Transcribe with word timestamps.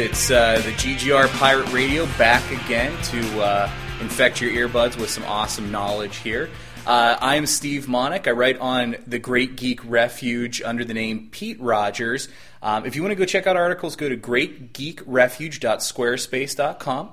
It's 0.00 0.30
uh, 0.30 0.62
the 0.64 0.72
GGR 0.72 1.28
Pirate 1.38 1.70
Radio 1.74 2.06
back 2.16 2.50
again 2.50 2.90
to 3.02 3.42
uh, 3.42 3.70
infect 4.00 4.40
your 4.40 4.50
earbuds 4.50 4.98
with 4.98 5.10
some 5.10 5.24
awesome 5.24 5.70
knowledge 5.70 6.16
here. 6.16 6.48
Uh, 6.86 7.18
I'm 7.20 7.44
Steve 7.44 7.84
Monick. 7.84 8.26
I 8.26 8.30
write 8.30 8.56
on 8.60 8.96
the 9.06 9.18
Great 9.18 9.56
Geek 9.56 9.80
Refuge 9.84 10.62
under 10.62 10.86
the 10.86 10.94
name 10.94 11.28
Pete 11.30 11.60
Rogers. 11.60 12.30
Um, 12.62 12.86
if 12.86 12.96
you 12.96 13.02
want 13.02 13.12
to 13.12 13.14
go 13.14 13.26
check 13.26 13.46
out 13.46 13.58
articles, 13.58 13.94
go 13.94 14.08
to 14.08 14.16
greatgeekrefuge.squarespace.com. 14.16 17.10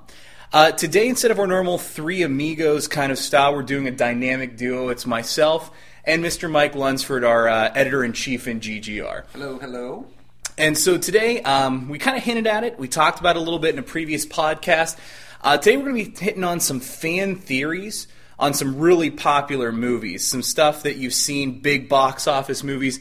Uh, 0.53 0.71
today, 0.71 1.09
instead 1.09 1.31
of 1.31 1.39
our 1.39 1.47
normal 1.47 1.77
three 1.77 2.21
amigos 2.21 2.87
kind 2.87 3.11
of 3.11 3.17
style, 3.17 3.53
we're 3.53 3.63
doing 3.63 3.89
a 3.89 3.91
dynamic 3.91 4.55
duo. 4.55 4.87
It's 4.87 5.05
myself 5.05 5.71
and 6.05 6.23
Mr. 6.23 6.49
Mike 6.49 6.73
Lunsford, 6.73 7.25
our 7.25 7.49
uh, 7.49 7.69
editor 7.75 8.05
in 8.05 8.13
chief 8.13 8.47
in 8.47 8.61
GGR. 8.61 9.25
Hello, 9.33 9.59
hello. 9.59 10.07
And 10.57 10.75
so 10.75 10.97
today, 10.97 11.41
um, 11.43 11.87
we 11.87 11.99
kind 11.99 12.17
of 12.17 12.23
hinted 12.23 12.47
at 12.47 12.63
it. 12.63 12.79
We 12.79 12.87
talked 12.87 13.19
about 13.19 13.35
it 13.35 13.39
a 13.39 13.43
little 13.43 13.59
bit 13.59 13.73
in 13.75 13.79
a 13.79 13.83
previous 13.83 14.25
podcast. 14.25 14.97
Uh, 15.41 15.57
today, 15.57 15.77
we're 15.77 15.83
going 15.91 16.03
to 16.03 16.11
be 16.11 16.25
hitting 16.25 16.43
on 16.43 16.59
some 16.59 16.79
fan 16.79 17.35
theories 17.35 18.07
on 18.39 18.53
some 18.53 18.77
really 18.77 19.11
popular 19.11 19.71
movies, 19.71 20.25
some 20.25 20.41
stuff 20.41 20.83
that 20.83 20.97
you've 20.97 21.13
seen, 21.13 21.59
big 21.59 21.87
box 21.89 22.27
office 22.27 22.63
movies. 22.63 22.99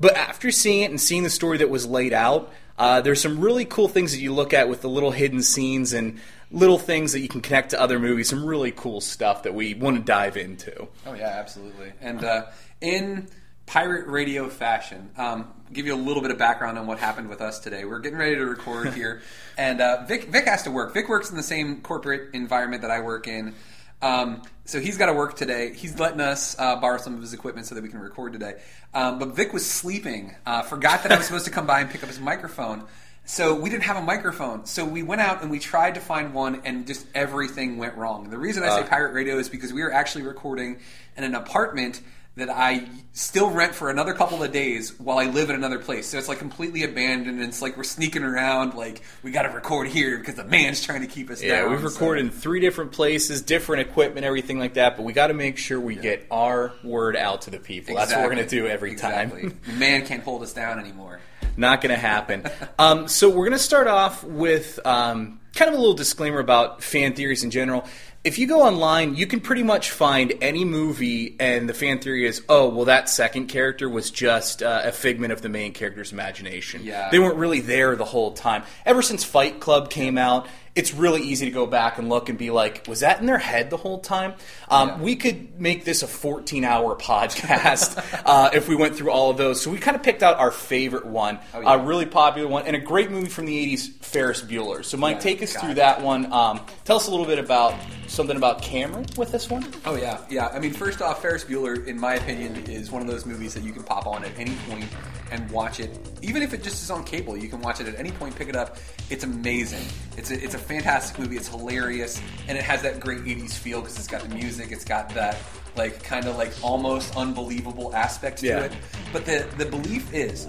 But 0.00 0.16
after 0.16 0.50
seeing 0.50 0.82
it 0.82 0.90
and 0.90 1.00
seeing 1.00 1.22
the 1.22 1.30
story 1.30 1.58
that 1.58 1.70
was 1.70 1.86
laid 1.86 2.12
out, 2.12 2.52
uh, 2.78 3.00
there's 3.00 3.20
some 3.20 3.40
really 3.40 3.64
cool 3.64 3.88
things 3.88 4.12
that 4.12 4.20
you 4.20 4.32
look 4.32 4.52
at 4.52 4.68
with 4.68 4.82
the 4.82 4.88
little 4.88 5.10
hidden 5.10 5.42
scenes 5.42 5.92
and 5.92 6.20
little 6.50 6.78
things 6.78 7.12
that 7.12 7.20
you 7.20 7.28
can 7.28 7.40
connect 7.40 7.70
to 7.70 7.80
other 7.80 7.98
movies. 7.98 8.28
Some 8.28 8.44
really 8.44 8.70
cool 8.70 9.00
stuff 9.00 9.42
that 9.42 9.54
we 9.54 9.74
want 9.74 9.96
to 9.96 10.02
dive 10.02 10.36
into. 10.36 10.88
Oh 11.06 11.14
yeah, 11.14 11.28
absolutely. 11.38 11.92
And 12.00 12.22
uh, 12.22 12.46
in 12.80 13.28
pirate 13.66 14.06
radio 14.06 14.48
fashion, 14.48 15.10
um, 15.16 15.52
give 15.72 15.86
you 15.86 15.94
a 15.94 15.96
little 15.96 16.22
bit 16.22 16.30
of 16.30 16.38
background 16.38 16.78
on 16.78 16.86
what 16.86 16.98
happened 16.98 17.28
with 17.28 17.40
us 17.40 17.58
today. 17.58 17.84
We're 17.84 17.98
getting 17.98 18.18
ready 18.18 18.36
to 18.36 18.44
record 18.44 18.92
here, 18.94 19.22
and 19.56 19.80
uh, 19.80 20.04
Vic 20.06 20.24
Vic 20.24 20.46
has 20.46 20.62
to 20.64 20.70
work. 20.70 20.94
Vic 20.94 21.08
works 21.08 21.30
in 21.30 21.36
the 21.36 21.42
same 21.42 21.80
corporate 21.80 22.34
environment 22.34 22.82
that 22.82 22.90
I 22.90 23.00
work 23.00 23.28
in. 23.28 23.54
Um, 24.00 24.42
so 24.64 24.80
he's 24.80 24.96
got 24.96 25.06
to 25.06 25.12
work 25.12 25.36
today. 25.36 25.72
He's 25.72 25.98
letting 25.98 26.20
us 26.20 26.56
uh, 26.58 26.76
borrow 26.76 26.98
some 26.98 27.14
of 27.14 27.20
his 27.20 27.32
equipment 27.32 27.66
so 27.66 27.74
that 27.74 27.82
we 27.82 27.88
can 27.88 27.98
record 28.00 28.32
today. 28.32 28.60
Um, 28.94 29.18
but 29.18 29.34
Vic 29.34 29.52
was 29.52 29.68
sleeping, 29.68 30.36
uh, 30.46 30.62
forgot 30.62 31.02
that 31.02 31.10
I 31.10 31.16
was 31.16 31.26
supposed 31.26 31.46
to 31.46 31.50
come 31.50 31.66
by 31.66 31.80
and 31.80 31.90
pick 31.90 32.02
up 32.02 32.08
his 32.08 32.20
microphone. 32.20 32.84
So 33.24 33.54
we 33.54 33.68
didn't 33.68 33.84
have 33.84 33.96
a 33.96 34.02
microphone. 34.02 34.64
So 34.64 34.86
we 34.86 35.02
went 35.02 35.20
out 35.20 35.42
and 35.42 35.50
we 35.50 35.58
tried 35.58 35.96
to 35.96 36.00
find 36.00 36.32
one, 36.32 36.62
and 36.64 36.86
just 36.86 37.06
everything 37.14 37.76
went 37.76 37.96
wrong. 37.96 38.30
The 38.30 38.38
reason 38.38 38.62
I 38.62 38.80
say 38.80 38.88
pirate 38.88 39.12
radio 39.12 39.36
is 39.36 39.48
because 39.48 39.72
we 39.72 39.82
were 39.82 39.92
actually 39.92 40.22
recording 40.22 40.78
in 41.16 41.24
an 41.24 41.34
apartment 41.34 42.00
that 42.38 42.50
I 42.50 42.88
still 43.12 43.50
rent 43.50 43.74
for 43.74 43.90
another 43.90 44.14
couple 44.14 44.42
of 44.42 44.52
days 44.52 44.98
while 44.98 45.18
I 45.18 45.26
live 45.26 45.50
in 45.50 45.56
another 45.56 45.78
place. 45.78 46.06
So 46.06 46.18
it's 46.18 46.28
like 46.28 46.38
completely 46.38 46.84
abandoned. 46.84 47.40
And 47.40 47.48
it's 47.48 47.60
like 47.60 47.76
we're 47.76 47.82
sneaking 47.84 48.22
around, 48.22 48.74
like 48.74 49.02
we 49.22 49.30
got 49.30 49.42
to 49.42 49.48
record 49.50 49.88
here 49.88 50.18
because 50.18 50.36
the 50.36 50.44
man's 50.44 50.84
trying 50.84 51.00
to 51.02 51.06
keep 51.08 51.28
us 51.30 51.40
down. 51.40 51.48
Yeah, 51.50 51.60
down. 51.62 51.70
we've 51.72 51.80
so- 51.80 51.88
recorded 51.88 52.24
in 52.26 52.30
three 52.30 52.60
different 52.60 52.92
places, 52.92 53.42
different 53.42 53.88
equipment, 53.88 54.24
everything 54.24 54.58
like 54.58 54.74
that. 54.74 54.96
But 54.96 55.02
we 55.04 55.12
got 55.12 55.28
to 55.28 55.34
make 55.34 55.58
sure 55.58 55.80
we 55.80 55.96
get 55.96 56.26
our 56.30 56.72
word 56.84 57.16
out 57.16 57.42
to 57.42 57.50
the 57.50 57.58
people. 57.58 57.94
That's 57.96 58.12
what 58.12 58.22
we're 58.22 58.34
going 58.34 58.46
to 58.48 58.50
do 58.50 58.66
every 58.66 58.92
Exactly. 58.92 59.42
time. 59.42 59.60
the 59.66 59.72
man 59.74 60.06
can't 60.06 60.22
hold 60.22 60.42
us 60.42 60.52
down 60.52 60.78
anymore. 60.78 61.20
Not 61.56 61.80
going 61.80 61.94
to 61.94 62.00
happen. 62.00 62.44
um, 62.78 63.08
so 63.08 63.28
we're 63.28 63.46
going 63.46 63.52
to 63.52 63.58
start 63.58 63.88
off 63.88 64.22
with 64.22 64.78
um, 64.86 65.40
kind 65.54 65.68
of 65.68 65.74
a 65.74 65.78
little 65.78 65.94
disclaimer 65.94 66.38
about 66.38 66.84
fan 66.84 67.14
theories 67.14 67.42
in 67.42 67.50
general. 67.50 67.84
If 68.28 68.38
you 68.38 68.46
go 68.46 68.60
online, 68.60 69.14
you 69.16 69.26
can 69.26 69.40
pretty 69.40 69.62
much 69.62 69.90
find 69.90 70.34
any 70.42 70.62
movie, 70.62 71.34
and 71.40 71.66
the 71.66 71.72
fan 71.72 71.98
theory 71.98 72.26
is, 72.26 72.42
oh, 72.46 72.68
well, 72.68 72.84
that 72.84 73.08
second 73.08 73.46
character 73.46 73.88
was 73.88 74.10
just 74.10 74.62
uh, 74.62 74.82
a 74.84 74.92
figment 74.92 75.32
of 75.32 75.40
the 75.40 75.48
main 75.48 75.72
character's 75.72 76.12
imagination. 76.12 76.82
Yeah. 76.84 77.08
They 77.10 77.18
weren't 77.18 77.36
really 77.36 77.60
there 77.62 77.96
the 77.96 78.04
whole 78.04 78.32
time. 78.32 78.64
Ever 78.84 79.00
since 79.00 79.24
Fight 79.24 79.60
Club 79.60 79.88
came 79.88 80.18
out, 80.18 80.46
it's 80.74 80.92
really 80.92 81.22
easy 81.22 81.46
to 81.46 81.50
go 81.52 81.66
back 81.66 81.96
and 81.96 82.10
look 82.10 82.28
and 82.28 82.36
be 82.38 82.50
like, 82.50 82.84
was 82.86 83.00
that 83.00 83.18
in 83.18 83.24
their 83.26 83.38
head 83.38 83.70
the 83.70 83.78
whole 83.78 83.98
time? 84.00 84.34
Um, 84.68 84.88
Yeah. 84.90 84.98
We 84.98 85.16
could 85.16 85.58
make 85.58 85.86
this 85.86 86.02
a 86.02 86.06
14 86.06 86.64
hour 86.64 86.94
podcast 87.00 88.22
uh, 88.26 88.50
if 88.52 88.68
we 88.68 88.76
went 88.76 88.94
through 88.94 89.10
all 89.10 89.30
of 89.30 89.38
those. 89.38 89.60
So 89.62 89.70
we 89.70 89.78
kind 89.78 89.96
of 89.96 90.02
picked 90.02 90.22
out 90.22 90.36
our 90.38 90.50
favorite 90.50 91.06
one, 91.06 91.38
Oh, 91.54 91.60
yeah. 91.62 91.74
a 91.74 91.78
really 91.82 92.04
popular 92.06 92.46
one, 92.46 92.66
and 92.66 92.76
a 92.76 92.78
great 92.78 93.10
movie 93.10 93.30
from 93.30 93.46
the 93.46 93.74
80s, 93.74 93.90
Ferris 94.04 94.42
Bueller. 94.42 94.84
So, 94.84 94.98
Mike, 94.98 95.16
Yeah, 95.16 95.20
take 95.22 95.42
us 95.42 95.54
through 95.56 95.70
it. 95.70 95.74
that 95.76 96.02
one. 96.02 96.30
Um, 96.30 96.60
tell 96.84 96.96
us 96.98 97.08
a 97.08 97.10
little 97.10 97.26
bit 97.26 97.38
about 97.38 97.74
something 98.08 98.36
about 98.36 98.62
Cameron 98.62 99.06
with 99.16 99.30
this 99.30 99.48
one. 99.50 99.64
Oh 99.84 99.94
yeah, 99.96 100.18
yeah. 100.28 100.48
I 100.48 100.58
mean, 100.58 100.72
first 100.72 101.00
off, 101.02 101.22
Ferris 101.22 101.44
Bueller, 101.44 101.86
in 101.86 101.98
my 101.98 102.14
opinion, 102.14 102.56
is 102.68 102.90
one 102.90 103.02
of 103.02 103.08
those 103.08 103.24
movies 103.26 103.54
that 103.54 103.62
you 103.62 103.72
can 103.72 103.82
pop 103.84 104.06
on 104.06 104.24
at 104.24 104.32
any 104.38 104.54
point 104.68 104.86
and 105.30 105.48
watch 105.50 105.78
it. 105.78 105.98
Even 106.22 106.42
if 106.42 106.54
it 106.54 106.62
just 106.62 106.82
is 106.82 106.90
on 106.90 107.04
cable, 107.04 107.36
you 107.36 107.48
can 107.48 107.60
watch 107.60 107.80
it 107.80 107.86
at 107.86 107.96
any 107.98 108.10
point, 108.12 108.34
pick 108.34 108.48
it 108.48 108.56
up. 108.56 108.78
It's 109.10 109.24
amazing. 109.24 109.84
It's 110.16 110.30
a, 110.30 110.42
it's 110.42 110.54
a 110.54 110.58
fantastic 110.58 111.18
movie. 111.18 111.36
It's 111.36 111.48
hilarious, 111.48 112.20
and 112.48 112.56
it 112.58 112.64
has 112.64 112.82
that 112.82 112.98
great 113.00 113.20
'80s 113.24 113.52
feel 113.52 113.80
because 113.80 113.96
it's 113.98 114.08
got 114.08 114.22
the 114.22 114.34
music. 114.34 114.72
It's 114.72 114.84
got 114.84 115.10
that 115.10 115.36
like 115.76 116.02
kind 116.02 116.26
of 116.26 116.36
like 116.36 116.52
almost 116.62 117.16
unbelievable 117.16 117.94
aspect 117.94 118.38
to 118.38 118.46
Yeah. 118.46 118.64
it. 118.64 118.72
But 119.12 119.24
the 119.26 119.46
the 119.58 119.66
belief 119.66 120.12
is 120.12 120.48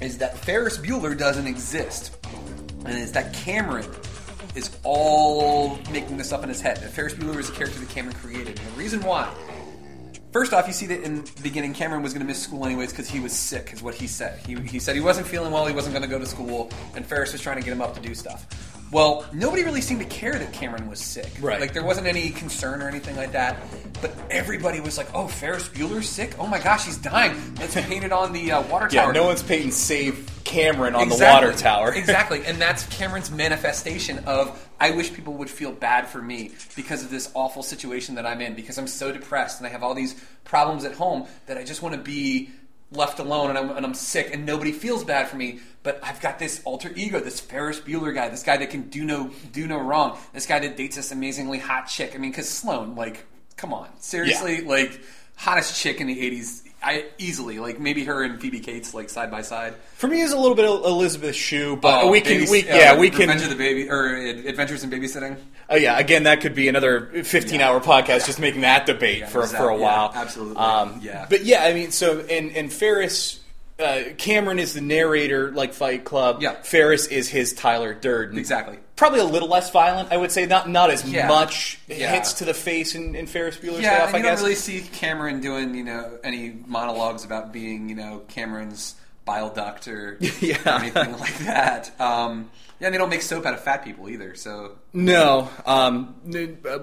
is 0.00 0.18
that 0.18 0.36
Ferris 0.38 0.78
Bueller 0.78 1.16
doesn't 1.18 1.46
exist, 1.46 2.16
and 2.84 2.96
it's 2.98 3.12
that 3.12 3.32
Cameron 3.32 3.84
is 3.84 4.05
all 4.86 5.78
making 5.90 6.16
this 6.16 6.32
up 6.32 6.42
in 6.42 6.48
his 6.48 6.60
head. 6.60 6.76
That 6.78 6.90
Ferris 6.90 7.14
Bueller 7.14 7.38
is 7.38 7.48
a 7.48 7.52
character 7.52 7.78
that 7.80 7.88
Cameron 7.88 8.14
created. 8.16 8.58
And 8.58 8.68
the 8.68 8.78
reason 8.78 9.02
why, 9.02 9.32
first 10.32 10.52
off, 10.52 10.66
you 10.66 10.72
see 10.72 10.86
that 10.86 11.02
in 11.02 11.24
the 11.24 11.42
beginning, 11.42 11.74
Cameron 11.74 12.02
was 12.02 12.12
going 12.12 12.20
to 12.24 12.26
miss 12.26 12.40
school 12.42 12.64
anyways 12.64 12.90
because 12.90 13.08
he 13.08 13.20
was 13.20 13.32
sick, 13.32 13.72
is 13.72 13.82
what 13.82 13.94
he 13.94 14.06
said. 14.06 14.38
He, 14.46 14.54
he 14.60 14.78
said 14.78 14.94
he 14.94 15.00
wasn't 15.02 15.26
feeling 15.26 15.52
well, 15.52 15.66
he 15.66 15.74
wasn't 15.74 15.92
going 15.94 16.02
to 16.04 16.08
go 16.08 16.18
to 16.18 16.26
school, 16.26 16.70
and 16.94 17.04
Ferris 17.04 17.32
was 17.32 17.40
trying 17.42 17.56
to 17.58 17.62
get 17.62 17.72
him 17.72 17.82
up 17.82 17.94
to 17.94 18.00
do 18.00 18.14
stuff. 18.14 18.46
Well, 18.92 19.26
nobody 19.32 19.64
really 19.64 19.80
seemed 19.80 19.98
to 20.00 20.06
care 20.06 20.38
that 20.38 20.52
Cameron 20.52 20.88
was 20.88 21.00
sick. 21.00 21.28
Right. 21.40 21.60
Like, 21.60 21.72
there 21.72 21.82
wasn't 21.82 22.06
any 22.06 22.30
concern 22.30 22.80
or 22.80 22.88
anything 22.88 23.16
like 23.16 23.32
that. 23.32 23.56
But 24.00 24.12
everybody 24.30 24.78
was 24.78 24.96
like, 24.96 25.08
oh, 25.12 25.26
Ferris 25.26 25.68
Bueller's 25.68 26.08
sick? 26.08 26.36
Oh 26.38 26.46
my 26.46 26.60
gosh, 26.60 26.84
he's 26.84 26.96
dying. 26.96 27.34
Let's 27.56 27.74
paint 27.80 28.04
it 28.04 28.12
on 28.12 28.32
the 28.32 28.52
uh, 28.52 28.62
water 28.68 28.88
Yeah, 28.92 29.02
tower. 29.02 29.12
no 29.12 29.24
one's 29.24 29.42
painting 29.42 29.72
save 29.72 30.30
Cameron 30.44 30.94
on 30.94 31.08
the 31.08 31.16
water 31.16 31.52
tower. 31.52 31.92
exactly, 31.94 32.44
and 32.46 32.58
that's 32.58 32.86
Cameron's 32.96 33.28
manifestation 33.32 34.20
of 34.20 34.65
I 34.78 34.90
wish 34.90 35.12
people 35.12 35.34
would 35.34 35.50
feel 35.50 35.72
bad 35.72 36.08
for 36.08 36.20
me 36.20 36.52
because 36.74 37.02
of 37.02 37.10
this 37.10 37.30
awful 37.34 37.62
situation 37.62 38.16
that 38.16 38.26
I'm 38.26 38.40
in 38.40 38.54
because 38.54 38.78
I'm 38.78 38.86
so 38.86 39.10
depressed 39.12 39.58
and 39.58 39.66
I 39.66 39.70
have 39.70 39.82
all 39.82 39.94
these 39.94 40.14
problems 40.44 40.84
at 40.84 40.94
home 40.94 41.26
that 41.46 41.56
I 41.56 41.64
just 41.64 41.82
want 41.82 41.94
to 41.94 42.00
be 42.00 42.50
left 42.92 43.18
alone 43.18 43.50
and 43.50 43.58
I'm, 43.58 43.76
and 43.76 43.84
I'm 43.84 43.94
sick 43.94 44.32
and 44.32 44.46
nobody 44.46 44.72
feels 44.72 45.04
bad 45.04 45.28
for 45.28 45.36
me. 45.36 45.60
But 45.82 46.00
I've 46.02 46.20
got 46.20 46.38
this 46.38 46.62
alter 46.64 46.90
ego, 46.94 47.20
this 47.20 47.40
Ferris 47.40 47.80
Bueller 47.80 48.14
guy, 48.14 48.28
this 48.28 48.42
guy 48.42 48.56
that 48.56 48.70
can 48.70 48.88
do 48.88 49.04
no 49.04 49.30
do 49.52 49.66
no 49.66 49.78
wrong, 49.78 50.18
this 50.32 50.46
guy 50.46 50.58
that 50.58 50.76
dates 50.76 50.96
this 50.96 51.12
amazingly 51.12 51.58
hot 51.58 51.86
chick. 51.86 52.14
I 52.14 52.18
mean, 52.18 52.32
because 52.32 52.48
Sloane, 52.48 52.96
like, 52.96 53.24
come 53.56 53.72
on, 53.72 53.88
seriously, 54.00 54.62
like 54.62 55.00
hottest 55.36 55.80
chick 55.80 56.00
in 56.00 56.08
the 56.08 56.18
'80s. 56.18 56.65
I 56.82 57.06
easily 57.18 57.58
like 57.58 57.80
maybe 57.80 58.04
her 58.04 58.22
and 58.22 58.40
Phoebe 58.40 58.60
Cates 58.60 58.94
like 58.94 59.08
side 59.10 59.30
by 59.30 59.42
side. 59.42 59.74
For 59.96 60.06
me, 60.06 60.22
it's 60.22 60.32
a 60.32 60.36
little 60.36 60.54
bit 60.54 60.66
of 60.66 60.84
Elizabeth 60.84 61.34
Shue, 61.34 61.76
but 61.76 62.04
Oh, 62.04 62.10
we 62.10 62.20
can, 62.20 62.34
babys- 62.34 62.50
we, 62.50 62.68
uh, 62.68 62.76
yeah, 62.76 62.96
we 62.98 63.10
can. 63.10 63.20
Revenge 63.20 63.42
of 63.42 63.48
the 63.50 63.56
Baby 63.56 63.90
or 63.90 64.14
Adventures 64.14 64.84
in 64.84 64.90
Babysitting. 64.90 65.36
Oh 65.68 65.76
yeah, 65.76 65.98
again, 65.98 66.24
that 66.24 66.42
could 66.42 66.54
be 66.54 66.68
another 66.68 67.24
fifteen-hour 67.24 67.80
podcast 67.80 68.26
just 68.26 68.38
making 68.38 68.60
that 68.60 68.86
debate 68.86 69.28
for 69.28 69.46
for 69.46 69.68
a 69.70 69.76
while. 69.76 70.12
Yeah, 70.14 70.20
absolutely. 70.20 70.56
Um, 70.56 71.00
Yeah. 71.02 71.26
but 71.28 71.44
yeah, 71.44 71.64
I 71.64 71.72
mean, 71.74 71.90
so 71.90 72.20
and 72.20 72.54
and 72.56 72.72
Ferris. 72.72 73.40
Uh, 73.78 74.04
Cameron 74.16 74.58
is 74.58 74.72
the 74.72 74.80
narrator, 74.80 75.52
like 75.52 75.74
Fight 75.74 76.02
Club. 76.04 76.40
Yeah. 76.40 76.54
Ferris 76.62 77.06
is 77.08 77.28
his 77.28 77.52
Tyler 77.52 77.92
Durden. 77.92 78.38
Exactly. 78.38 78.78
Probably 78.96 79.20
a 79.20 79.24
little 79.24 79.48
less 79.48 79.70
violent, 79.70 80.10
I 80.10 80.16
would 80.16 80.32
say. 80.32 80.46
Not 80.46 80.68
not 80.68 80.90
as 80.90 81.04
Yeah. 81.08 81.28
much 81.28 81.78
Yeah. 81.86 82.12
hits 82.12 82.32
to 82.34 82.44
the 82.46 82.54
face 82.54 82.94
in, 82.94 83.14
in 83.14 83.26
Ferris 83.26 83.56
Bueller's 83.58 83.80
Yeah, 83.82 83.98
stuff. 83.98 84.14
I 84.14 84.20
guess. 84.22 84.38
don't 84.38 84.44
really 84.44 84.54
see 84.56 84.80
Cameron 84.80 85.40
doing 85.40 85.74
you 85.74 85.84
know 85.84 86.18
any 86.24 86.54
monologues 86.66 87.24
about 87.24 87.52
being 87.52 87.88
you 87.90 87.94
know 87.94 88.22
Cameron's 88.28 88.94
bile 89.26 89.50
duct 89.50 89.86
Yeah. 90.40 90.56
or 90.66 90.80
anything 90.80 91.18
like 91.18 91.36
that. 91.40 91.98
Um, 92.00 92.50
yeah, 92.78 92.88
and 92.88 92.94
they 92.94 92.98
don't 92.98 93.08
make 93.10 93.22
soap 93.22 93.44
out 93.46 93.54
of 93.54 93.60
fat 93.64 93.84
people 93.84 94.08
either. 94.08 94.34
So 94.34 94.72
No, 94.92 95.48
um, 95.66 96.14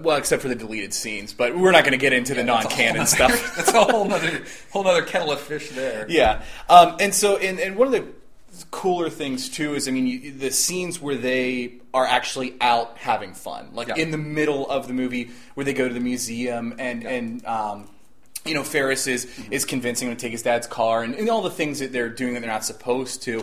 well, 0.02 0.18
except 0.18 0.42
for 0.42 0.48
the 0.50 0.56
deleted 0.56 0.94
scenes, 0.94 1.34
but 1.34 1.56
we're 1.58 1.72
not 1.72 1.84
going 1.84 1.92
to 1.94 1.98
get 2.00 2.14
into 2.14 2.34
the 2.34 2.44
non-canon 2.44 3.06
stuff. 3.08 3.32
that's 3.56 3.72
a 3.74 3.84
whole 3.84 4.12
other 4.12 4.44
whole 4.72 4.88
other 4.88 5.04
kettle 5.04 5.32
of 5.32 5.40
fish 5.40 5.70
there. 5.70 6.06
Yeah, 6.10 6.42
um, 6.70 6.98
and 7.00 7.14
so 7.14 7.38
and, 7.38 7.60
and 7.60 7.76
one 7.76 7.88
of 7.88 7.94
the 7.94 8.06
cooler 8.72 9.10
things 9.10 9.50
too 9.50 9.74
is 9.76 9.88
I 9.88 9.92
mean 9.92 10.08
you, 10.08 10.32
the 10.32 10.52
scenes 10.52 11.02
where 11.02 11.16
they 11.16 11.76
are 11.94 12.06
actually 12.06 12.56
out 12.62 12.98
having 12.98 13.34
fun, 13.34 13.70
like 13.74 13.88
Yeah. 13.90 13.96
in 13.98 14.12
the 14.12 14.18
middle 14.18 14.70
of 14.70 14.88
the 14.88 14.94
movie 14.94 15.32
where 15.56 15.64
they 15.64 15.74
go 15.74 15.88
to 15.88 15.94
the 15.94 16.00
museum 16.00 16.76
and 16.80 17.04
and. 17.06 17.46
Um, 17.46 17.90
you 18.46 18.54
know, 18.54 18.64
Ferris 18.64 19.08
is 19.08 19.26
is 19.52 19.64
convincing 19.64 20.10
him 20.10 20.18
to 20.18 20.20
take 20.20 20.34
his 20.34 20.42
dad's 20.42 20.68
car 20.68 21.02
and, 21.02 21.16
and 21.16 21.30
all 21.30 21.42
the 21.42 21.50
things 21.50 21.80
that 21.80 21.94
they're 21.94 22.10
doing 22.10 22.34
that 22.34 22.42
they're 22.42 22.50
not 22.52 22.66
supposed 22.66 23.24
to. 23.24 23.42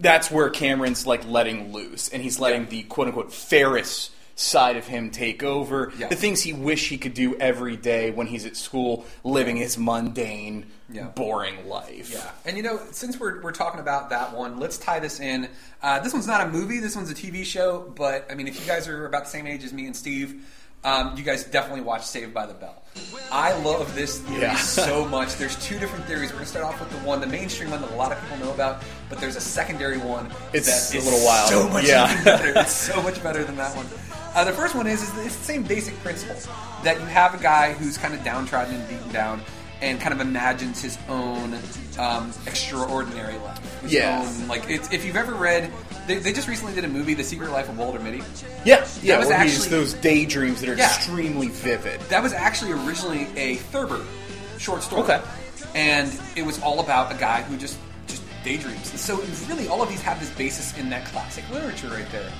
That's 0.00 0.30
where 0.30 0.48
Cameron's 0.48 1.06
like 1.06 1.26
letting 1.26 1.72
loose, 1.72 2.08
and 2.08 2.22
he's 2.22 2.40
letting 2.40 2.62
Yeah. 2.62 2.68
the 2.68 2.82
quote 2.84 3.08
unquote 3.08 3.30
Ferris 3.30 4.08
side 4.40 4.76
of 4.76 4.86
him 4.86 5.10
take 5.10 5.42
over. 5.42 5.92
The 5.98 6.14
things 6.14 6.40
he 6.42 6.52
wish 6.52 6.88
he 6.88 6.96
could 6.96 7.12
do 7.14 7.36
every 7.38 7.76
day 7.76 8.12
when 8.12 8.28
he's 8.28 8.46
at 8.46 8.56
school, 8.56 9.04
living 9.24 9.56
his 9.56 9.76
mundane, 9.76 10.66
Yeah. 10.88 11.08
boring 11.08 11.68
life. 11.68 12.10
Yeah, 12.12 12.30
and 12.44 12.56
you 12.56 12.62
know, 12.62 12.80
since 12.92 13.18
we're, 13.18 13.42
we're 13.42 13.50
talking 13.52 13.80
about 13.80 14.10
that 14.10 14.34
one, 14.36 14.60
let's 14.60 14.78
tie 14.78 15.00
this 15.00 15.18
in. 15.18 15.48
Uh, 15.82 15.98
this 15.98 16.12
one's 16.12 16.28
not 16.28 16.40
a 16.46 16.48
movie. 16.50 16.78
This 16.78 16.94
one's 16.94 17.10
a 17.10 17.14
TV 17.14 17.44
show. 17.44 17.92
But 17.96 18.28
I 18.30 18.34
mean, 18.36 18.46
if 18.46 18.60
you 18.60 18.64
guys 18.66 18.86
are 18.86 19.06
about 19.06 19.24
the 19.24 19.30
same 19.30 19.46
age 19.48 19.64
as 19.64 19.72
me 19.72 19.86
and 19.86 19.96
Steve, 19.96 20.46
um, 20.84 21.16
you 21.16 21.24
guys 21.24 21.42
definitely 21.44 21.80
watch 21.82 22.04
Saved 22.06 22.32
by 22.32 22.46
the 22.46 22.54
Bell. 22.54 22.80
I 23.30 23.52
love 23.58 23.94
this 23.94 24.18
theory 24.20 24.42
Yeah. 24.42 24.56
so 24.56 25.04
much. 25.04 25.36
There's 25.36 25.56
two 25.56 25.78
different 25.78 26.06
theories. 26.06 26.30
We're 26.30 26.36
gonna 26.38 26.46
start 26.46 26.64
off 26.64 26.80
with 26.80 26.90
the 26.90 26.96
one, 27.06 27.20
the 27.20 27.26
mainstream 27.26 27.70
one 27.70 27.80
that 27.82 27.90
a 27.90 27.94
lot 27.94 28.10
of 28.12 28.20
people 28.22 28.38
know 28.38 28.52
about, 28.52 28.82
but 29.10 29.18
there's 29.20 29.36
a 29.36 29.40
secondary 29.40 29.98
one. 29.98 30.30
It's 30.52 30.90
that 30.90 30.98
a 30.98 31.04
little 31.04 31.24
wild. 31.24 31.48
So 31.50 31.68
much 31.68 31.84
Yeah. 31.84 32.24
better. 32.24 32.52
It's 32.60 32.72
so 32.72 33.02
much 33.02 33.22
better 33.22 33.44
than 33.44 33.56
that 33.56 33.76
one. 33.76 33.86
Uh, 34.34 34.44
the 34.44 34.52
first 34.52 34.74
one 34.74 34.86
is, 34.86 35.02
is 35.02 35.26
it's 35.26 35.36
the 35.36 35.44
same 35.44 35.62
basic 35.62 35.98
principle 36.02 36.36
that 36.84 36.98
you 37.00 37.06
have 37.06 37.34
a 37.34 37.38
guy 37.38 37.72
who's 37.72 37.98
kind 37.98 38.14
of 38.14 38.22
downtrodden 38.24 38.74
and 38.74 38.88
beaten 38.88 39.10
down 39.10 39.42
and 39.80 40.00
kind 40.00 40.12
of 40.12 40.20
imagines 40.20 40.80
his 40.82 40.96
own 41.08 41.56
um, 41.98 42.32
extraordinary 42.46 43.36
life. 43.38 43.80
His 43.82 43.92
Yeah. 43.92 44.24
own, 44.26 44.48
like 44.48 44.68
it's, 44.68 44.90
if 44.92 45.04
you've 45.04 45.16
ever 45.16 45.34
read, 45.34 45.70
they, 46.08 46.18
they 46.18 46.32
just 46.32 46.48
recently 46.48 46.74
did 46.74 46.84
a 46.84 46.88
movie, 46.88 47.14
The 47.14 47.22
Secret 47.22 47.50
Life 47.52 47.68
of 47.68 47.78
Walter 47.78 47.98
Mitty. 48.00 48.22
Yeah, 48.64 48.86
yeah. 49.02 49.18
was 49.18 49.28
where 49.28 49.42
he's 49.44 49.54
actually- 49.56 49.68
those 49.70 49.92
daydreams 49.94 50.60
that 50.60 50.68
are 50.70 50.74
Yeah. 50.74 50.86
extremely 50.86 51.48
vivid. 51.48 52.00
That 52.08 52.22
was 52.22 52.32
actually 52.32 52.72
originally 52.72 53.28
a 53.36 53.56
Thurber 53.56 54.04
short 54.58 54.82
story. 54.82 55.02
Okay. 55.02 55.20
And 55.74 56.12
it 56.34 56.44
was 56.44 56.60
all 56.62 56.80
about 56.80 57.12
a 57.12 57.16
guy 57.16 57.42
who 57.42 57.56
just 57.56 57.76
just 58.08 58.22
daydreams. 58.42 58.90
And 58.90 58.98
so 58.98 59.22
really 59.48 59.68
all 59.68 59.82
of 59.82 59.88
these 59.88 60.00
have 60.02 60.18
this 60.18 60.30
basis 60.30 60.76
in 60.78 60.88
that 60.90 61.04
classic 61.06 61.44
literature 61.52 61.88
right 61.88 62.10
there. 62.10 62.32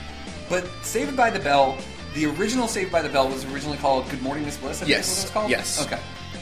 But 0.49 0.67
Saved 0.83 1.15
by 1.17 1.29
the 1.31 1.39
Bell, 1.39 1.77
the 2.15 2.25
original 2.27 2.67
Saved 2.69 2.91
by 2.91 3.03
the 3.03 3.09
Bell 3.11 3.29
was 3.29 3.45
originally 3.53 3.77
called 3.77 4.09
Good 4.09 4.23
Morning 4.23 4.45
Miss 4.47 4.57
Bliss, 4.57 4.77
I 4.79 4.87
think 4.87 4.91
Yes. 4.91 5.07
is 5.07 5.13
what 5.13 5.19
it 5.19 5.23
was 5.25 5.31
called? 5.33 5.51
Yes. 5.51 5.87
Okay. 5.87 5.99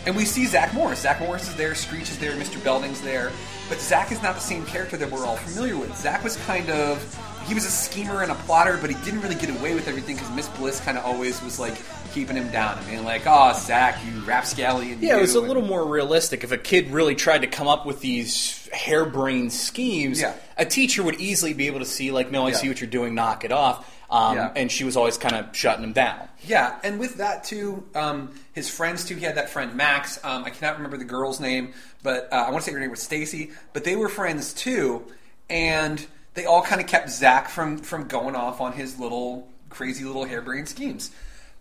And 0.06 0.16
we 0.16 0.24
see 0.24 0.46
Zach 0.46 0.72
Morris. 0.72 1.00
Zach 1.00 1.20
Morris 1.20 1.48
is 1.48 1.56
there, 1.56 1.74
Screech 1.74 2.02
is 2.10 2.18
there, 2.18 2.32
Mr. 2.36 2.62
Belding's 2.62 3.00
there. 3.00 3.32
But 3.68 3.80
Zach 3.80 4.12
is 4.12 4.22
not 4.22 4.36
the 4.36 4.40
same 4.40 4.64
character 4.64 4.96
that 4.96 5.10
we're 5.10 5.26
all 5.26 5.36
familiar 5.36 5.76
with. 5.76 5.96
Zach 5.96 6.22
was 6.22 6.36
kind 6.46 6.70
of 6.70 7.02
he 7.48 7.54
was 7.54 7.64
a 7.64 7.70
schemer 7.70 8.22
and 8.22 8.32
a 8.32 8.34
plotter, 8.34 8.76
but 8.80 8.90
he 8.90 8.96
didn't 9.04 9.20
really 9.20 9.36
get 9.36 9.50
away 9.50 9.74
with 9.74 9.86
everything 9.86 10.16
because 10.16 10.30
Miss 10.34 10.48
Bliss 10.50 10.80
kind 10.80 10.98
of 10.98 11.04
always 11.04 11.40
was 11.42 11.60
like 11.60 11.74
keeping 12.12 12.34
him 12.36 12.50
down 12.50 12.76
and 12.78 12.86
being 12.86 13.04
like, 13.04 13.22
"Oh, 13.26 13.52
Zach, 13.56 13.98
you 14.04 14.20
rapscallion." 14.24 14.98
Yeah, 15.00 15.16
it 15.16 15.20
was 15.20 15.34
a 15.36 15.40
little 15.40 15.62
more 15.62 15.84
realistic. 15.86 16.42
If 16.44 16.50
a 16.52 16.58
kid 16.58 16.90
really 16.90 17.14
tried 17.14 17.42
to 17.42 17.46
come 17.46 17.68
up 17.68 17.86
with 17.86 18.00
these 18.00 18.68
harebrained 18.72 19.52
schemes, 19.52 20.20
Yeah. 20.20 20.34
a 20.56 20.64
teacher 20.64 21.02
would 21.04 21.20
easily 21.20 21.52
be 21.52 21.66
able 21.68 21.78
to 21.80 21.84
see, 21.84 22.10
like, 22.10 22.30
no, 22.32 22.46
I 22.46 22.50
Yeah. 22.50 22.56
see 22.56 22.68
what 22.68 22.80
you're 22.80 22.90
doing, 22.90 23.14
knock 23.14 23.44
it 23.44 23.52
off. 23.52 23.84
Um, 24.08 24.36
Yeah. 24.36 24.52
And 24.54 24.70
she 24.70 24.84
was 24.84 24.96
always 24.96 25.18
kind 25.18 25.34
of 25.34 25.54
shutting 25.56 25.82
him 25.82 25.92
down. 25.92 26.28
Yeah, 26.44 26.78
and 26.84 27.00
with 27.00 27.16
that 27.16 27.44
too, 27.44 27.84
um, 27.94 28.32
his 28.52 28.68
friends 28.68 29.04
too. 29.04 29.16
He 29.16 29.24
had 29.24 29.36
that 29.36 29.50
friend 29.50 29.74
Max. 29.74 30.22
Um, 30.24 30.44
I 30.44 30.50
cannot 30.50 30.76
remember 30.76 30.96
the 30.96 31.04
girl's 31.04 31.40
name, 31.40 31.74
but 32.02 32.28
uh, 32.32 32.36
I 32.36 32.50
want 32.50 32.64
to 32.64 32.70
say 32.70 32.72
her 32.74 32.80
name 32.80 32.90
was 32.90 33.02
Stacy. 33.02 33.50
But 33.72 33.84
they 33.84 33.96
were 33.96 34.08
friends 34.08 34.52
too, 34.52 35.04
and 35.50 36.06
they 36.34 36.44
all 36.44 36.62
kind 36.62 36.80
of 36.80 36.86
kept 36.86 37.10
Zach 37.10 37.48
from 37.48 37.78
from 37.78 38.06
going 38.06 38.36
off 38.36 38.60
on 38.60 38.72
his 38.72 38.98
little 38.98 39.48
crazy 39.70 40.04
little 40.04 40.24
harebrained 40.24 40.68
schemes. 40.68 41.10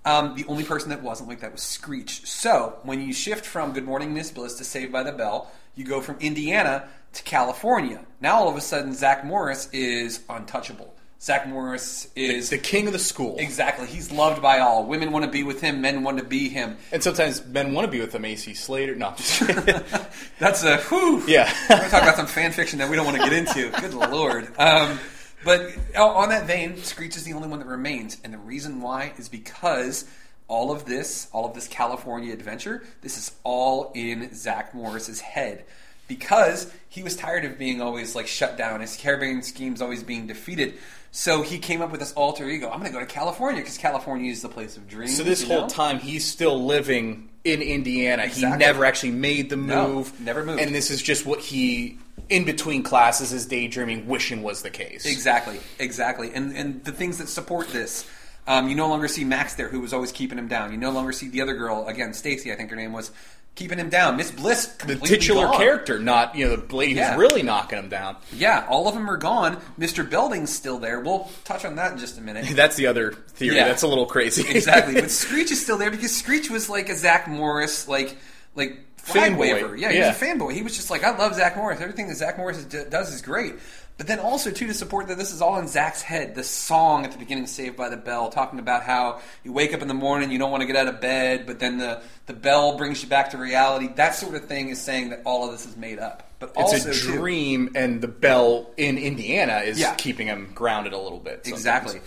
Um, 0.05 0.35
the 0.35 0.45
only 0.45 0.63
person 0.63 0.89
that 0.89 1.01
wasn't 1.01 1.29
like 1.29 1.39
that 1.39 1.51
was 1.51 1.63
Screech. 1.63 2.27
So 2.27 2.77
when 2.83 3.01
you 3.01 3.11
shift 3.11 3.43
from 3.43 3.73
Good 3.73 3.85
Morning 3.85 4.13
Miss 4.13 4.29
Bliss 4.29 4.53
to 4.59 4.63
Saved 4.63 4.91
by 4.91 5.01
the 5.01 5.11
Bell, 5.11 5.51
you 5.73 5.83
go 5.83 5.99
from 5.99 6.17
Indiana 6.19 6.87
to 7.13 7.23
California. 7.23 8.05
Now 8.21 8.35
all 8.35 8.49
of 8.49 8.55
a 8.55 8.61
sudden, 8.61 8.93
Zach 8.93 9.25
Morris 9.25 9.67
is 9.73 10.19
untouchable. 10.29 10.93
Zach 11.21 11.47
Morris 11.47 12.07
is 12.15 12.49
The 12.49 12.57
king 12.57 12.87
of 12.87 12.93
the 12.93 12.99
school. 12.99 13.37
Exactly. 13.39 13.87
He's 13.87 14.11
loved 14.11 14.41
by 14.41 14.59
all. 14.59 14.85
Women 14.85 15.11
want 15.11 15.25
to 15.25 15.31
be 15.31 15.43
with 15.43 15.61
him. 15.61 15.81
Men 15.81 16.03
want 16.03 16.19
to 16.19 16.23
be 16.23 16.49
him. 16.49 16.77
And 16.91 17.01
sometimes 17.01 17.45
men 17.45 17.73
want 17.73 17.85
to 17.85 17.91
be 17.91 17.99
with 17.99 18.13
him. 18.13 18.25
AC 18.25 18.53
Slater. 18.53 18.95
No, 18.95 19.13
just. 19.17 19.39
That's 20.39 20.63
a 20.63 20.77
whew. 20.77 21.23
Yeah. 21.27 21.51
We're 21.69 21.77
going 21.77 21.89
to 21.89 21.91
talk 21.91 22.03
about 22.03 22.15
some 22.15 22.27
fan 22.27 22.51
fiction 22.51 22.79
that 22.79 22.89
we 22.89 22.95
don't 22.95 23.05
want 23.05 23.17
to 23.17 23.23
get 23.23 23.33
into. 23.33 23.69
Good 23.81 23.93
lord. 23.93 24.51
Um, 24.59 24.99
but 25.45 25.75
on 25.95 26.29
that 26.29 26.47
vein, 26.47 26.77
Screech 26.77 27.15
is 27.15 27.23
the 27.23 27.33
only 27.33 27.47
one 27.47 27.59
that 27.59 27.67
remains, 27.67 28.17
and 28.23 28.33
the 28.33 28.37
reason 28.39 28.81
why 28.81 29.13
is 29.17 29.29
because 29.29 30.05
all 30.47 30.71
of 30.71 30.85
this, 30.85 31.27
all 31.31 31.45
of 31.45 31.53
this 31.53 31.67
California 31.67 32.33
adventure, 32.33 32.83
this 33.01 33.17
is 33.17 33.31
all 33.43 33.91
in 33.93 34.33
Zach 34.33 34.73
Morris's 34.73 35.21
head. 35.21 35.65
Because 36.07 36.71
he 36.89 37.01
was 37.01 37.15
tired 37.15 37.45
of 37.45 37.57
being 37.57 37.81
always 37.81 38.15
like 38.15 38.27
shut 38.27 38.57
down, 38.57 38.81
his 38.81 38.99
harebrained 38.99 39.45
schemes 39.45 39.81
always 39.81 40.03
being 40.03 40.27
defeated. 40.27 40.75
So 41.17 41.43
he 41.43 41.59
came 41.59 41.81
up 41.81 41.91
with 41.91 42.01
this 42.01 42.11
alter 42.11 42.49
ego. 42.49 42.65
I'm 42.69 42.79
going 42.81 42.91
to 42.91 42.93
go 42.93 42.99
to 42.99 43.05
California 43.05 43.61
because 43.61 43.77
California 43.77 44.29
is 44.29 44.41
the 44.41 44.49
place 44.49 44.75
of 44.75 44.85
dreams. 44.85 45.15
so 45.15 45.23
this 45.23 45.43
you 45.43 45.47
whole 45.47 45.61
know? 45.61 45.67
time, 45.69 45.97
he's 45.99 46.25
still 46.25 46.61
living 46.65 47.29
in 47.45 47.61
Indiana. 47.61 48.27
He 48.27 48.41
never 48.45 48.83
actually 48.83 49.13
made 49.13 49.49
the 49.49 49.55
No, 49.55 49.87
move. 49.87 50.19
never 50.19 50.43
moved. 50.43 50.59
And 50.59 50.75
this 50.75 50.91
is 50.91 51.01
just 51.01 51.25
what 51.25 51.39
he, 51.39 51.97
in 52.27 52.43
between 52.43 52.83
classes, 52.83 53.31
is 53.31 53.45
daydreaming, 53.45 54.07
wishing 54.07 54.43
was 54.43 54.61
the 54.61 54.69
case. 54.69 55.05
Exactly, 55.05 55.61
exactly. 55.79 56.33
And 56.33 56.53
and 56.53 56.83
the 56.83 56.91
things 56.91 57.17
that 57.19 57.29
support 57.29 57.69
this. 57.69 58.05
Um, 58.47 58.69
you 58.69 58.75
no 58.75 58.87
longer 58.87 59.07
see 59.07 59.23
Max 59.23 59.55
there, 59.55 59.69
who 59.69 59.79
was 59.81 59.93
always 59.93 60.11
keeping 60.11 60.37
him 60.37 60.47
down. 60.47 60.71
You 60.71 60.77
no 60.77 60.91
longer 60.91 61.11
see 61.11 61.29
the 61.29 61.41
other 61.41 61.55
girl 61.55 61.87
again, 61.87 62.13
Stacy, 62.13 62.51
I 62.51 62.55
think 62.55 62.69
her 62.69 62.75
name 62.75 62.93
was, 62.93 63.11
keeping 63.55 63.79
him 63.79 63.89
down. 63.89 64.17
Miss 64.17 64.31
Bliss, 64.31 64.65
The 64.85 64.97
titular 64.97 65.45
gone. 65.47 65.57
character, 65.57 65.97
not 65.97 66.35
you 66.35 66.45
know 66.47 66.57
the 66.57 66.75
lady 66.75 66.93
Yeah. 66.95 67.11
who's 67.13 67.19
really 67.21 67.41
knocking 67.41 67.79
him 67.79 67.87
down. 67.89 68.17
Yeah, 68.33 68.65
all 68.69 68.87
of 68.87 68.93
them 68.93 69.09
are 69.09 69.15
gone. 69.17 69.57
Mr. 69.79 70.07
Belding's 70.07 70.53
still 70.53 70.77
there. 70.77 70.99
We'll 70.99 71.31
touch 71.45 71.63
on 71.65 71.75
that 71.77 71.93
in 71.93 71.97
just 71.97 72.17
a 72.17 72.21
minute. 72.21 72.45
That's 72.55 72.75
the 72.75 72.87
other 72.87 73.13
theory. 73.13 73.55
Yeah. 73.55 73.67
That's 73.69 73.83
a 73.83 73.87
little 73.87 74.05
crazy. 74.05 74.45
exactly. 74.47 74.93
But 75.01 75.09
Screech 75.09 75.51
is 75.51 75.61
still 75.63 75.77
there 75.77 75.89
because 75.89 76.15
Screech 76.15 76.49
was 76.49 76.69
like 76.69 76.89
a 76.89 76.95
Zach 76.95 77.27
Morris, 77.29 77.87
like 77.87 78.17
like 78.55 78.77
flag 79.05 79.33
Fanboy. 79.33 79.37
waver. 79.39 79.75
Yeah, 79.77 79.91
he 79.91 79.97
Yeah. 79.99 80.07
was 80.09 80.21
a 80.21 80.25
fanboy. 80.25 80.53
He 80.53 80.61
was 80.61 80.75
just 80.75 80.89
like, 80.89 81.03
I 81.03 81.15
love 81.15 81.35
Zach 81.35 81.55
Morris. 81.55 81.79
Everything 81.79 82.07
that 82.09 82.15
Zach 82.17 82.37
Morris 82.37 82.63
does 82.65 83.13
is 83.13 83.21
great. 83.21 83.55
But 83.97 84.07
then 84.07 84.19
also 84.19 84.51
too 84.51 84.67
to 84.67 84.73
support 84.73 85.07
that 85.07 85.17
this 85.17 85.31
is 85.31 85.41
all 85.41 85.57
in 85.57 85.69
Zach's 85.69 86.01
head. 86.01 86.35
The 86.35 86.43
song 86.43 87.05
at 87.05 87.13
the 87.13 87.17
beginning, 87.17 87.47
"Saved 87.47 87.77
by 87.77 87.87
the 87.87 87.95
Bell," 87.95 88.29
talking 88.29 88.59
about 88.59 88.83
how 88.83 89.21
you 89.45 89.53
wake 89.53 89.73
up 89.73 89.81
in 89.81 89.87
the 89.87 89.93
morning, 89.93 90.31
you 90.31 90.37
don't 90.37 90.51
want 90.51 90.59
to 90.61 90.67
get 90.67 90.75
out 90.75 90.87
of 90.89 90.99
bed, 90.99 91.45
but 91.47 91.59
then 91.59 91.77
the 91.77 92.01
the 92.25 92.33
bell 92.33 92.75
brings 92.77 93.01
you 93.01 93.07
back 93.07 93.29
to 93.29 93.37
reality. 93.37 93.87
That 93.95 94.13
sort 94.15 94.35
of 94.35 94.45
thing 94.49 94.67
is 94.67 94.81
saying 94.81 95.11
that 95.11 95.21
all 95.23 95.45
of 95.45 95.53
this 95.53 95.65
is 95.65 95.77
made 95.77 95.99
up. 95.99 96.29
But 96.39 96.51
it's 96.57 96.85
a 96.85 96.91
too- 96.91 97.13
dream, 97.13 97.69
and 97.73 98.01
the 98.01 98.09
bell 98.09 98.69
in 98.75 98.97
Indiana 98.97 99.59
is 99.59 99.79
Yeah. 99.79 99.93
keeping 99.95 100.27
him 100.27 100.51
grounded 100.53 100.91
a 100.91 100.97
little 100.99 101.19
bit. 101.19 101.45
sometimes. 101.45 101.61
Exactly. 101.61 102.01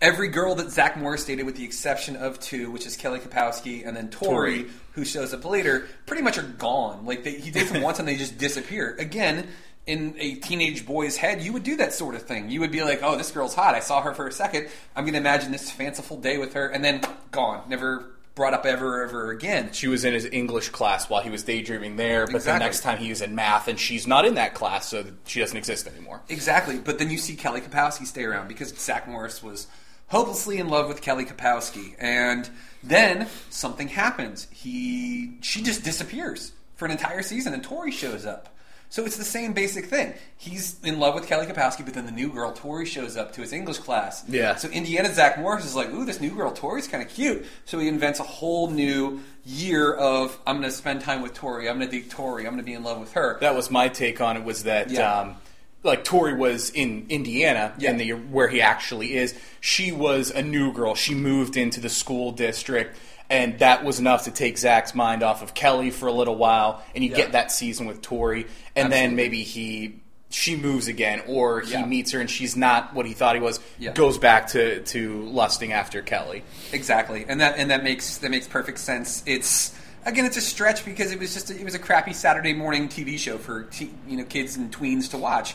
Every 0.00 0.28
girl 0.28 0.54
that 0.54 0.70
Zach 0.70 0.96
Morris 0.96 1.24
dated, 1.26 1.44
with 1.44 1.56
the 1.56 1.64
exception 1.64 2.16
of 2.16 2.40
two, 2.40 2.70
which 2.70 2.86
is 2.86 2.96
Kelly 2.96 3.18
Kapowski 3.18 3.86
and 3.86 3.94
then 3.94 4.08
Tori, 4.08 4.62
Tori. 4.62 4.70
who 4.92 5.04
shows 5.04 5.34
up 5.34 5.44
later, 5.44 5.86
pretty 6.06 6.22
much 6.22 6.38
are 6.38 6.42
gone. 6.42 7.04
Like 7.04 7.22
they, 7.22 7.32
he 7.32 7.50
dates 7.50 7.70
them 7.70 7.82
once 7.88 7.98
and 7.98 8.08
they 8.08 8.16
just 8.16 8.38
disappear. 8.38 8.96
Again, 8.98 9.46
in 9.86 10.14
a 10.18 10.36
teenage 10.36 10.86
boy's 10.86 11.16
head, 11.18 11.42
you 11.42 11.52
would 11.52 11.64
do 11.64 11.76
that 11.76 11.92
sort 11.92 12.14
of 12.14 12.22
thing. 12.22 12.48
You 12.50 12.60
would 12.60 12.70
be 12.72 12.82
like, 12.82 13.00
"Oh, 13.02 13.16
this 13.16 13.30
girl's 13.30 13.54
hot. 13.54 13.74
I 13.74 13.80
saw 13.80 14.00
her 14.02 14.14
for 14.14 14.26
a 14.26 14.32
second. 14.32 14.68
I'm 14.96 15.04
going 15.04 15.14
to 15.14 15.18
imagine 15.20 15.52
this 15.52 15.70
fanciful 15.70 16.16
day 16.18 16.38
with 16.38 16.54
her," 16.54 16.68
and 16.68 16.82
then 16.84 17.02
gone, 17.30 17.68
never 17.68 18.06
brought 18.34 18.54
up 18.54 18.64
ever, 18.64 19.02
ever 19.04 19.30
again. 19.32 19.70
She 19.72 19.88
was 19.88 20.04
in 20.04 20.14
his 20.14 20.24
English 20.24 20.68
class 20.70 21.10
while 21.10 21.22
he 21.22 21.28
was 21.28 21.42
daydreaming 21.42 21.96
there, 21.96 22.24
but 22.26 22.36
Exactly. 22.36 22.52
the 22.58 22.64
next 22.64 22.80
time 22.82 22.98
he 22.98 23.10
was 23.10 23.20
in 23.20 23.34
math, 23.34 23.68
and 23.68 23.78
she's 23.78 24.06
not 24.06 24.24
in 24.24 24.34
that 24.34 24.54
class, 24.54 24.86
so 24.88 25.04
she 25.26 25.40
doesn't 25.40 25.56
exist 25.58 25.86
anymore. 25.86 26.22
Exactly, 26.28 26.78
but 26.78 26.98
then 26.98 27.10
you 27.10 27.18
see 27.18 27.34
Kelly 27.36 27.60
Kapowski 27.60 28.06
stay 28.06 28.24
around 28.24 28.48
because 28.48 28.68
Zach 28.78 29.06
Morris 29.08 29.42
was 29.42 29.66
hopelessly 30.10 30.58
in 30.58 30.68
love 30.68 30.86
with 30.88 31.00
Kelly 31.02 31.24
Kapowski, 31.24 31.94
and 31.98 32.48
then 32.82 33.26
something 33.48 33.88
happens. 33.88 34.46
He 34.52 35.38
she 35.40 35.62
just 35.62 35.82
disappears 35.82 36.52
for 36.76 36.84
an 36.84 36.90
entire 36.92 37.22
season, 37.22 37.54
and 37.54 37.62
Tori 37.64 37.90
shows 37.90 38.26
up. 38.26 38.48
So 38.92 39.04
it's 39.04 39.16
the 39.16 39.24
same 39.24 39.52
basic 39.52 39.84
thing. 39.86 40.14
He's 40.36 40.82
in 40.82 40.98
love 40.98 41.14
with 41.14 41.28
Kelly 41.28 41.46
Kapowski, 41.46 41.84
but 41.84 41.94
then 41.94 42.06
the 42.06 42.10
new 42.12 42.28
girl 42.32 42.50
Tori 42.52 42.84
shows 42.86 43.16
up 43.16 43.32
to 43.34 43.40
his 43.40 43.52
English 43.52 43.78
class. 43.78 44.24
Yeah. 44.28 44.56
So 44.56 44.68
Indiana 44.68 45.12
Zach 45.14 45.38
Morris 45.38 45.64
is 45.64 45.76
like, 45.76 45.90
"Ooh, 45.92 46.04
this 46.04 46.20
new 46.20 46.30
girl 46.30 46.50
Tori's 46.50 46.88
kind 46.88 47.00
of 47.02 47.08
cute." 47.08 47.46
So 47.66 47.78
he 47.78 47.86
invents 47.86 48.18
a 48.18 48.24
whole 48.24 48.68
new 48.68 49.20
year 49.46 49.92
of 49.94 50.36
I'm 50.44 50.56
going 50.56 50.68
to 50.68 50.76
spend 50.76 51.02
time 51.02 51.22
with 51.22 51.34
Tori. 51.34 51.68
I'm 51.68 51.78
going 51.78 51.88
to 51.88 51.96
date 52.00 52.10
Tori. 52.10 52.42
I'm 52.46 52.52
going 52.52 52.58
to 52.58 52.64
be 52.64 52.72
in 52.74 52.82
love 52.82 52.98
with 52.98 53.12
her. 53.12 53.38
That 53.40 53.54
was 53.54 53.70
my 53.70 53.88
take 53.88 54.20
on 54.20 54.36
it. 54.36 54.42
Was 54.42 54.64
that 54.64 54.90
Yeah. 54.90 55.20
um, 55.20 55.36
like 55.82 56.04
Tori 56.04 56.34
was 56.34 56.70
in 56.70 57.06
Indiana, 57.08 57.72
Yeah. 57.78 57.90
in 57.90 57.96
the 57.96 58.10
where 58.12 58.48
he 58.48 58.60
actually 58.60 59.16
is. 59.16 59.34
She 59.60 59.92
was 59.92 60.30
a 60.30 60.42
new 60.42 60.72
girl. 60.72 60.94
She 60.94 61.14
moved 61.14 61.56
into 61.56 61.80
the 61.80 61.88
school 61.88 62.32
district. 62.32 62.96
And 63.28 63.60
that 63.60 63.84
was 63.84 64.00
enough 64.00 64.24
to 64.24 64.32
take 64.32 64.58
Zach's 64.58 64.92
mind 64.92 65.22
off 65.22 65.40
of 65.40 65.54
Kelly 65.54 65.90
for 65.90 66.08
a 66.08 66.12
little 66.12 66.34
while, 66.34 66.82
and 66.96 67.04
you 67.04 67.10
Yeah. 67.10 67.16
get 67.16 67.32
that 67.32 67.52
season 67.52 67.86
with 67.86 68.02
Tori, 68.02 68.46
and 68.74 68.90
then 68.92 69.14
maybe 69.14 69.44
he 69.44 70.00
she 70.32 70.54
moves 70.56 70.86
again, 70.88 71.22
or 71.28 71.60
he 71.60 71.72
Yeah. 71.72 71.84
meets 71.86 72.10
her 72.12 72.20
and 72.20 72.28
she's 72.30 72.56
not 72.56 72.92
what 72.94 73.04
he 73.06 73.12
thought 73.14 73.34
he 73.36 73.40
was, 73.40 73.58
goes 73.94 74.16
back 74.18 74.46
to, 74.48 74.80
to 74.82 75.22
lusting 75.26 75.72
after 75.72 76.02
Kelly. 76.02 76.42
Exactly, 76.72 77.24
and 77.28 77.40
that 77.40 77.54
and 77.56 77.70
that 77.70 77.82
makes 77.84 78.18
that 78.18 78.30
makes 78.32 78.46
perfect 78.48 78.78
sense. 78.78 79.22
It's 79.26 79.72
again, 80.06 80.24
it's 80.24 80.36
a 80.36 80.40
stretch 80.40 80.84
because 80.84 81.12
it 81.12 81.18
was 81.18 81.32
just 81.34 81.50
a, 81.50 81.58
it 81.58 81.64
was 81.64 81.74
a 81.74 81.78
crappy 81.78 82.12
Saturday 82.12 82.52
morning 82.52 82.88
TV 82.88 83.18
show 83.18 83.38
for 83.38 83.64
te- 83.64 83.90
you 84.08 84.16
know 84.16 84.24
kids 84.24 84.56
and 84.56 84.72
tweens 84.74 85.10
to 85.10 85.16
watch. 85.18 85.54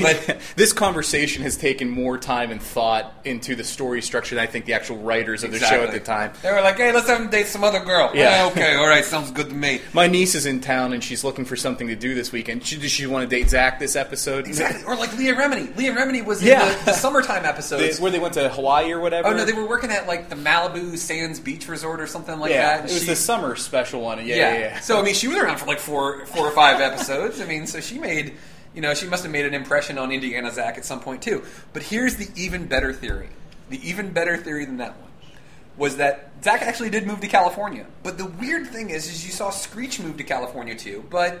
But 0.00 0.38
this 0.56 0.72
conversation 0.72 1.42
has 1.42 1.56
taken 1.56 1.90
more 1.90 2.16
time 2.16 2.52
and 2.52 2.62
thought 2.62 3.12
into 3.24 3.56
the 3.56 3.64
story 3.64 4.00
structure 4.00 4.36
than 4.36 4.44
I 4.44 4.46
think 4.46 4.64
the 4.64 4.74
actual 4.74 4.98
writers 4.98 5.42
of 5.42 5.50
the 5.50 5.58
show 5.58 5.82
at 5.82 5.90
the 5.90 5.98
time. 5.98 6.32
they 6.42 6.52
were 6.52 6.60
like, 6.60 6.76
"Hey, 6.76 6.92
let's 6.92 7.08
have 7.08 7.20
him 7.20 7.30
date 7.30 7.46
some 7.48 7.64
other 7.64 7.80
girl." 7.80 8.12
Yeah. 8.14 8.44
Eh, 8.46 8.50
okay, 8.52 8.74
all 8.76 8.86
right, 8.86 9.04
sounds 9.04 9.32
good 9.32 9.48
to 9.48 9.54
me. 9.54 9.80
My 9.92 10.06
niece 10.06 10.36
is 10.36 10.46
in 10.46 10.60
town 10.60 10.92
and 10.92 11.02
she's 11.02 11.24
looking 11.24 11.44
for 11.44 11.56
something 11.56 11.88
to 11.88 11.96
do 11.96 12.14
this 12.14 12.30
weekend. 12.30 12.64
She, 12.64 12.78
does 12.78 12.92
she 12.92 13.06
want 13.08 13.28
to 13.28 13.36
date 13.36 13.48
Zach 13.50 13.80
this 13.80 13.96
episode? 13.96 14.46
Exactly. 14.46 14.84
Or 14.84 14.94
like 14.94 15.16
Leah 15.18 15.34
Remini. 15.34 15.76
Leah 15.76 15.92
Remini 15.94 16.24
was 16.24 16.42
in 16.42 16.48
Yeah. 16.48 16.72
the, 16.78 16.84
the 16.86 16.92
summertime 16.92 17.42
They- 17.42 17.48
episodes. 17.48 17.98
where 17.98 18.12
they 18.12 18.20
went 18.20 18.34
to 18.34 18.48
Hawaii 18.50 18.92
or 18.92 19.00
whatever. 19.00 19.28
oh 19.28 19.32
no, 19.32 19.44
they 19.44 19.52
were 19.52 19.66
working 19.66 19.90
at 19.90 20.06
like 20.06 20.28
the 20.28 20.36
Malibu 20.36 20.96
Sands 20.96 21.40
Beach 21.40 21.66
Resort 21.66 22.00
or 22.00 22.06
something 22.06 22.38
like 22.38 22.52
yeah, 22.52 22.76
that. 22.76 22.80
it 22.80 22.92
was 22.92 23.00
She- 23.00 23.06
the 23.06 23.16
summer 23.16 23.56
special 23.56 23.81
one. 23.90 24.18
Yeah, 24.18 24.36
yeah. 24.36 24.58
yeah. 24.58 24.80
So 24.80 24.98
I 24.98 25.02
mean, 25.02 25.14
she 25.14 25.28
was 25.28 25.38
around 25.38 25.58
for 25.58 25.66
like 25.66 25.78
four, 25.78 26.26
four 26.26 26.46
or 26.46 26.52
five 26.52 26.80
episodes. 26.80 27.40
I 27.40 27.46
mean, 27.46 27.66
so 27.66 27.80
she 27.80 27.98
made, 27.98 28.34
you 28.74 28.80
know, 28.80 28.94
she 28.94 29.06
must 29.06 29.22
have 29.22 29.32
made 29.32 29.46
an 29.46 29.54
impression 29.54 29.98
on 29.98 30.12
Indiana 30.12 30.50
Zach 30.50 30.78
at 30.78 30.84
some 30.84 31.00
point 31.00 31.22
too. 31.22 31.44
But 31.72 31.82
here's 31.82 32.16
the 32.16 32.28
even 32.36 32.66
better 32.66 32.92
theory. 32.92 33.30
The 33.70 33.88
even 33.88 34.12
better 34.12 34.36
theory 34.36 34.64
than 34.64 34.76
that 34.78 34.98
one 35.00 35.10
was 35.76 35.96
that 35.96 36.30
Zach 36.44 36.62
actually 36.62 36.90
did 36.90 37.06
move 37.06 37.20
to 37.20 37.28
California. 37.28 37.86
But 38.02 38.18
the 38.18 38.26
weird 38.26 38.68
thing 38.68 38.90
is, 38.90 39.06
is 39.08 39.24
you 39.24 39.32
saw 39.32 39.50
Screech 39.50 40.00
move 40.00 40.16
to 40.18 40.24
California 40.24 40.74
too. 40.74 41.04
But 41.08 41.40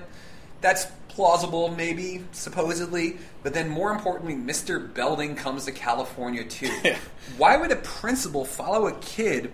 that's 0.60 0.86
plausible, 1.08 1.74
maybe 1.74 2.24
supposedly. 2.32 3.18
But 3.42 3.54
then, 3.54 3.68
more 3.68 3.92
importantly, 3.92 4.34
Mr. 4.34 4.92
Belding 4.92 5.36
comes 5.36 5.66
to 5.66 5.72
California 5.72 6.44
too. 6.44 6.70
Why 7.36 7.56
would 7.56 7.70
a 7.70 7.76
principal 7.76 8.44
follow 8.44 8.86
a 8.86 8.92
kid? 8.98 9.52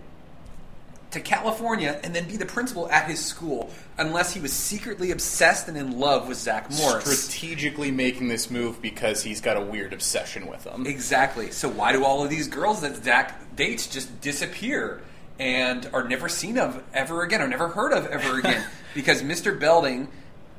To 1.10 1.20
California 1.20 1.98
and 2.02 2.14
then 2.14 2.28
be 2.28 2.36
the 2.36 2.46
principal 2.46 2.90
at 2.90 3.08
his 3.08 3.24
school 3.24 3.70
unless 3.96 4.34
he 4.34 4.40
was 4.40 4.52
secretly 4.52 5.10
obsessed 5.10 5.68
and 5.68 5.76
in 5.76 5.98
love 5.98 6.28
with 6.28 6.38
Zach 6.38 6.70
Morris. 6.70 7.24
Strategically 7.24 7.90
making 7.90 8.28
this 8.28 8.50
move 8.50 8.82
because 8.82 9.22
he's 9.22 9.40
got 9.40 9.56
a 9.56 9.60
weird 9.60 9.92
obsession 9.92 10.46
with 10.46 10.64
him. 10.64 10.86
Exactly. 10.86 11.50
So 11.50 11.68
why 11.68 11.92
do 11.92 12.04
all 12.04 12.22
of 12.22 12.30
these 12.30 12.48
girls 12.48 12.82
that 12.82 13.02
Zach 13.02 13.56
dates 13.56 13.86
just 13.86 14.20
disappear 14.20 15.00
and 15.38 15.88
are 15.92 16.06
never 16.06 16.28
seen 16.28 16.58
of 16.58 16.82
ever 16.92 17.22
again 17.22 17.40
or 17.40 17.48
never 17.48 17.68
heard 17.68 17.92
of 17.92 18.06
ever 18.06 18.38
again? 18.38 18.64
because 18.94 19.22
Mr. 19.22 19.58
Belding 19.58 20.08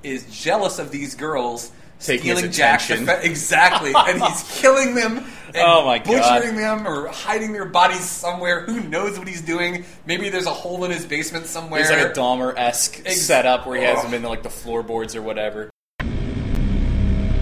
is 0.02 0.26
jealous 0.32 0.80
of 0.80 0.92
these 0.92 1.16
girls 1.16 1.72
Taking 2.00 2.28
his 2.28 2.38
stealing 2.38 2.52
Jack's 2.54 2.86
attention. 2.86 3.08
affe- 3.08 3.24
exactly, 3.26 3.92
and 3.96 4.22
he's 4.24 4.44
killing 4.62 4.96
them 4.96 5.18
and 5.48 5.58
Oh 5.58 5.86
my 5.86 5.98
God. 5.98 6.06
butchering 6.08 6.56
them 6.56 6.88
or 6.88 7.08
hiding 7.10 7.52
their 7.52 7.66
bodies 7.66 8.02
somewhere. 8.02 8.62
Who 8.66 8.80
knows 8.80 9.18
what 9.20 9.28
he's 9.28 9.42
doing? 9.42 9.84
Maybe 10.06 10.30
there's 10.30 10.46
a 10.46 10.52
hole 10.54 10.86
in 10.86 10.92
his 10.92 11.06
basement 11.06 11.46
somewhere. 11.48 11.84
There's 11.84 12.02
like 12.04 12.16
a 12.16 12.18
Dahmer 12.20 12.54
esque 12.58 13.02
Ex- 13.06 13.22
setup 13.22 13.68
where 13.68 13.78
he 13.80 13.84
has 13.86 14.02
them 14.04 14.14
in 14.14 14.24
like 14.24 14.44
the 14.44 14.50
floorboards 14.50 15.16
or 15.16 15.22
whatever. 15.22 15.70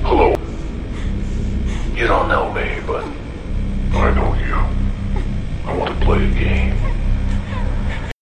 Hello. 0.01 0.33
You 1.95 2.07
don't 2.07 2.27
know 2.27 2.51
me, 2.53 2.79
but 2.87 3.03
I 3.95 4.13
know 4.13 4.33
you. 4.45 4.55
I 5.69 5.75
want 5.75 5.99
to 5.99 6.05
play 6.05 6.23
a 6.25 6.31
game. 6.31 6.77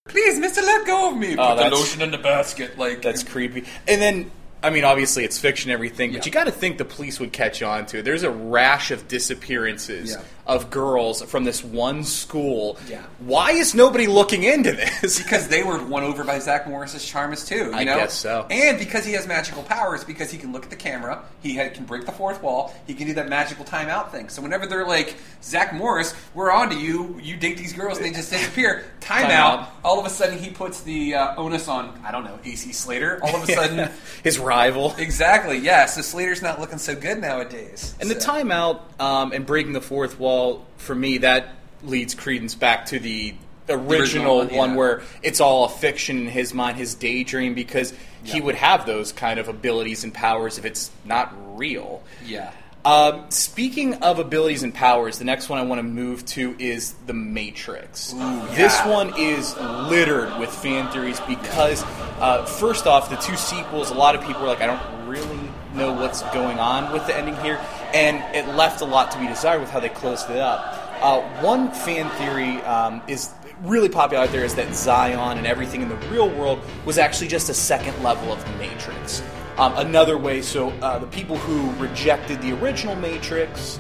Please, 0.08 0.40
Mister, 0.40 0.62
let 0.62 0.86
go 0.88 1.12
of 1.12 1.18
me. 1.18 1.36
Oh, 1.38 1.56
Put 1.56 1.70
the 1.70 1.76
lotion 1.76 2.02
in 2.02 2.12
the 2.12 2.18
basket. 2.18 2.78
Like 2.78 3.02
That's 3.02 3.24
creepy. 3.24 3.66
And 3.88 4.02
then, 4.02 4.32
I 4.66 4.72
mean, 4.72 4.84
obviously 4.84 5.24
it's 5.24 5.38
fiction, 5.38 5.70
everything, 5.70 6.12
but 6.12 6.22
Yeah. 6.22 6.26
you 6.26 6.32
got 6.32 6.46
to 6.46 6.52
think 6.52 6.80
the 6.80 6.86
police 6.86 7.20
would 7.20 7.32
catch 7.32 7.62
on 7.62 7.86
to 7.88 8.00
it. 8.00 8.02
There's 8.06 8.24
a 8.24 8.32
rash 8.32 8.90
of 8.90 9.08
disappearances 9.08 10.12
Yeah. 10.12 10.22
Of 10.48 10.70
girls 10.70 11.24
from 11.24 11.44
this 11.44 11.64
one 11.64 12.04
school. 12.04 12.78
Yeah. 12.88 13.04
Why 13.20 13.52
is 13.52 13.74
nobody 13.74 14.06
looking 14.06 14.44
into 14.44 14.72
this? 14.74 15.20
because 15.24 15.48
they 15.48 15.64
were 15.64 15.84
won 15.84 16.04
over 16.04 16.24
by 16.24 16.40
Zach 16.40 16.68
Morris's 16.68 17.06
charms 17.06 17.46
too. 17.46 17.56
You 17.56 17.74
I 17.74 17.84
know? 17.84 17.96
guess 17.96 18.14
so. 18.14 18.46
And 18.52 18.78
because 18.78 19.06
he 19.06 19.14
has 19.14 19.28
magical 19.28 19.64
powers, 19.64 20.04
because 20.04 20.30
he 20.30 20.38
can 20.38 20.52
look 20.52 20.64
at 20.64 20.70
the 20.70 20.76
camera, 20.76 21.24
he 21.42 21.58
ha- 21.58 21.70
can 21.74 21.86
break 21.86 22.06
the 22.06 22.12
fourth 22.12 22.44
wall. 22.44 22.76
He 22.86 22.94
can 22.94 23.08
do 23.08 23.14
that 23.16 23.28
magical 23.28 23.66
timeout 23.66 24.12
thing. 24.12 24.30
So 24.30 24.42
whenever 24.42 24.68
they're 24.68 24.88
like, 24.88 25.16
Zach 25.42 25.74
Morris, 25.74 26.14
we're 26.36 26.52
on 26.52 26.70
to 26.70 26.76
you. 26.76 27.20
You 27.22 27.38
date 27.38 27.58
these 27.58 27.74
girls, 27.74 27.98
and 27.98 28.06
they 28.06 28.12
just 28.12 28.32
disappear. 28.32 28.86
Timeout. 29.00 29.30
Timeout. 29.30 29.68
All 29.84 30.00
of 30.00 30.06
a 30.06 30.10
sudden, 30.10 30.38
he 30.38 30.52
puts 30.52 30.82
the 30.82 31.16
uh, 31.16 31.36
onus 31.38 31.68
on 31.68 32.00
I 32.04 32.12
don't 32.12 32.24
know 32.24 32.40
AC 32.44 32.72
Slater. 32.72 33.20
All 33.24 33.36
of 33.36 33.50
a 33.50 33.52
sudden. 33.52 33.90
his 34.24 34.38
rival. 34.38 34.94
Exactly, 34.98 35.58
yeah. 35.58 35.88
So 35.88 36.02
Slater's 36.02 36.42
not 36.42 36.60
looking 36.60 36.78
so 36.78 36.96
good 36.96 37.20
nowadays. 37.20 37.96
And 38.00 38.10
the 38.10 38.16
timeout 38.16 39.00
um, 39.00 39.32
and 39.32 39.46
breaking 39.46 39.74
the 39.74 39.82
fourth 39.82 40.20
wall 40.20 40.35
for 40.78 40.96
me 40.96 41.20
that 41.20 41.56
leads 41.84 42.16
credence 42.16 42.56
back 42.56 42.88
to 42.88 43.00
the 43.00 43.36
original, 43.70 44.02
original 44.02 44.38
one, 44.38 44.56
one 44.56 44.70
yeah. 44.72 44.76
where 44.76 45.02
it's 45.24 45.42
all 45.42 45.66
a 45.66 45.70
fiction 45.70 46.20
in 46.20 46.28
his 46.28 46.54
mind, 46.54 46.78
his 46.78 46.96
daydream, 46.96 47.54
because 47.54 47.94
he 48.24 48.42
would 48.42 48.56
have 48.56 48.86
those 48.86 49.12
kind 49.12 49.40
of 49.40 49.48
abilities 49.48 50.04
and 50.04 50.14
powers 50.14 50.58
if 50.58 50.66
it's 50.66 50.92
not 51.04 51.34
real. 51.58 52.02
Yeah. 52.26 52.52
Um, 52.84 53.26
speaking 53.30 53.96
of 53.96 54.20
abilities 54.20 54.62
and 54.62 54.72
powers, 54.72 55.18
the 55.18 55.26
next 55.26 55.50
one 55.50 55.58
I 55.58 55.64
want 55.64 55.80
to 55.80 55.84
move 55.84 56.24
to 56.28 56.56
is 56.60 56.94
The 57.08 57.14
Matrix. 57.14 58.12
This 58.12 58.78
yeah. 58.78 58.90
one 58.90 59.14
is 59.18 59.58
littered 59.58 60.38
with 60.40 60.52
fan 60.52 60.92
theories 60.92 61.20
because, 61.22 61.84
uh, 62.20 62.46
first 62.46 62.86
off, 62.86 63.10
the 63.10 63.16
two 63.16 63.36
sequels, 63.38 63.90
a 63.90 63.96
lot 63.96 64.14
of 64.14 64.22
people 64.22 64.42
were 64.44 64.48
like, 64.48 64.62
I 64.62 64.68
don't 64.68 65.08
really 65.08 65.50
know 65.74 65.94
what's 65.94 66.22
going 66.30 66.60
on 66.60 66.94
with 66.94 67.08
the 67.08 67.18
ending 67.18 67.36
here, 67.38 67.60
and 67.96 68.36
it 68.36 68.46
left 68.56 68.82
a 68.82 68.86
lot 68.86 69.10
to 69.10 69.18
be 69.18 69.26
desired 69.26 69.62
with 69.62 69.70
how 69.70 69.80
they 69.80 69.88
closed 69.88 70.30
it 70.30 70.38
up. 70.38 70.82
Uh, 71.02 71.22
one 71.42 71.72
fan 71.72 72.10
theory 72.18 72.62
um, 72.64 73.02
is 73.08 73.32
really 73.62 73.88
popular 73.88 74.24
out 74.26 74.32
there 74.32 74.44
is 74.44 74.54
that 74.56 74.76
Zion 74.76 75.38
and 75.38 75.48
everything 75.48 75.82
in 75.82 75.88
the 75.88 75.96
real 76.10 76.30
world 76.30 76.60
was 76.86 76.98
actually 76.98 77.30
just 77.30 77.50
a 77.50 77.54
second 77.54 78.04
level 78.04 78.34
of 78.34 78.44
the 78.44 78.52
Matrix. 78.58 79.24
Um, 79.58 79.78
another 79.78 80.18
way, 80.18 80.42
so 80.42 80.72
uh, 80.82 81.00
the 81.00 81.08
people 81.08 81.38
who 81.38 81.72
rejected 81.82 82.42
the 82.42 82.52
original 82.62 82.98
Matrix, 82.98 83.80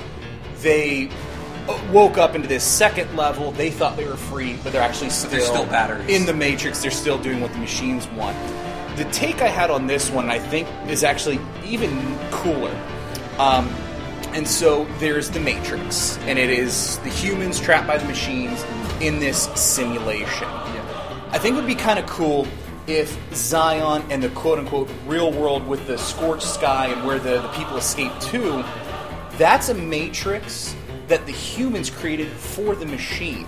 they 0.61 1.09
uh, 1.67 1.77
woke 1.91 2.17
up 2.17 2.35
into 2.35 2.47
this 2.47 2.63
second 2.63 3.13
level. 3.17 3.51
They 3.51 3.69
thought 3.69 3.97
they 3.97 4.07
were 4.07 4.15
free, 4.15 4.57
but 4.63 4.71
they're 4.71 4.81
actually 4.81 5.09
still, 5.09 5.31
they're 5.31 5.41
still 5.41 5.65
batteries. 5.65 6.09
in 6.09 6.25
the 6.25 6.33
Matrix. 6.33 6.81
They're 6.81 6.89
still 6.89 7.17
doing 7.17 7.41
what 7.41 7.51
the 7.51 7.59
machines 7.59 8.07
want. 8.11 8.37
The 8.95 9.03
take 9.11 9.41
I 9.41 9.49
had 9.49 9.69
on 9.69 9.87
this 9.87 10.09
one, 10.09 10.29
I 10.29 10.39
think, 10.39 10.69
is 10.87 11.03
actually 11.03 11.39
even 11.65 12.17
cooler. 12.31 12.73
Um, 13.37 13.69
and 14.35 14.45
so 14.45 14.83
there's 14.99 15.29
the 15.29 15.39
Matrix, 15.39 16.17
and 16.19 16.37
it 16.37 16.49
is 16.49 16.99
the 16.99 17.09
humans 17.09 17.57
trapped 17.57 17.87
by 17.87 17.97
the 17.97 18.05
machines 18.05 18.65
in 18.99 19.17
this 19.17 19.43
simulation. 19.55 20.47
I 21.29 21.37
think 21.39 21.53
it 21.53 21.55
would 21.55 21.65
be 21.65 21.73
kind 21.73 21.97
of 21.97 22.05
cool 22.05 22.45
if 22.85 23.17
Zion 23.33 24.03
and 24.11 24.21
the 24.21 24.27
quote 24.29 24.59
unquote 24.59 24.89
real 25.07 25.31
world 25.31 25.65
with 25.65 25.87
the 25.87 25.97
scorched 25.97 26.43
sky 26.43 26.87
and 26.87 27.07
where 27.07 27.17
the, 27.17 27.41
the 27.43 27.47
people 27.53 27.77
escape 27.77 28.11
to, 28.19 28.65
that's 29.37 29.69
a 29.69 29.73
matrix 29.73 30.75
that 31.07 31.25
the 31.25 31.31
humans 31.31 31.89
created 31.89 32.27
for 32.27 32.75
the 32.75 32.85
machines. 32.85 33.47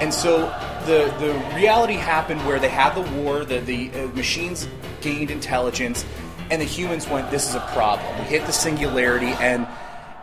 And 0.00 0.12
so 0.12 0.46
the, 0.86 1.14
the 1.20 1.34
reality 1.54 1.94
happened 1.94 2.46
where 2.46 2.58
they 2.58 2.70
had 2.70 2.94
the 2.94 3.02
war, 3.20 3.44
the, 3.44 3.60
the 3.60 3.90
uh, 3.90 4.06
machines 4.08 4.68
gained 5.02 5.30
intelligence, 5.30 6.06
and 6.50 6.62
the 6.62 6.66
humans 6.66 7.06
went, 7.08 7.30
This 7.30 7.46
is 7.46 7.56
a 7.56 7.60
problem. 7.72 8.18
We 8.20 8.24
hit 8.24 8.46
the 8.46 8.52
singularity, 8.52 9.32
and 9.40 9.66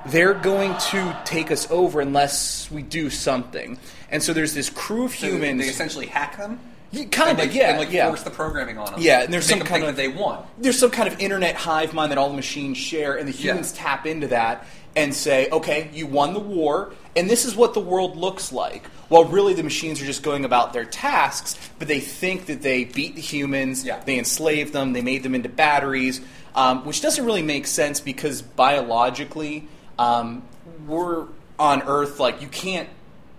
they're 0.08 0.34
going 0.34 0.76
to 0.92 1.18
take 1.26 1.52
us 1.52 1.70
over 1.72 2.02
unless 2.02 2.70
we 2.72 2.82
do 2.82 3.10
something. 3.10 3.78
And 4.12 4.22
so 4.22 4.34
there's 4.34 4.54
this 4.54 4.70
crew 4.70 5.06
of 5.06 5.16
So 5.16 5.28
humans. 5.28 5.62
They 5.62 5.68
essentially 5.70 6.06
hack 6.08 6.38
them. 6.38 6.60
Yeah, 6.92 7.06
kind 7.06 7.32
of, 7.32 7.38
like, 7.40 7.54
yeah, 7.54 7.72
and 7.72 7.80
like 7.80 7.92
yeah. 7.92 8.08
force 8.08 8.24
the 8.24 8.30
programming 8.30 8.78
on 8.78 8.86
them. 8.92 9.02
Yeah, 9.02 9.24
and 9.24 9.34
there's 9.34 9.48
some 9.50 9.60
kind 9.60 9.84
of- 9.84 9.96
that 9.96 10.02
they 10.02 10.08
won. 10.08 10.44
there's 10.58 10.80
some 10.80 10.92
kind 10.92 11.12
of 11.12 11.20
internet 11.20 11.56
hive 11.56 11.94
mind 11.94 12.12
that 12.12 12.18
all 12.18 12.30
the 12.30 12.36
machines 12.36 12.78
share, 12.78 13.16
and 13.16 13.28
the 13.28 13.34
humans 13.34 13.74
Yeah. 13.76 13.84
tap 13.84 14.06
into 14.06 14.28
that 14.28 14.66
and 14.96 15.14
say, 15.14 15.50
okay, 15.52 15.90
you 15.94 16.08
won 16.08 16.34
the 16.34 16.40
war, 16.40 16.94
and 17.18 17.30
this 17.30 17.44
is 17.44 17.54
what 17.54 17.74
the 17.74 17.82
world 17.82 18.16
looks 18.16 18.54
like. 18.54 18.86
While 19.10 19.26
really 19.26 19.54
the 19.54 19.64
machines 19.64 20.02
are 20.02 20.06
just 20.06 20.24
going 20.24 20.46
about 20.46 20.72
their 20.72 20.86
tasks, 20.86 21.58
but 21.80 21.90
they 21.90 22.00
think 22.00 22.46
that 22.46 22.62
they 22.62 22.86
beat 22.86 23.16
the 23.16 23.22
humans, 23.22 23.84
Yeah. 23.84 24.00
they 24.06 24.18
enslaved 24.18 24.72
them, 24.72 24.94
they 24.94 25.02
made 25.02 25.24
them 25.24 25.36
into 25.36 25.50
batteries, 25.50 26.22
um, 26.56 26.86
which 26.86 27.02
doesn't 27.02 27.26
really 27.26 27.42
make 27.42 27.68
sense 27.68 28.00
because 28.00 28.42
biologically, 28.42 29.68
um, 29.98 30.44
we're 30.88 31.28
on 31.58 31.84
Earth, 31.84 32.20
like, 32.20 32.42
you 32.42 32.48
can't 32.48 32.90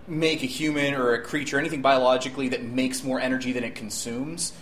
make 0.07 0.43
a 0.43 0.47
human 0.47 0.93
or 0.93 1.13
a 1.13 1.21
creature, 1.21 1.59
anything 1.59 1.81
biologically 1.81 2.49
that 2.49 2.63
makes 2.63 3.03
more 3.03 3.19
energy 3.19 3.51
than 3.51 3.63
it 3.63 3.75
consumes. 3.75 4.53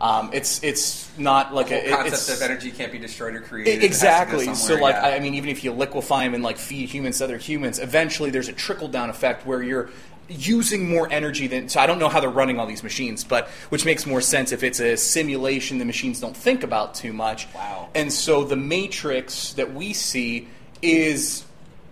Um, 0.00 0.30
it's 0.32 0.64
it's 0.64 1.10
not 1.18 1.54
like 1.54 1.68
The 1.68 1.92
a 1.92 1.96
concept 1.96 2.38
of 2.38 2.42
energy 2.42 2.70
can't 2.70 2.90
be 2.90 2.98
destroyed 2.98 3.34
or 3.34 3.40
created. 3.40 3.80
Go 3.80 3.86
Exactly. 3.86 4.54
So, 4.54 4.76
like, 4.76 4.94
yeah. 4.94 5.08
I 5.08 5.16
I 5.16 5.20
mean, 5.20 5.34
even 5.34 5.50
if 5.50 5.62
you 5.62 5.72
liquefy 5.72 6.24
them 6.24 6.32
and 6.32 6.42
like 6.42 6.56
feed 6.56 6.88
humans 6.88 7.18
to 7.18 7.24
other 7.24 7.36
humans, 7.36 7.78
eventually 7.78 8.30
there's 8.30 8.48
a 8.48 8.54
trickle 8.54 8.88
down 8.88 9.10
effect 9.10 9.46
where 9.46 9.62
you're 9.62 9.90
using 10.28 10.88
more 10.88 11.06
energy 11.12 11.48
than. 11.48 11.68
So, 11.68 11.80
I 11.80 11.86
don't 11.86 11.98
know 11.98 12.08
how 12.08 12.20
they're 12.20 12.30
running 12.30 12.58
all 12.58 12.66
these 12.66 12.82
machines, 12.82 13.24
but 13.24 13.48
which 13.68 13.84
makes 13.84 14.06
more 14.06 14.22
sense 14.22 14.52
if 14.52 14.62
it's 14.62 14.80
a 14.80 14.96
simulation 14.96 15.76
the 15.76 15.84
machines 15.84 16.18
don't 16.18 16.36
think 16.36 16.62
about 16.62 16.94
too 16.94 17.12
much. 17.12 17.46
Wow. 17.54 17.90
And 17.94 18.10
so, 18.10 18.44
the 18.44 18.56
matrix 18.56 19.52
that 19.54 19.74
we 19.74 19.92
see 19.92 20.48
is 20.82 21.44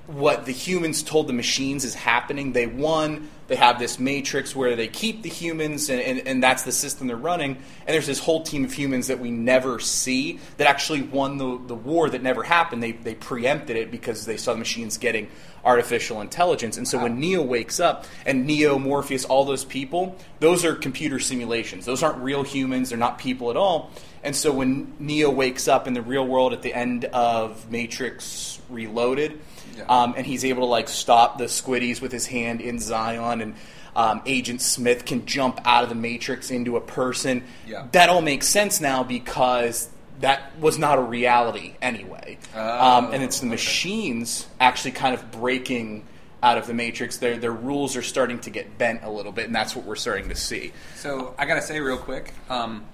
what 0.06 0.46
the 0.46 0.52
humans 0.52 1.02
told 1.02 1.26
the 1.26 1.32
machines 1.32 1.84
is 1.84 1.94
happening. 1.94 2.52
They 2.52 2.66
won. 2.66 3.28
They 3.48 3.56
have 3.56 3.78
this 3.78 3.98
matrix 3.98 4.54
where 4.54 4.76
they 4.76 4.88
keep 4.88 5.22
the 5.22 5.28
humans, 5.30 5.88
and, 5.88 6.00
and, 6.00 6.28
and 6.28 6.42
that's 6.42 6.62
the 6.62 6.72
system 6.72 7.06
they're 7.06 7.16
running. 7.16 7.56
And 7.56 7.94
there's 7.94 8.06
this 8.06 8.18
whole 8.18 8.42
team 8.42 8.64
of 8.64 8.72
humans 8.72 9.06
that 9.06 9.18
we 9.18 9.30
never 9.30 9.80
see 9.80 10.38
that 10.58 10.66
actually 10.66 11.02
won 11.02 11.38
the, 11.38 11.58
the 11.66 11.74
war 11.74 12.10
that 12.10 12.22
never 12.22 12.42
happened. 12.42 12.82
They, 12.82 12.92
they 12.92 13.14
preempted 13.14 13.76
it 13.76 13.90
because 13.90 14.26
they 14.26 14.36
saw 14.36 14.52
the 14.52 14.58
machines 14.58 14.98
getting 14.98 15.28
artificial 15.64 16.20
intelligence. 16.20 16.76
And 16.76 16.86
so 16.86 17.02
when 17.02 17.18
Neo 17.18 17.42
wakes 17.42 17.80
up, 17.80 18.04
and 18.26 18.46
Neo, 18.46 18.78
Morpheus, 18.78 19.24
all 19.24 19.44
those 19.44 19.64
people, 19.64 20.16
those 20.40 20.64
are 20.64 20.74
computer 20.74 21.18
simulations. 21.18 21.86
Those 21.86 22.02
aren't 22.02 22.18
real 22.18 22.42
humans, 22.42 22.90
they're 22.90 22.98
not 22.98 23.18
people 23.18 23.50
at 23.50 23.56
all. 23.56 23.90
And 24.22 24.36
so 24.36 24.52
when 24.52 24.94
Neo 24.98 25.30
wakes 25.30 25.68
up 25.68 25.86
in 25.86 25.94
the 25.94 26.02
real 26.02 26.26
world 26.26 26.52
at 26.52 26.62
the 26.62 26.74
end 26.74 27.06
of 27.06 27.70
Matrix 27.70 28.60
Reloaded, 28.68 29.40
Yeah. 29.78 29.84
um, 29.88 30.14
and 30.16 30.26
he's 30.26 30.44
able 30.44 30.62
to 30.62 30.66
like 30.68 30.88
stop 30.88 31.38
the 31.38 31.44
squiddies 31.44 32.00
with 32.00 32.12
his 32.12 32.26
hand 32.26 32.60
in 32.60 32.78
Zion, 32.78 33.40
and 33.40 33.54
um, 33.96 34.22
Agent 34.26 34.60
Smith 34.60 35.04
can 35.04 35.24
jump 35.26 35.60
out 35.64 35.82
of 35.82 35.88
the 35.88 35.94
Matrix 35.94 36.50
into 36.50 36.76
a 36.76 36.80
person. 36.80 37.44
Yeah. 37.66 37.86
That 37.92 38.08
all 38.10 38.20
makes 38.22 38.46
sense 38.46 38.80
now 38.80 39.02
because 39.02 39.88
that 40.20 40.58
was 40.58 40.78
not 40.78 40.98
a 40.98 41.02
reality 41.02 41.74
anyway. 41.80 42.38
Oh, 42.54 42.86
um, 42.96 43.12
and 43.12 43.22
it's 43.22 43.40
the 43.40 43.46
okay. 43.46 43.54
machines 43.54 44.46
actually 44.60 44.92
kind 44.92 45.14
of 45.14 45.30
breaking 45.30 46.06
out 46.42 46.58
of 46.58 46.66
the 46.66 46.74
Matrix. 46.74 47.18
Their 47.18 47.36
their 47.36 47.52
rules 47.52 47.96
are 47.96 48.02
starting 48.02 48.38
to 48.40 48.50
get 48.50 48.78
bent 48.78 49.02
a 49.04 49.10
little 49.10 49.32
bit, 49.32 49.46
and 49.46 49.54
that's 49.54 49.74
what 49.74 49.84
we're 49.84 49.96
starting 49.96 50.28
to 50.28 50.36
see. 50.36 50.72
So 50.96 51.34
I 51.38 51.46
gotta 51.46 51.62
say 51.62 51.80
real 51.80 51.98
quick, 51.98 52.32
um, 52.48 52.84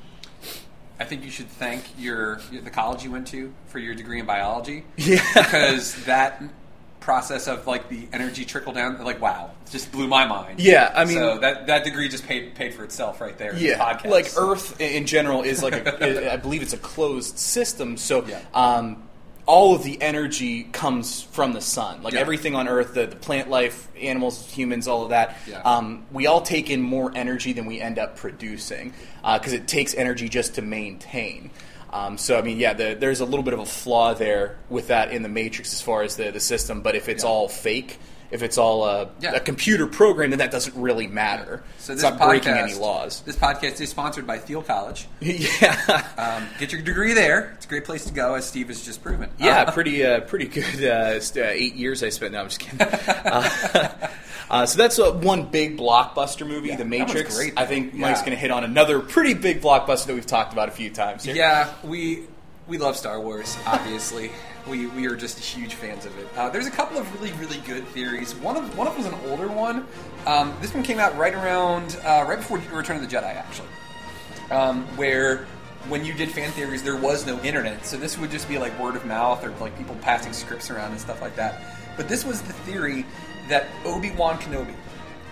I 0.99 1.05
think 1.05 1.25
you 1.25 1.31
should 1.31 1.49
thank 1.49 1.85
your 1.99 2.41
the 2.53 2.71
college 2.71 3.05
you 3.05 3.11
went 3.11 3.27
to 3.29 3.53
for 3.67 3.79
your 3.79 3.95
degree 3.95 4.21
in 4.21 4.27
biology. 4.27 4.85
Yeah. 4.97 5.21
because 5.35 5.95
that 6.05 6.43
process 7.05 7.47
of 7.49 7.67
like 7.67 7.89
the 7.91 8.09
energy 8.15 8.45
trickle 8.47 8.73
down, 8.73 9.03
like 9.05 9.21
wow, 9.21 9.51
it 9.67 9.71
just 9.71 9.93
blew 9.93 10.09
my 10.09 10.27
mind. 10.27 10.59
Yeah, 10.59 10.91
I 10.97 11.05
mean- 11.05 11.19
so 11.19 11.39
that 11.39 11.67
that 11.67 11.85
degree 11.85 12.09
just 12.09 12.27
paid 12.27 12.55
paid 12.55 12.73
for 12.75 12.83
itself 12.83 13.21
right 13.21 13.37
there. 13.37 13.55
Yeah, 13.57 13.79
podcast. 13.79 14.11
like 14.11 14.27
So- 14.27 14.51
Earth 14.53 14.81
in 14.81 15.07
general 15.07 15.43
is 15.43 15.63
like 15.63 15.75
a, 15.75 16.33
I 16.33 16.37
believe 16.37 16.63
it's 16.63 16.73
a 16.73 16.79
closed 16.79 17.39
system. 17.39 17.97
So 17.99 18.25
Yeah. 18.25 18.41
um, 18.55 19.03
all 19.47 19.75
of 19.75 19.83
the 19.85 20.01
energy 20.01 20.63
comes 20.73 21.21
from 21.21 21.53
the 21.53 21.61
sun. 21.61 22.03
Like 22.03 22.15
Yeah. 22.15 22.21
everything 22.21 22.55
on 22.55 22.67
Earth, 22.67 22.95
the, 22.95 23.07
the 23.07 23.17
plant 23.17 23.51
life, 23.51 23.89
animals, 24.01 24.51
humans, 24.51 24.89
all 24.89 25.03
of 25.03 25.11
that. 25.11 25.37
Yeah. 25.47 25.61
Um, 25.61 26.07
we 26.11 26.27
all 26.27 26.41
take 26.41 26.71
in 26.71 26.81
more 26.81 27.13
energy 27.15 27.53
than 27.53 27.67
we 27.67 27.79
end 27.79 27.99
up 27.99 28.17
producing 28.17 28.95
because 29.23 29.53
it 29.53 29.69
takes 29.69 29.93
energy 29.95 30.31
just 30.31 30.55
to 30.55 30.63
maintain. 30.63 31.51
Um, 31.95 32.19
so 32.19 32.37
I 32.37 32.43
mean, 32.43 32.59
yeah, 32.59 32.73
the, 32.75 32.97
there's 32.99 33.21
a 33.21 33.25
little 33.25 33.45
bit 33.45 33.55
of 33.55 33.61
a 33.61 33.67
flaw 33.67 34.15
there 34.15 34.57
with 34.69 34.89
that 34.89 35.13
in 35.13 35.23
the 35.23 35.29
Matrix 35.29 35.73
as 35.73 35.81
far 35.81 36.03
as 36.03 36.17
the, 36.17 36.31
the 36.33 36.41
system. 36.41 36.83
But 36.83 36.97
if 36.97 37.09
it's 37.09 37.23
Yeah. 37.23 37.31
all 37.31 37.49
fake, 37.49 38.01
if 38.33 38.43
it's 38.43 38.59
all 38.59 38.85
a, 38.85 39.11
Yeah. 39.21 39.35
a 39.35 39.41
computer 39.41 39.87
program, 39.87 40.31
then 40.31 40.41
that 40.41 40.51
doesn't 40.51 40.75
really 40.75 41.07
matter. 41.07 41.63
So 41.79 41.93
it's 41.93 42.03
this 42.03 42.11
not 42.11 42.19
breaking 42.21 42.53
podcast- 42.53 42.63
any 42.65 42.75
laws. 42.75 43.23
This 43.25 43.37
podcast 43.37 43.81
is 43.81 43.91
sponsored 43.91 44.27
by 44.27 44.39
Thiel 44.39 44.63
College. 44.63 45.07
yeah. 45.21 46.05
Um, 46.19 46.49
get 46.59 46.73
your 46.73 46.83
degree 46.83 47.13
there. 47.13 47.53
It's 47.55 47.67
a 47.67 47.69
great 47.69 47.85
place 47.85 48.05
to 48.07 48.13
go, 48.13 48.35
as 48.35 48.45
Steve 48.45 48.69
has 48.69 48.85
just 48.85 49.01
proven. 49.01 49.31
Yeah, 49.39 49.63
Uh, 49.63 49.71
pretty 49.73 50.05
uh, 50.05 50.21
pretty 50.23 50.47
good. 50.47 50.85
Uh, 50.85 51.21
uh, 51.21 51.43
eight 51.45 51.77
years 51.77 52.03
I 52.03 52.09
spent. 52.09 52.33
No, 52.33 52.41
I'm 52.41 52.49
just 52.49 52.59
kidding. 52.59 52.79
Uh, 54.51 54.67
so 54.67 54.77
that's 54.79 54.99
uh, 54.99 55.13
one 55.13 55.47
big 55.47 55.79
blockbuster 55.79 56.47
movie, 56.47 56.69
Yeah, 56.69 56.77
The 56.77 56.85
Matrix. 56.85 57.37
great, 57.37 57.55
I 57.57 57.67
think 57.67 57.95
Mike's 57.95 58.21
going 58.21 58.33
to 58.33 58.37
hit 58.37 58.51
on 58.51 58.65
another 58.65 59.01
pretty 59.01 59.35
big 59.35 59.61
blockbuster 59.61 60.07
that 60.07 60.15
we've 60.15 60.27
talked 60.27 60.53
about 60.53 60.69
a 60.69 60.73
few 60.73 60.91
times. 60.91 61.25
Here. 61.25 61.35
Yeah, 61.35 61.73
we 61.83 62.25
we 62.67 62.79
love 62.79 62.97
Star 62.97 63.21
Wars. 63.21 63.57
Obviously, 63.67 64.31
we 64.69 64.87
we 64.89 65.07
are 65.07 65.17
just 65.17 65.39
huge 65.39 65.75
fans 65.75 66.05
of 66.07 66.17
it. 66.19 66.29
Uh, 66.37 66.49
there's 66.51 66.67
a 66.67 66.71
couple 66.71 66.99
of 66.99 67.13
really 67.21 67.33
really 67.39 67.59
good 67.67 67.87
theories. 67.89 68.35
One 68.37 68.57
of 68.57 68.77
one 68.77 68.87
of 68.87 68.95
them 68.95 69.05
was 69.05 69.13
an 69.13 69.31
older 69.31 69.49
one. 69.49 69.87
Um, 70.27 70.55
this 70.61 70.75
one 70.75 70.83
came 70.83 70.99
out 70.99 71.17
right 71.17 71.35
around 71.35 71.99
uh, 72.05 72.25
right 72.29 72.39
before 72.39 72.59
Return 72.73 72.97
of 72.97 73.03
the 73.09 73.17
Jedi, 73.17 73.25
actually, 73.35 73.69
um, 74.51 74.85
where. 74.97 75.47
When 75.91 76.03
you 76.03 76.15
did 76.15 76.31
fan 76.31 76.51
theories, 76.53 76.83
there 76.83 76.97
was 76.97 77.27
no 77.27 77.39
internet, 77.43 77.85
so 77.85 77.99
this 77.99 78.17
would 78.17 78.31
just 78.31 78.49
be 78.49 78.57
like 78.57 78.73
word 78.81 78.97
of 78.97 79.05
mouth 79.05 79.45
or 79.45 79.51
like 79.61 79.77
people 79.77 79.95
passing 79.97 80.33
scripts 80.33 80.71
around 80.71 80.93
and 80.93 80.99
stuff 80.99 81.21
like 81.21 81.37
that. 81.37 81.61
But 81.99 82.09
this 82.09 82.25
was 82.25 82.41
the 82.41 82.55
theory 82.55 83.05
that 83.49 83.67
Obi 83.85 84.11
Wan 84.13 84.39
Kenobi 84.39 84.75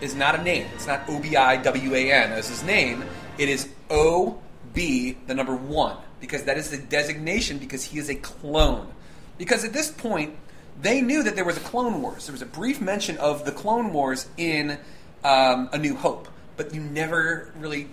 is 0.00 0.14
not 0.14 0.38
a 0.38 0.42
name. 0.42 0.66
It's 0.75 0.87
not 0.87 1.02
O 1.09 1.21
B 1.21 1.37
I 1.37 1.57
W 1.57 1.95
A 1.95 2.12
N 2.12 2.33
as 2.33 2.49
his 2.49 2.62
name. 2.62 3.04
It 3.38 3.49
is 3.49 3.69
O 3.90 4.38
B, 4.75 5.16
the 5.27 5.35
number 5.35 5.55
one, 5.55 5.96
because 6.20 6.44
that 6.44 6.59
is 6.59 6.70
the 6.70 6.79
designation 6.79 7.59
because 7.59 7.85
he 7.85 7.98
is 7.98 8.09
a 8.09 8.14
clone. 8.14 8.88
Because 9.38 9.64
at 9.64 9.72
this 9.72 9.90
point, 9.90 10.35
they 10.81 11.01
knew 11.01 11.22
that 11.22 11.37
there 11.37 11.44
was 11.44 11.57
a 11.57 11.61
Clone 11.61 12.01
Wars. 12.03 12.27
There 12.27 12.33
was 12.33 12.42
a 12.42 12.46
brief 12.46 12.81
mention 12.81 13.16
of 13.18 13.44
the 13.44 13.53
Clone 13.53 13.92
Wars 13.92 14.27
in 14.37 14.79
um, 15.25 15.68
A 15.72 15.79
New 15.79 15.94
Hope, 15.94 16.29
but 16.57 16.75
you 16.75 16.81
never 16.81 17.53
really 17.59 17.88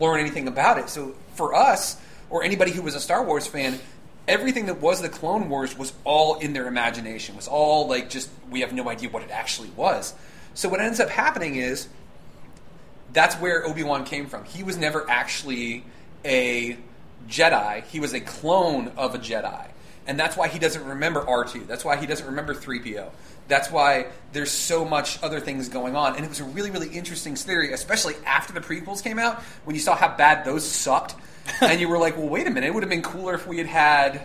learn 0.00 0.20
anything 0.20 0.48
about 0.48 0.78
it. 0.78 0.88
So 0.88 1.14
for 1.34 1.54
us, 1.54 2.00
or 2.30 2.42
anybody 2.42 2.70
who 2.70 2.82
was 2.82 2.94
a 2.94 3.00
Star 3.00 3.24
Wars 3.24 3.46
fan, 3.46 3.78
everything 4.28 4.66
that 4.66 4.80
was 4.80 5.02
the 5.02 5.08
Clone 5.08 5.48
Wars 5.48 5.76
was 5.76 5.92
all 6.04 6.38
in 6.38 6.52
their 6.52 6.66
imagination. 6.66 7.36
Was 7.36 7.48
all 7.48 7.88
like 7.88 8.10
just 8.10 8.30
we 8.50 8.60
have 8.60 8.72
no 8.72 8.88
idea 8.88 9.08
what 9.08 9.22
it 9.22 9.30
actually 9.30 9.70
was. 9.70 10.14
So 10.54 10.68
what 10.68 10.80
ends 10.80 11.00
up 11.00 11.08
happening 11.08 11.56
is 11.56 11.88
that's 13.12 13.36
where 13.36 13.66
Obi 13.66 13.82
Wan 13.82 14.04
came 14.04 14.26
from. 14.26 14.44
He 14.44 14.62
was 14.62 14.76
never 14.76 15.08
actually 15.08 15.84
a 16.24 16.76
Jedi. 17.28 17.84
He 17.84 18.00
was 18.00 18.12
a 18.14 18.20
clone 18.20 18.92
of 18.96 19.14
a 19.14 19.18
Jedi, 19.18 19.68
and 20.06 20.18
that's 20.18 20.36
why 20.36 20.48
he 20.48 20.58
doesn't 20.58 20.84
remember 20.84 21.26
R 21.28 21.44
two. 21.44 21.64
That's 21.64 21.84
why 21.84 21.96
he 21.96 22.06
doesn't 22.06 22.26
remember 22.26 22.54
three 22.54 22.80
PO. 22.80 23.10
That's 23.48 23.70
why 23.70 24.06
there's 24.32 24.50
so 24.50 24.84
much 24.84 25.22
other 25.22 25.40
things 25.40 25.68
going 25.68 25.96
on, 25.96 26.16
and 26.16 26.24
it 26.24 26.28
was 26.28 26.40
a 26.40 26.44
really, 26.44 26.70
really 26.70 26.88
interesting 26.88 27.34
theory, 27.34 27.72
especially 27.72 28.14
after 28.24 28.52
the 28.52 28.60
prequels 28.60 29.02
came 29.02 29.18
out, 29.18 29.42
when 29.64 29.74
you 29.74 29.80
saw 29.82 29.96
how 29.96 30.16
bad 30.16 30.44
those 30.44 30.64
sucked, 30.64 31.16
and 31.60 31.80
you 31.80 31.88
were 31.88 31.98
like, 31.98 32.16
"Well, 32.16 32.28
wait 32.28 32.46
a 32.46 32.50
minute! 32.50 32.66
It 32.68 32.74
would 32.74 32.82
have 32.82 32.90
been 32.90 33.02
cooler 33.02 33.34
if 33.34 33.46
we 33.46 33.58
had 33.58 33.66
had 33.66 34.22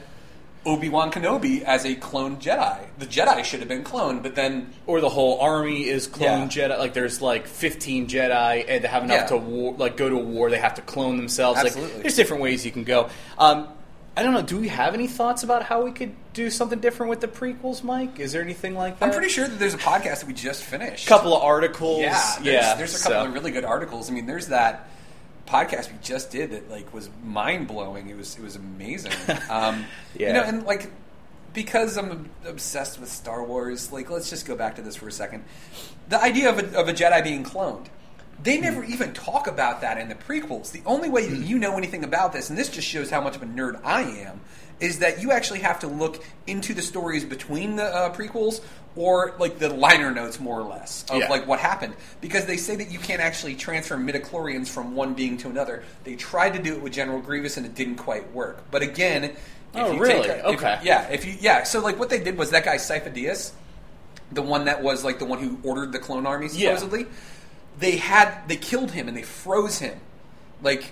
Obi 0.65 0.89
Wan 0.89 1.11
Kenobi 1.11 1.63
as 1.63 1.85
a 1.85 1.95
cloned 1.95 2.41
Jedi. 2.41 2.77
The 2.99 3.05
Jedi 3.05 3.43
should 3.45 3.59
have 3.61 3.69
been 3.69 3.83
cloned, 3.83 4.21
but 4.23 4.35
then 4.35 4.73
Or 4.85 4.99
the 4.99 5.09
whole 5.09 5.39
army 5.39 5.87
is 5.87 6.07
clone 6.07 6.49
Yeah. 6.51 6.67
Jedi. 6.69 6.77
Like 6.77 6.93
there's 6.93 7.21
like 7.21 7.47
15 7.47 8.07
Jedi, 8.07 8.65
and 8.67 8.81
to 8.81 8.87
have 8.87 9.03
enough 9.03 9.21
Yeah. 9.21 9.27
to 9.27 9.37
war, 9.37 9.75
like 9.77 9.95
go 9.97 10.09
to 10.09 10.15
a 10.15 10.19
war, 10.19 10.49
they 10.49 10.57
have 10.59 10.75
to 10.75 10.81
clone 10.81 11.15
themselves. 11.17 11.59
Absolutely. 11.59 11.93
Like 11.93 12.01
there's 12.03 12.15
different 12.15 12.43
ways 12.43 12.65
you 12.65 12.71
can 12.71 12.83
go. 12.83 13.09
Um, 13.37 13.69
I 14.17 14.23
don't 14.23 14.33
know. 14.33 14.41
Do 14.41 14.57
we 14.57 14.67
have 14.69 14.95
any 14.95 15.05
thoughts 15.07 15.43
about 15.43 15.61
how 15.61 15.83
we 15.83 15.91
could 15.91 16.11
do 16.33 16.49
something 16.49 16.79
different 16.79 17.11
with 17.11 17.21
the 17.21 17.27
prequels, 17.27 17.83
Mike? 17.83 18.19
Is 18.19 18.31
there 18.31 18.41
anything 18.41 18.75
like 18.75 18.97
that? 18.99 19.05
I'm 19.05 19.11
pretty 19.11 19.29
sure 19.29 19.47
that 19.47 19.59
there's 19.59 19.75
a 19.75 19.77
podcast 19.77 20.21
that 20.21 20.25
we 20.27 20.33
just 20.33 20.63
finished. 20.63 21.05
A 21.05 21.07
couple 21.07 21.37
of 21.37 21.43
articles. 21.43 21.99
Yeah, 22.01 22.19
there's, 22.41 22.45
yeah. 22.45 22.73
there's 22.75 22.99
a 22.99 23.03
couple 23.03 23.21
so- 23.21 23.27
of 23.27 23.33
really 23.33 23.51
good 23.51 23.63
articles. 23.63 24.09
I 24.09 24.13
mean, 24.13 24.25
there's 24.25 24.47
that 24.47 24.89
podcast 25.47 25.91
we 25.91 25.97
just 26.01 26.29
did 26.31 26.51
that 26.51 26.69
like 26.69 26.93
was 26.93 27.09
mind 27.23 27.67
blowing. 27.67 28.09
It 28.09 28.17
was 28.17 28.37
it 28.37 28.43
was 28.43 28.55
amazing. 28.55 29.11
Um, 29.49 29.85
Yeah. 30.15 30.27
you 30.27 30.33
know, 30.33 30.43
and 30.43 30.63
like 30.65 30.91
because 31.53 31.97
I'm 31.97 32.29
obsessed 32.45 32.99
with 32.99 33.09
Star 33.09 33.43
Wars, 33.43 33.91
like 33.91 34.09
let's 34.09 34.29
just 34.29 34.45
go 34.45 34.55
back 34.55 34.75
to 34.75 34.81
this 34.81 34.95
for 34.95 35.07
a 35.07 35.11
second. 35.11 35.43
The 36.09 36.21
idea 36.21 36.49
of 36.49 36.59
a, 36.59 36.79
of 36.79 36.87
a 36.87 36.93
Jedi 36.93 37.23
being 37.23 37.43
cloned. 37.43 37.87
They 38.43 38.59
never 38.59 38.83
even 38.83 39.13
talk 39.13 39.47
about 39.47 39.81
that 39.81 39.97
in 39.97 40.09
the 40.09 40.15
prequels. 40.15 40.71
The 40.71 40.83
only 40.85 41.09
way 41.09 41.27
that 41.27 41.39
you 41.39 41.57
know 41.57 41.75
anything 41.75 42.03
about 42.03 42.33
this, 42.33 42.49
and 42.51 42.57
this 42.57 42.69
just 42.69 42.87
shows 42.87 43.09
how 43.09 43.19
much 43.19 43.35
of 43.35 43.41
a 43.41 43.47
nerd 43.47 43.81
I 43.83 44.03
am, 44.03 44.41
is 44.79 44.99
that 44.99 45.23
you 45.23 45.31
actually 45.31 45.61
have 45.61 45.79
to 45.79 45.87
look 45.87 46.23
into 46.45 46.75
the 46.75 46.83
stories 46.83 47.25
between 47.25 47.77
the 47.77 47.85
uh, 47.85 48.13
prequels 48.13 48.61
or 48.97 49.33
like 49.39 49.59
the 49.59 49.69
liner 49.69 50.11
notes, 50.11 50.39
more 50.39 50.59
or 50.59 50.63
less, 50.67 51.05
of 51.09 51.19
Yeah. 51.19 51.29
like 51.29 51.45
what 51.47 51.59
happened. 51.59 51.93
Because 52.19 52.45
they 52.45 52.57
say 52.57 52.75
that 52.77 52.91
you 52.91 52.99
can't 52.99 53.21
actually 53.21 53.55
transfer 53.55 53.95
midichlorians 53.95 54.67
from 54.67 54.95
one 54.95 55.13
being 55.13 55.37
to 55.37 55.49
another. 55.49 55.83
They 56.03 56.15
tried 56.15 56.53
to 56.53 56.59
do 56.59 56.73
it 56.73 56.81
with 56.81 56.93
General 56.93 57.19
Grievous 57.21 57.57
and 57.57 57.65
it 57.65 57.75
didn't 57.75 57.95
quite 57.97 58.31
work. 58.33 58.63
But 58.71 58.81
again, 58.81 59.23
if 59.23 59.37
Oh, 59.75 59.91
you 59.93 59.99
really? 59.99 60.21
Take 60.27 60.31
a- 60.31 60.49
if- 60.49 60.55
Okay. 60.57 60.79
yeah. 60.83 61.07
If 61.09 61.25
you 61.25 61.35
yeah. 61.39 61.63
So 61.63 61.79
like 61.79 61.99
what 61.99 62.09
they 62.09 62.19
did 62.19 62.37
was 62.37 62.49
that 62.51 62.65
guy 62.65 62.77
Sifo 62.77 63.13
Dyas, 63.13 63.51
the 64.31 64.41
one 64.41 64.65
that 64.65 64.81
was 64.81 65.03
like 65.05 65.19
the 65.19 65.25
one 65.25 65.39
who 65.39 65.59
ordered 65.63 65.91
the 65.91 65.99
clone 65.99 66.25
army 66.25 66.47
supposedly, 66.49 67.01
Yeah. 67.01 67.05
They 67.79 67.97
had 67.97 68.33
they 68.47 68.55
killed 68.57 68.91
him 68.91 69.07
and 69.07 69.15
they 69.15 69.21
froze 69.21 69.77
him, 69.79 69.99
like 70.63 70.91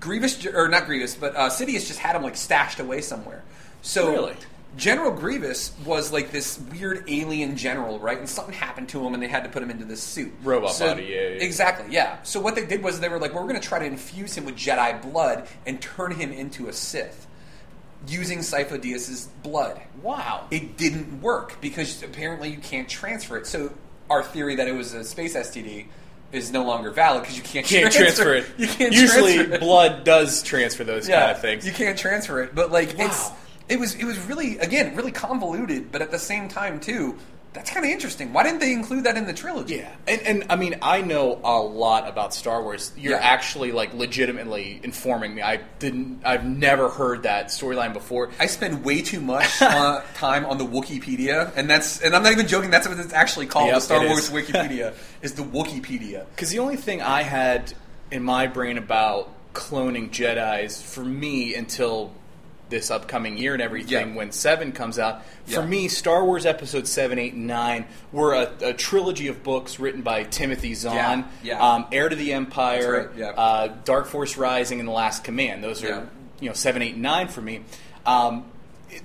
Grievous 0.00 0.46
or 0.46 0.68
not 0.68 0.86
Grievous, 0.86 1.14
but 1.14 1.36
uh, 1.36 1.50
Sidious 1.50 1.86
just 1.86 1.98
had 1.98 2.16
him 2.16 2.22
like 2.22 2.36
stashed 2.36 2.80
away 2.80 3.00
somewhere. 3.02 3.42
So 3.82 4.10
Really? 4.10 4.34
General 4.76 5.10
Grievous 5.10 5.72
was 5.84 6.12
like 6.12 6.30
this 6.30 6.58
weird 6.58 7.04
alien 7.08 7.56
general, 7.56 7.98
right? 7.98 8.18
And 8.18 8.28
something 8.28 8.54
happened 8.54 8.88
to 8.90 9.04
him, 9.06 9.14
and 9.14 9.22
they 9.22 9.28
had 9.28 9.42
to 9.44 9.48
put 9.50 9.62
him 9.62 9.70
into 9.70 9.84
this 9.84 10.02
suit. 10.02 10.32
Robot 10.42 10.72
So- 10.74 10.88
body, 10.88 11.04
yeah, 11.04 11.14
yeah. 11.14 11.20
Exactly, 11.44 11.92
yeah. 11.94 12.18
So 12.22 12.40
what 12.40 12.54
they 12.54 12.66
did 12.66 12.82
was 12.82 13.00
they 13.00 13.08
were 13.08 13.18
like, 13.18 13.32
well, 13.32 13.42
we're 13.42 13.48
going 13.50 13.60
to 13.60 13.66
try 13.66 13.78
to 13.78 13.84
infuse 13.86 14.34
him 14.36 14.44
with 14.44 14.56
Jedi 14.56 15.00
blood 15.02 15.48
and 15.66 15.80
turn 15.80 16.12
him 16.12 16.30
into 16.32 16.68
a 16.68 16.72
Sith 16.72 17.26
using 18.06 18.40
Sifo 18.40 18.80
Dyas's 18.80 19.28
blood. 19.42 19.80
Wow. 20.02 20.46
It 20.50 20.76
didn't 20.76 21.20
work 21.22 21.60
because 21.60 22.02
apparently 22.02 22.50
you 22.50 22.58
can't 22.58 22.88
transfer 22.88 23.36
it. 23.38 23.46
So 23.46 23.72
our 24.10 24.22
theory 24.22 24.56
that 24.56 24.68
it 24.68 24.72
was 24.72 24.92
a 24.94 25.02
space 25.04 25.34
STD 25.34 25.86
is 26.32 26.52
no 26.52 26.64
longer 26.64 26.90
valid 26.90 27.22
because 27.22 27.36
you 27.36 27.42
can't, 27.42 27.66
can't 27.66 27.92
transfer 27.92 28.34
it. 28.34 28.46
You 28.58 28.66
can't 28.66 28.92
Usually, 28.92 29.34
transfer 29.36 29.54
it. 29.54 29.60
blood 29.60 30.04
does 30.04 30.42
transfer 30.42 30.84
those 30.84 31.08
kind 31.08 31.30
of 31.30 31.40
things. 31.40 31.66
You 31.66 31.72
can't 31.72 31.98
transfer 31.98 32.42
it, 32.42 32.54
but 32.54 32.70
like 32.70 32.98
it's 32.98 33.30
Wow. 33.30 33.36
It 33.68 33.78
was 33.78 33.94
it 33.94 34.04
was 34.04 34.18
really 34.20 34.58
again 34.58 34.94
really 34.96 35.12
convoluted, 35.12 35.90
but 35.92 36.02
at 36.02 36.10
the 36.10 36.18
same 36.18 36.48
time 36.48 36.80
too, 36.80 37.16
That's 37.56 37.70
kind 37.70 37.86
of 37.86 37.90
interesting. 37.90 38.34
Why 38.34 38.42
didn't 38.42 38.60
they 38.60 38.72
include 38.74 39.04
that 39.04 39.16
in 39.16 39.24
the 39.26 39.32
trilogy? 39.32 39.76
Yeah, 39.76 39.90
and 40.06 40.20
and 40.22 40.44
I 40.50 40.56
mean, 40.56 40.76
I 40.82 41.00
know 41.00 41.40
a 41.42 41.56
lot 41.58 42.06
about 42.06 42.34
Star 42.34 42.62
Wars. 42.62 42.92
You're 42.98 43.14
Yeah. 43.18 43.34
actually 43.34 43.72
like 43.72 43.94
legitimately 43.94 44.78
informing 44.82 45.34
me. 45.34 45.40
I 45.40 45.60
didn't. 45.78 46.20
I've 46.22 46.44
never 46.44 46.90
heard 46.90 47.22
that 47.22 47.46
storyline 47.46 47.94
before. 47.94 48.28
I 48.38 48.44
spend 48.46 48.84
way 48.84 49.00
too 49.00 49.22
much 49.22 49.62
uh, 49.62 50.02
time 50.14 50.44
on 50.44 50.58
the 50.58 50.66
Wikipedia, 50.66 51.50
and 51.56 51.68
that's 51.70 52.02
and 52.02 52.14
I'm 52.14 52.22
not 52.22 52.32
even 52.32 52.46
joking. 52.46 52.70
That's 52.70 52.86
what 52.86 52.98
it's 52.98 53.14
actually 53.14 53.46
called. 53.46 53.68
Yep, 53.68 53.74
the 53.76 53.80
Star 53.80 54.06
Wars 54.06 54.28
is. 54.28 54.30
Wikipedia 54.38 54.92
is 55.22 55.32
the 55.32 55.42
Wikipedia. 55.42 56.26
Because 56.36 56.50
the 56.50 56.58
only 56.58 56.76
thing 56.76 57.00
I 57.00 57.22
had 57.22 57.72
in 58.10 58.22
my 58.22 58.46
brain 58.48 58.76
about 58.76 59.32
cloning 59.54 60.10
Jedi's 60.10 60.82
for 60.82 61.02
me 61.04 61.54
until 61.54 62.12
this 62.68 62.90
upcoming 62.90 63.38
year 63.38 63.52
and 63.52 63.62
everything, 63.62 64.10
Yeah. 64.10 64.16
when 64.16 64.32
Seven 64.32 64.72
comes 64.72 64.98
out, 64.98 65.22
for 65.46 65.60
Yeah. 65.60 65.66
me, 65.66 65.88
Star 65.88 66.24
Wars 66.24 66.44
Episode 66.46 66.86
Seven, 66.88 67.18
Eight, 67.18 67.34
and 67.34 67.46
Nine 67.46 67.86
were 68.12 68.34
a, 68.34 68.50
a 68.60 68.72
trilogy 68.72 69.28
of 69.28 69.42
books 69.42 69.78
written 69.78 70.02
by 70.02 70.24
Timothy 70.24 70.74
Zahn, 70.74 71.24
Yeah. 71.42 71.60
Um, 71.64 71.86
Heir 71.92 72.08
to 72.08 72.16
the 72.16 72.32
Empire, 72.32 73.10
right, 73.16 73.34
uh, 73.36 73.68
Dark 73.84 74.06
Force 74.06 74.36
Rising, 74.36 74.80
and 74.80 74.88
The 74.88 74.92
Last 74.92 75.22
Command. 75.24 75.62
Those 75.62 75.84
are 75.84 76.08
you 76.40 76.48
know 76.48 76.54
seven, 76.54 76.82
eight, 76.82 76.94
and 76.94 77.02
nine 77.02 77.28
for 77.28 77.40
me. 77.40 77.60
Um, 78.04 78.44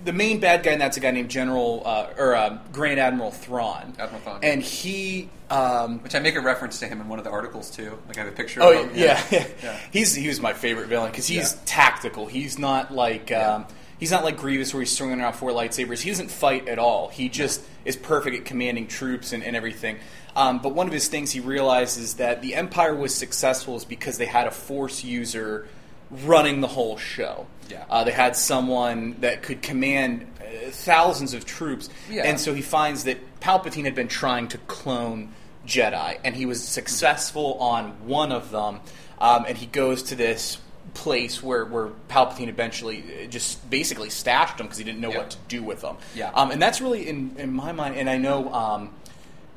the 0.06 0.14
main 0.14 0.40
bad 0.40 0.64
guy, 0.64 0.72
and 0.72 0.82
that's 0.82 0.98
a 0.98 1.00
guy 1.00 1.12
named 1.12 1.30
General 1.30 1.82
uh, 1.86 2.08
or 2.18 2.36
uh, 2.36 2.60
Grand 2.72 3.00
Admiral 3.00 3.32
Thrawn, 3.32 3.94
Admiral 4.00 4.22
Thrawn. 4.22 4.40
and 4.44 4.62
he. 4.62 5.30
Um, 5.50 6.00
Which 6.02 6.16
I 6.16 6.20
make 6.20 6.36
a 6.36 6.40
reference 6.40 6.80
to 6.80 6.88
him 6.88 7.02
in 7.02 7.10
one 7.10 7.20
of 7.20 7.26
the 7.26 7.32
articles 7.32 7.70
too. 7.72 7.98
Like 8.08 8.18
I 8.18 8.22
have 8.24 8.30
a 8.32 8.36
picture 8.36 8.62
Oh 8.64 8.72
of 8.84 8.90
him. 8.92 8.98
yeah, 8.98 9.22
yeah. 9.32 9.48
Yeah. 9.64 9.78
he's 9.92 10.16
he 10.16 10.28
was 10.30 10.40
my 10.40 10.54
favorite 10.54 10.88
villain 10.88 11.12
because 11.12 11.28
he's 11.28 11.54
Yeah. 11.54 11.60
tactical. 11.66 12.26
He's 12.28 12.58
not 12.58 12.94
like 12.94 13.34
um, 13.34 13.66
he's 14.00 14.12
not 14.12 14.24
like 14.24 14.38
Grievous 14.38 14.74
where 14.74 14.82
he's 14.82 14.96
swinging 14.96 15.20
around 15.20 15.34
four 15.34 15.52
lightsabers. 15.52 16.00
He 16.02 16.10
doesn't 16.10 16.32
fight 16.32 16.70
at 16.70 16.80
all. 16.80 17.10
He 17.10 17.28
just 17.28 17.62
is 17.84 17.98
perfect 17.98 18.38
at 18.38 18.46
commanding 18.46 18.88
troops 18.88 19.34
and, 19.34 19.44
and 19.44 19.54
everything. 19.58 19.98
Um, 20.38 20.60
but 20.62 20.74
one 20.74 20.88
of 20.88 20.94
his 20.94 21.10
things 21.10 21.32
he 21.32 21.42
realizes 21.42 22.14
that 22.14 22.42
the 22.42 22.56
Empire 22.56 22.96
was 22.96 23.14
successful 23.14 23.76
is 23.76 23.84
because 23.84 24.18
they 24.18 24.28
had 24.28 24.48
a 24.48 24.52
Force 24.52 25.04
user 25.04 25.68
running 26.12 26.62
the 26.62 26.68
whole 26.68 26.98
show. 26.98 27.48
Yeah. 27.70 27.86
Uh, 27.90 28.04
they 28.04 28.12
had 28.12 28.36
someone 28.36 29.16
that 29.22 29.44
could 29.44 29.62
command 29.62 30.28
uh, 30.40 30.70
thousands 30.72 31.34
of 31.34 31.46
troops, 31.46 31.90
Yeah. 32.10 32.24
and 32.26 32.40
so 32.40 32.54
he 32.54 32.62
finds 32.62 33.06
that 33.06 33.40
Palpatine 33.40 33.86
had 33.86 33.96
been 33.96 34.10
trying 34.10 34.50
to 34.50 34.58
clone 34.60 35.32
Jedi, 35.66 36.18
and 36.24 36.36
he 36.36 36.46
was 36.46 36.62
successful 36.64 37.56
on 37.60 38.08
one 38.08 38.32
of 38.32 38.52
them. 38.52 38.80
Um, 39.20 39.46
and 39.48 39.58
he 39.58 39.68
goes 39.68 40.04
to 40.04 40.16
this 40.16 40.58
place 40.96 41.42
where, 41.42 41.64
where 41.64 41.90
Palpatine 42.10 42.50
eventually 42.50 43.04
uh, 43.24 43.28
just 43.28 43.70
basically 43.70 44.10
stashed 44.10 44.58
them 44.58 44.66
because 44.68 44.80
he 44.80 44.84
didn't 44.84 45.00
know 45.00 45.12
Yeah. 45.12 45.18
what 45.20 45.30
to 45.32 45.38
do 45.48 45.64
with 45.64 45.82
them. 45.82 45.96
Yeah. 46.16 46.32
Um, 46.34 46.52
and 46.52 46.62
that's 46.62 46.82
really 46.82 47.08
in, 47.08 47.36
in 47.38 47.54
my 47.54 47.72
mind. 47.72 47.96
And 47.96 48.10
I 48.10 48.18
know 48.18 48.52
um, 48.54 48.90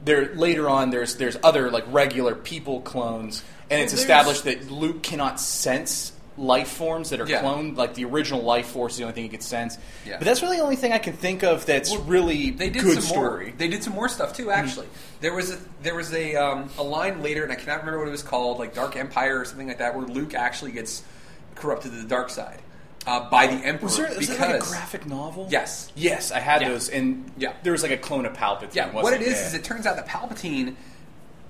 there 0.05 0.35
later 0.35 0.69
on 0.69 0.91
there's 0.91 1.17
there's 1.17 1.37
other 1.43 1.71
like 1.71 1.85
regular 1.89 2.35
people 2.35 2.83
clones, 2.83 3.43
and 3.71 3.81
it's 3.81 3.95
established 3.95 4.45
that 4.45 4.71
Luke 4.71 5.03
cannot 5.03 5.41
sense 5.41 6.13
life 6.37 6.69
forms 6.69 7.11
that 7.11 7.21
are 7.21 7.27
Yeah. 7.27 7.43
cloned. 7.43 7.77
Like 7.77 7.95
the 7.95 8.05
original 8.05 8.43
life 8.43 8.67
force 8.67 8.93
is 8.95 8.99
the 8.99 9.05
only 9.05 9.15
thing 9.15 9.23
he 9.25 9.29
could 9.29 9.43
sense. 9.43 9.79
Yeah. 10.05 10.17
But 10.19 10.25
that's 10.25 10.43
really 10.43 10.57
the 10.57 10.63
only 10.65 10.77
thing 10.77 10.93
I 10.93 10.99
can 10.99 11.13
think 11.13 11.43
of 11.45 11.65
that's 11.65 11.91
Well, 11.91 12.03
really 12.03 12.51
they 12.51 12.71
did 12.71 12.83
good 12.83 12.95
some 12.95 13.03
story. 13.03 13.47
more. 13.47 13.55
They 13.57 13.69
did 13.69 13.85
some 13.85 13.93
more 13.95 14.09
stuff 14.09 14.37
too. 14.37 14.51
Actually, 14.51 14.89
there 15.21 15.33
was 15.35 15.53
a 15.53 15.59
there 15.83 15.95
was 15.95 16.13
a 16.13 16.35
um, 16.37 16.71
a 16.79 16.83
line 16.83 17.23
later, 17.23 17.45
and 17.45 17.53
I 17.53 17.55
cannot 17.55 17.81
remember 17.81 18.01
what 18.01 18.09
it 18.09 18.13
was 18.13 18.23
called, 18.25 18.59
like 18.59 18.75
Dark 18.75 18.97
Empire 18.97 19.41
or 19.41 19.45
something 19.45 19.69
like 19.69 19.79
that, 19.79 19.97
where 19.97 20.07
Luke 20.07 20.35
actually 20.35 20.73
gets 20.73 21.03
corrupted 21.55 21.93
to 21.93 21.99
the 21.99 22.09
dark 22.09 22.31
side 22.31 22.61
uh, 23.07 23.29
by 23.31 23.47
the 23.47 23.55
Emperor. 23.65 23.85
Was 23.85 23.97
there, 23.97 24.09
was 24.09 24.17
because 24.19 24.39
there 24.39 24.53
like 24.55 24.63
a 24.63 24.67
graphic 24.67 25.07
novel? 25.07 25.47
Yes. 25.51 25.93
Yes, 25.95 26.33
I 26.33 26.41
had 26.41 26.63
Yeah. 26.63 26.71
those, 26.71 26.89
and 26.89 27.31
Yeah. 27.39 27.53
there 27.63 27.73
was 27.73 27.83
like 27.85 27.93
a 27.93 27.97
clone 27.97 28.27
of 28.27 28.33
Palpatine. 28.33 28.75
Yeah, 28.75 28.91
what 28.91 29.15
it 29.15 29.23
is 29.23 29.39
is 29.41 29.55
it 29.55 29.63
turns 29.63 29.87
out 29.87 29.95
that 29.97 30.09
Palpatine 30.09 30.75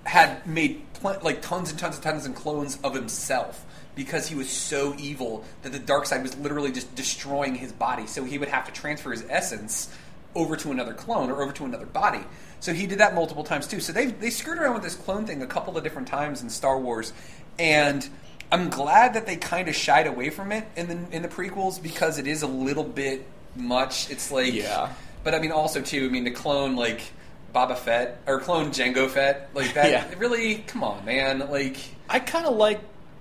had 0.04 0.46
made 0.46 0.82
pl- 0.94 1.18
like 1.22 1.42
tons 1.42 1.70
and 1.70 1.78
tons 1.78 1.96
and 1.96 2.02
tons 2.04 2.26
and 2.26 2.34
clones 2.34 2.78
of 2.84 2.94
himself 2.94 3.64
because 3.94 4.26
he 4.28 4.34
was 4.34 4.50
so 4.50 4.94
evil 4.98 5.44
that 5.62 5.72
the 5.72 5.78
dark 5.78 6.04
side 6.06 6.22
was 6.22 6.36
literally 6.38 6.72
just 6.72 6.92
destroying 6.94 7.54
his 7.54 7.72
body. 7.72 8.06
So 8.06 8.24
he 8.24 8.38
would 8.38 8.48
have 8.48 8.66
to 8.66 8.72
transfer 8.72 9.12
his 9.12 9.24
essence 9.28 9.88
over 10.34 10.56
to 10.56 10.72
another 10.72 10.92
clone 10.94 11.30
or 11.30 11.42
over 11.42 11.52
to 11.52 11.64
another 11.64 11.86
body. 11.86 12.20
So 12.60 12.72
he 12.72 12.86
did 12.86 12.98
that 12.98 13.14
multiple 13.14 13.44
times 13.44 13.66
too. 13.66 13.80
So 13.80 13.92
they 13.92 14.06
they 14.06 14.30
screwed 14.30 14.58
around 14.58 14.74
with 14.74 14.82
this 14.82 14.96
clone 14.96 15.26
thing 15.26 15.42
a 15.42 15.46
couple 15.46 15.76
of 15.76 15.84
different 15.84 16.08
times 16.08 16.42
in 16.42 16.50
Star 16.50 16.78
Wars, 16.78 17.12
and 17.58 18.08
I'm 18.50 18.68
glad 18.70 19.14
that 19.14 19.26
they 19.26 19.36
kind 19.36 19.68
of 19.68 19.74
shied 19.76 20.06
away 20.06 20.30
from 20.30 20.50
it 20.50 20.66
in 20.76 20.88
the 20.88 21.16
in 21.16 21.22
the 21.22 21.28
prequels 21.28 21.80
because 21.82 22.18
it 22.18 22.26
is 22.26 22.42
a 22.42 22.46
little 22.46 22.84
bit 22.84 23.26
much. 23.54 24.10
It's 24.10 24.30
like 24.32 24.52
Yeah. 24.54 24.92
but 25.22 25.34
I 25.34 25.38
mean, 25.40 25.52
also 25.52 25.80
too. 25.80 26.06
I 26.06 26.08
mean, 26.08 26.24
the 26.24 26.30
clone 26.30 26.74
like 26.74 27.02
Boba 27.54 27.76
Fett 27.76 28.20
or 28.26 28.40
clone 28.40 28.70
Jango 28.70 29.08
Fett 29.08 29.48
like 29.54 29.74
that. 29.74 29.90
Yeah. 29.90 30.04
Really, 30.18 30.56
come 30.66 30.82
on, 30.82 31.04
man. 31.04 31.38
Like, 31.50 31.76
I 32.08 32.18
kind 32.18 32.46
of 32.46 32.56
like 32.56 32.80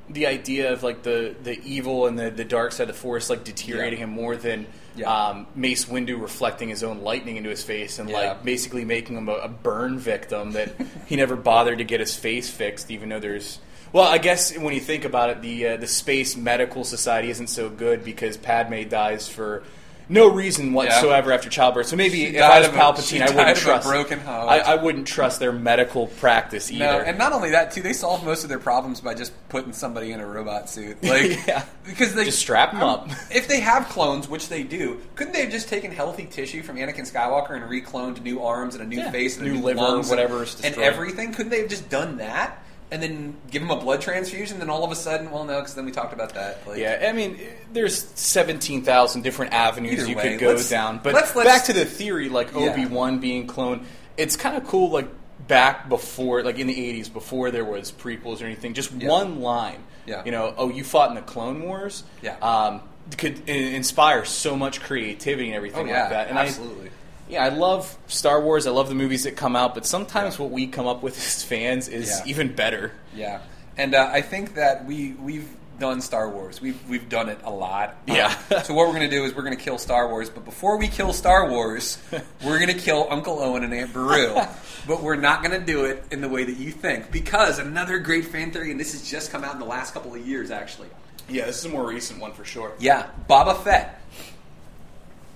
the 0.10 0.28
idea 0.28 0.74
of 0.74 0.84
like 0.84 1.04
the 1.04 1.34
the 1.44 1.60
evil 1.64 2.08
and 2.08 2.18
the 2.20 2.30
the 2.30 2.44
dark 2.44 2.72
side 2.74 2.90
of 2.90 2.96
the 2.96 3.02
force 3.02 3.30
like 3.30 3.44
deteriorating 3.44 4.00
Yeah. 4.00 4.06
him 4.06 4.10
more 4.12 4.36
than 4.36 4.66
Yeah. 4.96 5.12
um, 5.30 5.48
Mace 5.56 5.86
Windu 5.86 6.22
reflecting 6.22 6.68
his 6.70 6.84
own 6.84 7.02
lightning 7.02 7.38
into 7.38 7.50
his 7.50 7.64
face 7.64 8.00
and 8.00 8.10
Yeah. 8.10 8.18
like 8.18 8.44
basically 8.44 8.84
making 8.86 9.16
him 9.18 9.30
a, 9.30 9.34
a 9.34 9.48
burn 9.48 9.98
victim 10.00 10.52
that 10.52 10.74
he 11.06 11.16
never 11.16 11.36
bothered 11.38 11.78
to 11.78 11.84
get 11.86 12.00
his 12.02 12.16
face 12.16 12.50
fixed, 12.50 12.92
even 12.92 13.10
though 13.10 13.20
there's. 13.20 13.60
Well, 13.94 14.06
I 14.06 14.18
guess 14.18 14.58
when 14.58 14.74
you 14.74 14.80
think 14.82 15.06
about 15.06 15.30
it, 15.30 15.42
the 15.44 15.68
uh, 15.68 15.78
the 15.78 15.88
space 15.88 16.36
medical 16.36 16.84
society 16.84 17.30
isn't 17.30 17.48
so 17.48 17.70
good 17.70 18.04
because 18.04 18.36
Padme 18.38 18.84
dies 18.90 19.30
for 19.30 19.64
no 20.10 20.30
reason 20.32 20.74
whatsoever 20.74 21.32
after 21.32 21.50
childbirth. 21.50 21.88
So 21.88 21.96
maybe 21.96 22.18
She 22.18 22.36
if 22.36 22.42
I 22.44 22.60
was 22.60 22.68
Palpatine, 22.70 23.04
she 23.04 23.22
I 23.22 23.30
wouldn't 23.32 23.58
trust 23.58 23.88
broken 23.88 24.20
heart. 24.20 24.50
I, 24.50 24.60
I 24.60 24.76
wouldn't 24.76 25.08
trust 25.08 25.40
their 25.40 25.52
medical 25.52 26.08
practice 26.08 26.72
either. 26.72 26.84
no, 26.86 27.00
and 27.00 27.18
not 27.18 27.34
only 27.34 27.52
that 27.52 27.72
too. 27.72 27.82
They 27.82 27.94
solve 27.94 28.24
most 28.26 28.44
of 28.44 28.50
their 28.50 28.60
problems 28.60 29.02
by 29.02 29.14
just 29.14 29.32
putting 29.50 29.74
somebody 29.74 30.12
in 30.12 30.20
a 30.20 30.26
robot 30.28 30.70
suit. 30.70 30.98
Like, 31.04 31.46
Yeah. 31.48 31.64
because 31.86 32.14
they 32.16 32.26
Just 32.26 32.40
strap 32.40 32.74
'em 32.74 32.82
um, 32.84 32.90
up. 32.90 33.10
If 33.32 33.48
they 33.48 33.60
have 33.60 33.90
clones, 33.90 34.28
which 34.28 34.50
they 34.50 34.64
do, 34.64 35.00
couldn't 35.16 35.34
they 35.34 35.42
have 35.42 35.52
just 35.52 35.68
taken 35.70 35.92
healthy 35.92 36.26
tissue 36.26 36.64
from 36.64 36.78
Anakin 36.78 37.10
Skywalker 37.12 37.52
and 37.52 37.64
recloned 37.70 38.22
new 38.22 38.42
arms 38.44 38.76
and 38.76 38.84
a 38.84 38.88
new 38.88 38.98
Yeah. 38.98 39.12
face 39.12 39.38
and 39.38 39.46
a 39.48 39.50
New 39.50 39.58
new 39.60 39.66
liver, 39.66 39.82
lungs 39.82 40.10
and- 40.10 40.18
whatever 40.18 40.44
is 40.44 40.60
and 40.64 40.76
everything? 40.78 41.34
Couldn't 41.34 41.50
they 41.52 41.60
have 41.62 41.70
just 41.70 41.90
done 41.90 42.18
that? 42.18 42.63
And 42.94 43.02
then 43.02 43.36
give 43.50 43.64
him 43.64 43.72
a 43.72 43.76
blood 43.76 44.02
transfusion. 44.02 44.60
Then 44.60 44.70
all 44.70 44.84
of 44.84 44.92
a 44.92 44.96
sudden, 44.96 45.32
well, 45.32 45.46
no, 45.46 45.60
because 45.60 45.74
then 45.74 45.84
we 45.86 45.92
talked 45.92 46.14
about 46.14 46.36
that. 46.36 46.68
Like, 46.68 46.78
Yeah, 46.78 47.08
I 47.10 47.12
mean, 47.12 47.40
there's 47.74 48.08
seventeen 48.14 48.84
thousand 48.84 49.24
different 49.24 49.52
avenues 49.54 50.08
you 50.08 50.16
way, 50.16 50.38
could 50.38 50.40
go 50.40 50.62
down. 50.62 51.00
But 51.02 51.16
let's- 51.16 51.36
let's- 51.36 51.50
back 51.50 51.64
to 51.66 51.74
the 51.74 51.86
theory, 51.86 52.30
like 52.30 52.52
Yeah. 52.54 52.70
Obi 52.72 52.86
Wan 52.86 53.18
being 53.18 53.48
cloned, 53.48 53.84
it's 54.16 54.36
kind 54.36 54.56
of 54.56 54.68
cool. 54.68 54.92
Like 54.92 55.08
back 55.48 55.90
before, 55.90 56.44
like 56.44 56.60
in 56.60 56.68
the 56.68 56.76
'80s, 56.80 57.10
before 57.12 57.50
there 57.50 57.66
was 57.66 57.92
prequels 57.92 58.42
or 58.44 58.46
anything, 58.46 58.76
just 58.76 58.92
Yeah. 58.92 59.10
one 59.10 59.42
line. 59.42 59.80
Yeah. 60.06 60.22
You 60.24 60.32
know, 60.32 60.54
oh, 60.56 60.70
you 60.70 60.84
fought 60.84 61.10
in 61.10 61.16
the 61.16 61.22
Clone 61.22 61.64
Wars. 61.64 62.04
Yeah. 62.22 62.36
Um, 62.44 62.82
could 63.18 63.50
inspire 63.50 64.24
so 64.24 64.56
much 64.56 64.82
creativity 64.82 65.48
and 65.48 65.56
everything 65.56 65.88
Oh, 65.90 65.92
yeah, 65.92 66.02
like 66.02 66.10
that. 66.12 66.28
And 66.30 66.38
I- 66.38 66.46
absolutely. 66.46 66.92
Yeah, 67.30 67.44
I 67.44 67.50
love 67.50 67.98
Star 68.08 68.42
Wars. 68.42 68.68
I 68.68 68.72
love 68.72 68.90
the 68.90 68.96
movies 68.96 69.24
that 69.24 69.36
come 69.36 69.56
out, 69.56 69.74
but 69.74 69.86
sometimes 69.86 70.38
what 70.38 70.52
we 70.52 70.68
come 70.68 70.88
up 70.88 71.02
with 71.04 71.18
as 71.18 71.44
fans 71.44 71.88
is 71.88 72.10
Yeah. 72.10 72.32
even 72.32 72.54
better. 72.56 72.92
Yeah, 73.16 73.40
and 73.78 73.96
uh, 73.96 74.10
I 74.12 74.22
think 74.22 74.56
that 74.56 74.86
we 74.86 75.14
we've 75.14 75.48
done 75.80 76.02
Star 76.02 76.30
Wars. 76.30 76.62
We've 76.62 76.80
we've 76.88 77.10
done 77.10 77.30
it 77.30 77.40
a 77.44 77.50
lot. 77.50 77.90
Um, 78.08 78.16
Yeah. 78.16 78.62
so 78.62 78.74
what 78.74 78.88
we're 78.88 78.94
gonna 78.94 79.10
do 79.10 79.24
is 79.26 79.36
we're 79.36 79.42
gonna 79.44 79.56
kill 79.56 79.78
Star 79.80 80.08
Wars, 80.08 80.30
but 80.30 80.46
before 80.46 80.78
we 80.78 80.88
kill 80.88 81.12
Star 81.14 81.50
Wars, 81.50 81.98
we're 82.46 82.60
gonna 82.60 82.74
kill 82.76 83.08
Uncle 83.10 83.40
Owen 83.40 83.64
and 83.64 83.74
Aunt 83.74 83.92
Beru. 83.94 84.36
but 84.88 85.02
we're 85.02 85.16
not 85.16 85.42
gonna 85.42 85.60
do 85.60 85.86
it 85.86 86.04
in 86.12 86.22
the 86.22 86.30
way 86.30 86.44
that 86.44 86.58
you 86.58 86.72
think 86.72 87.12
because 87.12 87.58
another 87.58 87.98
great 88.00 88.26
fan 88.26 88.52
theory, 88.52 88.70
and 88.72 88.80
this 88.80 88.92
has 88.92 89.10
just 89.10 89.32
come 89.32 89.44
out 89.44 89.54
in 89.54 89.60
the 89.60 89.66
last 89.66 89.94
couple 89.94 90.14
of 90.14 90.26
years, 90.28 90.52
actually. 90.52 90.90
Yeah, 91.30 91.46
this 91.46 91.58
is 91.60 91.66
a 91.66 91.70
more 91.70 91.88
recent 91.88 92.20
one 92.20 92.34
for 92.34 92.44
sure. 92.46 92.74
Yeah, 92.80 93.08
Boba 93.30 93.62
Fett 93.64 94.00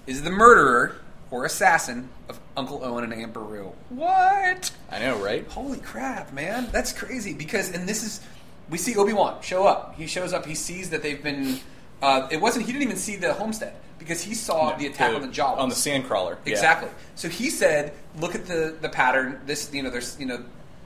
is 0.05 0.21
the 0.21 0.31
murderer 0.31 0.97
or 1.31 1.45
assassin 1.45 2.09
of 2.29 2.39
Uncle 2.55 2.83
Owen 2.83 3.03
and 3.03 3.13
Aunt 3.13 3.33
Beru. 3.33 3.71
What? 3.89 4.71
I 4.91 4.99
know, 4.99 5.17
right? 5.17 5.45
Holy 5.47 5.79
crap, 5.79 6.33
man. 6.33 6.69
That's 6.71 6.91
crazy 6.93 7.33
because 7.33 7.71
and 7.73 7.87
this 7.87 8.03
is 8.03 8.21
we 8.69 8.77
see 8.77 8.95
Obi-Wan 8.95 9.41
show 9.41 9.65
up. 9.65 9.95
He 9.95 10.07
shows 10.07 10.33
up, 10.33 10.45
he 10.45 10.55
sees 10.55 10.89
that 10.91 11.01
they've 11.03 11.21
been 11.23 11.59
uh, 12.01 12.27
it 12.31 12.39
wasn't 12.39 12.65
he 12.65 12.71
didn't 12.71 12.83
even 12.83 12.97
see 12.97 13.15
the 13.15 13.33
homestead 13.33 13.73
because 13.99 14.21
he 14.21 14.33
saw 14.35 14.75
the 14.77 14.85
attack 14.85 15.15
on 15.15 15.21
the 15.21 15.27
Jawas. 15.27 15.57
on 15.57 15.69
the 15.69 15.75
Sandcrawler. 15.75 16.37
Yeah. 16.45 16.51
Exactly. 16.53 16.89
So 17.15 17.27
he 17.29 17.49
said, 17.49 17.93
"Look 18.19 18.35
at 18.35 18.45
the 18.45 18.75
the 18.79 18.89
pattern. 18.89 19.41
This, 19.45 19.73
you 19.73 19.81
know, 19.83 19.89
there's, 19.89 20.17
you 20.19 20.27
know, 20.27 20.35
look 20.35 20.45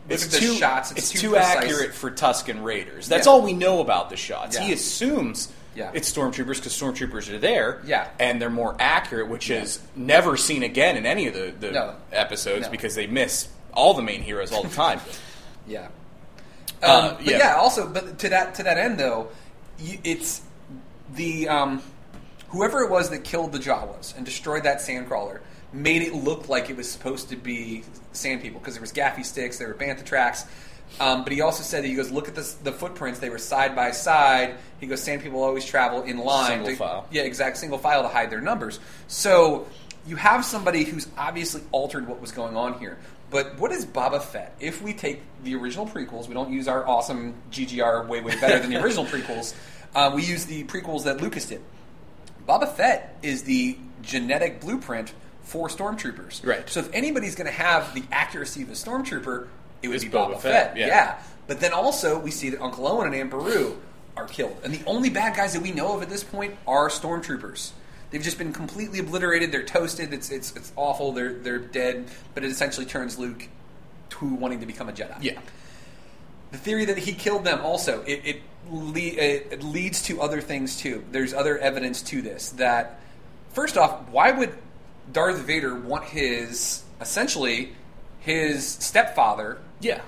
It's 0.10 0.25
at 0.25 0.32
the 0.32 0.39
too 0.39 0.54
shots. 0.54 0.91
It's, 0.91 1.12
It's, 1.13 1.21
too, 1.21 1.32
precise. 1.32 1.58
accurate 1.58 1.93
for 1.93 2.10
Tusken 2.10 2.63
Raiders. 2.63 3.08
That's 3.10 3.27
Yeah. 3.27 3.34
all 3.34 3.41
we 3.41 3.51
know 3.54 3.82
about 3.82 4.10
the 4.10 4.15
shots. 4.15 4.58
He 4.58 4.71
assumes 4.71 5.51
Yeah. 5.75 5.91
it's 5.93 6.12
stormtroopers 6.12 6.55
because 6.57 6.73
stormtroopers 6.73 7.34
are 7.34 7.39
there. 7.39 7.81
Yeah. 7.86 8.07
and 8.19 8.41
they're 8.41 8.49
more 8.49 8.75
accurate, 8.79 9.29
which 9.29 9.49
is 9.49 9.79
never 9.95 10.36
seen 10.38 10.63
again 10.63 10.97
in 10.97 11.05
any 11.05 11.27
of 11.27 11.34
the, 11.34 11.53
the 11.60 11.71
No. 11.71 11.95
episodes 12.12 12.65
No. 12.65 12.71
because 12.71 12.95
they 12.95 13.07
miss 13.07 13.47
all 13.73 13.93
the 13.93 14.01
main 14.01 14.21
heroes 14.21 14.51
all 14.51 14.63
the 14.63 14.69
time. 14.75 14.99
Yeah. 15.67 15.88
Uh, 16.81 17.10
Um, 17.12 17.15
but 17.17 17.25
yeah. 17.25 17.38
yeah. 17.38 17.55
Also, 17.55 17.88
but 17.88 18.17
to 18.19 18.29
that 18.29 18.55
to 18.55 18.63
that 18.63 18.77
end 18.77 18.99
though, 18.99 19.29
you, 19.79 19.99
it's 20.03 20.41
the 21.13 21.47
um, 21.47 21.81
whoever 22.49 22.81
it 22.81 22.89
was 22.89 23.12
that 23.12 23.23
killed 23.23 23.51
the 23.51 23.60
Jawas 23.60 24.15
and 24.17 24.25
destroyed 24.25 24.63
that 24.63 24.79
sandcrawler. 24.79 25.39
made 25.71 26.01
it 26.01 26.13
look 26.15 26.49
like 26.49 26.69
it 26.69 26.75
was 26.75 26.89
supposed 26.91 27.29
to 27.29 27.36
be 27.38 27.84
sand 28.12 28.41
people 28.41 28.60
because 28.60 28.73
there 28.73 28.81
was 28.81 28.91
gaffi 28.91 29.23
sticks, 29.23 29.57
there 29.60 29.67
were 29.67 29.73
bantha 29.75 30.03
tracks. 30.03 30.45
Um, 30.99 31.23
but 31.23 31.32
he 31.34 31.41
also 31.41 31.63
said 31.63 31.84
that 31.84 31.88
he 31.88 31.95
goes, 31.95 32.12
look 32.12 32.27
at 32.27 32.36
this, 32.36 32.54
the 32.56 32.71
footprints; 32.71 33.19
they 33.19 33.30
were 33.30 33.38
side 33.38 33.75
by 33.75 33.91
side. 33.91 34.56
He 34.80 34.88
goes, 34.88 35.01
sand 35.01 35.21
people 35.21 35.41
always 35.43 35.65
travel 35.65 36.04
in 36.04 36.17
line, 36.17 36.47
Single 36.49 36.67
to- 36.67 36.75
file. 36.75 37.08
yeah, 37.12 37.21
exact 37.23 37.58
single 37.58 37.77
file 37.77 38.01
to 38.04 38.08
hide 38.10 38.30
their 38.30 38.41
numbers. 38.41 38.80
So 39.08 39.67
you 40.06 40.15
have 40.17 40.43
somebody 40.45 40.84
who's 40.84 41.08
obviously 41.17 41.62
altered 41.71 42.08
what 42.08 42.19
was 42.21 42.32
going 42.32 42.56
on 42.58 42.80
here. 42.80 42.97
But 43.30 43.58
what 43.60 43.71
is 43.71 43.86
Boba 43.86 44.21
Fett? 44.21 44.54
If 44.60 44.82
we 44.82 44.93
take 44.93 45.21
the 45.43 45.56
original 45.56 45.88
prequels, 45.88 46.27
we 46.27 46.34
don't 46.34 46.51
use 46.51 46.67
our 46.67 46.86
awesome 46.86 47.36
GGR 47.51 48.08
way 48.08 48.19
way 48.21 48.38
better 48.39 48.60
than 48.60 48.69
the 48.71 48.77
original 48.84 49.06
prequels. 49.06 49.54
Uh, 49.95 50.12
we 50.13 50.23
use 50.23 50.45
the 50.45 50.65
prequels 50.65 51.06
that 51.06 51.21
Lucas 51.21 51.45
did. 51.45 51.62
Boba 52.47 52.69
Fett 52.75 53.17
is 53.21 53.43
the 53.43 53.77
genetic 54.01 54.60
blueprint 54.60 55.13
for 55.43 55.69
stormtroopers. 55.69 56.45
Right. 56.45 56.69
So 56.69 56.82
if 56.82 56.89
anybody's 56.93 57.36
going 57.36 57.47
to 57.47 57.54
have 57.54 57.93
the 57.93 58.04
accuracy 58.12 58.63
of 58.63 58.69
a 58.69 58.73
stormtrooper, 58.73 59.47
it 59.81 59.87
would 59.87 59.95
It's 59.95 60.03
be 60.05 60.09
Boba 60.11 60.33
Boba, 60.35 60.39
Fett, 60.39 60.41
Fett. 60.41 60.77
yeah. 60.77 60.87
yeah. 60.87 61.17
But 61.47 61.59
then 61.59 61.73
also 61.73 62.19
we 62.19 62.31
see 62.31 62.49
that 62.49 62.61
Uncle 62.61 62.87
Owen 62.87 63.07
and 63.07 63.15
Aunt 63.15 63.29
Beru 63.29 63.77
are 64.15 64.27
killed, 64.27 64.57
and 64.63 64.73
the 64.73 64.81
only 64.85 65.09
bad 65.09 65.35
guys 65.35 65.53
that 65.53 65.61
we 65.61 65.71
know 65.71 65.95
of 65.95 66.01
at 66.01 66.09
this 66.09 66.23
point 66.23 66.55
are 66.67 66.89
stormtroopers. 66.89 67.71
They've 68.11 68.21
just 68.21 68.37
been 68.37 68.51
completely 68.53 68.99
obliterated. 68.99 69.51
They're 69.51 69.63
toasted. 69.63 70.13
It's 70.13 70.29
it's 70.31 70.55
it's 70.55 70.71
awful. 70.75 71.13
They're 71.13 71.33
they're 71.33 71.59
dead. 71.59 72.07
But 72.33 72.43
it 72.43 72.51
essentially 72.51 72.85
turns 72.85 73.17
Luke 73.17 73.47
to 74.11 74.25
wanting 74.25 74.59
to 74.59 74.65
become 74.65 74.89
a 74.89 74.91
Jedi. 74.91 75.15
Yeah. 75.21 75.39
The 76.51 76.57
theory 76.57 76.83
that 76.85 76.97
he 76.97 77.13
killed 77.13 77.45
them 77.45 77.61
also 77.61 78.01
it 78.01 78.21
it, 78.25 78.41
le- 78.69 78.99
it 78.99 79.63
leads 79.63 80.01
to 80.03 80.21
other 80.21 80.41
things 80.41 80.77
too. 80.77 81.05
There's 81.11 81.33
other 81.33 81.57
evidence 81.57 82.01
to 82.03 82.21
this 82.21 82.49
that 82.51 82.99
first 83.53 83.77
off, 83.77 84.09
why 84.09 84.31
would 84.31 84.53
Darth 85.13 85.37
Vader 85.39 85.73
want 85.73 86.03
his 86.03 86.83
essentially 86.99 87.71
his 88.19 88.67
stepfather? 88.67 89.59
Yeah. 89.81 90.01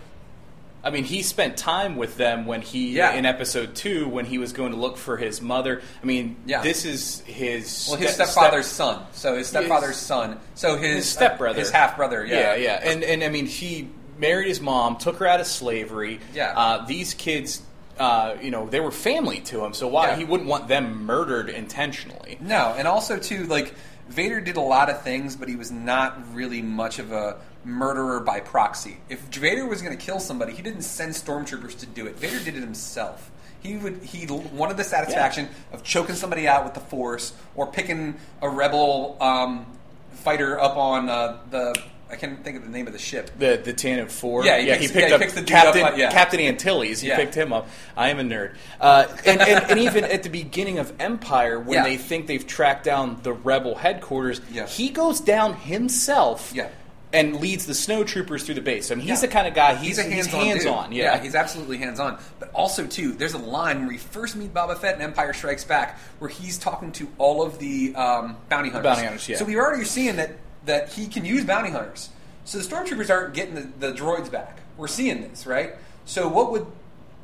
I 0.86 0.90
mean, 0.90 1.06
he 1.06 1.22
spent 1.22 1.56
time 1.56 1.96
with 1.96 2.18
them 2.18 2.46
when 2.46 2.62
he, 2.62 2.90
Yeah. 2.92 3.14
in 3.14 3.26
episode 3.26 3.74
two, 3.74 4.08
when 4.10 4.26
he 4.26 4.38
was 4.38 4.52
going 4.52 4.72
to 4.74 4.78
look 4.78 4.98
for 4.98 5.16
his 5.16 5.42
mother. 5.42 5.82
I 6.02 6.06
mean, 6.06 6.36
Yeah. 6.46 6.62
this 6.62 6.84
is 6.84 7.22
his. 7.26 7.88
Well, 7.90 7.98
his 7.98 8.14
step- 8.16 8.28
stepfather's 8.28 8.66
step- 8.66 8.76
son. 8.96 9.02
So 9.14 9.38
his 9.38 9.48
stepfather's 9.48 9.96
son. 9.96 10.40
So 10.56 10.76
his, 10.76 10.96
his 10.96 11.10
stepbrother, 11.10 11.60
his 11.60 11.70
half 11.72 11.96
brother. 11.96 12.26
Yeah, 12.26 12.56
Yeah, 12.56 12.56
yeah, 12.56 12.90
and 12.92 13.02
and 13.04 13.24
I 13.24 13.30
mean, 13.30 13.46
he 13.46 13.88
married 14.20 14.48
his 14.50 14.60
mom, 14.60 14.98
took 14.98 15.18
her 15.20 15.28
out 15.28 15.40
of 15.40 15.48
slavery. 15.48 16.20
Yeah. 16.34 16.52
uh, 16.54 16.86
these 16.86 17.14
kids, 17.14 17.62
uh, 17.98 18.34
you 18.42 18.52
know, 18.52 18.68
they 18.68 18.82
were 18.82 18.92
family 18.92 19.40
to 19.40 19.64
him. 19.64 19.74
So 19.74 19.88
why 19.88 20.10
Yeah. 20.10 20.16
he 20.18 20.26
wouldn't 20.26 20.50
want 20.50 20.68
them 20.68 21.06
murdered 21.06 21.48
intentionally? 21.50 22.38
No, 22.42 22.76
and 22.78 22.90
also 22.90 23.18
too, 23.18 23.46
like 23.46 23.74
Vader 24.10 24.42
did 24.42 24.58
a 24.58 24.62
lot 24.62 24.90
of 24.90 25.02
things, 25.02 25.38
but 25.38 25.48
he 25.48 25.56
was 25.56 25.72
not 25.72 26.36
really 26.36 26.62
much 26.62 27.00
of 27.00 27.14
a 27.14 27.38
murderer 27.66 28.20
by 28.20 28.40
proxy. 28.40 28.98
If 29.10 29.22
Vader 29.22 29.66
was 29.66 29.82
going 29.82 29.98
to 29.98 30.04
kill 30.06 30.20
somebody, 30.20 30.54
he 30.54 30.62
didn't 30.62 30.82
send 30.84 31.14
stormtroopers 31.14 31.80
to 31.80 31.86
do 31.86 32.06
it. 32.08 32.16
Vader 32.18 32.40
did 32.40 32.56
it 32.56 32.62
himself. 32.62 33.32
He 33.62 33.78
would 33.78 34.04
he 34.04 34.26
wanted 34.28 34.76
the 34.78 34.84
satisfaction 34.84 35.48
of 35.72 35.84
choking 35.84 36.16
somebody 36.16 36.48
out 36.48 36.66
with 36.66 36.74
the 36.74 36.82
Force 36.82 37.32
or 37.56 37.66
picking 37.68 38.16
a 38.42 38.50
rebel 38.50 39.16
um, 39.22 39.66
fighter 40.12 40.60
up 40.60 40.76
on 40.76 41.08
uh, 41.10 41.40
the 41.50 41.74
I 42.10 42.16
can't 42.18 42.44
think 42.44 42.58
of 42.58 42.64
the 42.64 42.70
name 42.70 42.86
of 42.88 42.94
the 42.94 43.00
ship. 43.00 43.32
The 43.40 43.60
the 43.64 43.74
Tantive 43.74 44.12
Four. 44.12 44.44
Yeah, 44.46 44.60
he 44.60 44.68
yeah, 44.68 44.74
picks- 44.78 44.88
he 44.88 44.94
picked 44.94 45.10
yeah, 45.12 45.18
he 45.18 45.24
up 45.26 45.32
the 45.32 45.44
Captain 45.44 45.84
up, 45.84 45.98
yeah. 45.98 46.12
Captain 46.12 46.40
Antilles. 46.42 47.00
He 47.00 47.08
Yeah. 47.08 47.16
picked 47.16 47.34
him 47.36 47.54
up. 47.54 47.70
I 47.96 48.10
am 48.10 48.20
a 48.20 48.24
nerd. 48.24 48.56
Uh, 48.82 49.08
and, 49.26 49.40
and, 49.42 49.72
and 49.72 49.80
even 49.80 50.04
at 50.04 50.24
the 50.24 50.30
beginning 50.30 50.78
of 50.80 50.92
Empire, 51.00 51.58
when 51.58 51.78
Yeah. 51.78 51.84
they 51.86 51.96
think 51.98 52.28
they've 52.28 52.46
tracked 52.46 52.84
down 52.84 53.20
the 53.24 53.32
rebel 53.34 53.76
headquarters, 53.76 54.42
Yeah. 54.52 54.68
he 54.68 54.90
goes 54.90 55.22
down 55.22 55.54
himself. 55.56 56.52
Yeah. 56.54 56.68
And 57.14 57.36
leads 57.40 57.68
the 57.68 57.76
snow 57.76 58.04
troopers 58.04 58.44
through 58.44 58.56
the 58.56 58.62
base. 58.62 58.90
I 58.90 58.96
mean, 58.96 59.02
he's 59.08 59.22
Yeah. 59.22 59.28
the 59.28 59.34
kind 59.34 59.48
of 59.48 59.54
guy. 59.54 59.76
He's, 59.76 59.98
He's 59.98 60.00
a 60.00 60.04
hands-on. 60.10 60.46
hands 60.46 60.64
dude. 60.64 60.74
on. 60.74 60.92
Yeah. 60.92 61.20
he's 61.22 61.36
absolutely 61.36 61.78
hands-on. 61.78 62.18
But 62.40 62.50
also, 62.54 62.88
too, 62.88 63.12
there's 63.12 63.36
a 63.36 63.38
line 63.38 63.82
where 63.82 63.90
we 63.90 63.98
first 64.00 64.36
meet 64.36 64.52
Boba 64.52 64.76
Fett 64.78 64.96
in 64.96 65.02
Empire 65.04 65.32
Strikes 65.32 65.64
Back, 65.64 66.00
where 66.18 66.30
he's 66.30 66.58
talking 66.58 66.92
to 66.94 67.08
all 67.20 67.44
of 67.46 67.60
the 67.60 67.94
um, 67.96 68.36
bounty 68.50 68.70
hunters. 68.70 68.84
bounty 68.90 69.04
hunters, 69.04 69.30
yeah. 69.30 69.38
So 69.38 69.46
we 69.46 69.56
already 69.58 69.86
seeing 69.86 70.16
that 70.16 70.32
that 70.66 70.90
he 70.94 71.06
can 71.08 71.24
use 71.24 71.46
bounty 71.46 71.70
hunters. 71.70 72.10
So 72.46 72.58
the 72.58 72.64
stormtroopers 72.64 73.10
aren't 73.12 73.34
getting 73.36 73.54
the, 73.54 73.70
the 73.80 73.92
droids 73.94 74.32
back. 74.32 74.58
We're 74.78 74.88
seeing 74.88 75.22
this, 75.22 75.46
right? 75.46 75.74
So 76.06 76.28
what 76.30 76.52
would 76.52 76.66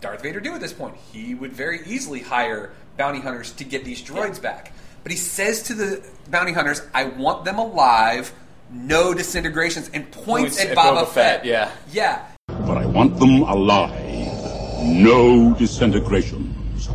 Darth 0.02 0.21
Vader 0.21 0.39
do 0.39 0.54
at 0.54 0.62
this 0.62 0.71
point? 0.73 0.95
He 1.12 1.34
would 1.34 1.54
very 1.54 1.80
easily 1.88 2.19
hire 2.19 2.73
bounty 2.95 3.21
hunters 3.21 3.54
to 3.54 3.63
get 3.63 3.86
these 3.86 4.04
droids 4.04 4.39
back. 4.41 4.71
But 5.04 5.12
he 5.13 5.17
says 5.17 5.63
to 5.63 5.73
the 5.73 6.04
bounty 6.30 6.52
hunters, 6.52 6.82
"I 6.93 7.06
want 7.06 7.43
them 7.45 7.58
alive." 7.58 8.32
No 8.71 9.13
disintegrations, 9.13 9.89
and 9.93 10.12
points, 10.12 10.25
Points 10.58 10.60
at, 10.62 10.69
at 10.71 10.77
Boba, 10.77 11.03
Boba 11.03 11.08
Fett, 11.08 11.45
yeah. 11.45 11.71
yeah, 11.91 12.25
But 12.47 12.77
I 12.77 12.86
want 12.86 13.17
them 13.19 13.41
alive. 13.41 13.99
No 14.84 15.53
disintegrations. 15.55 16.88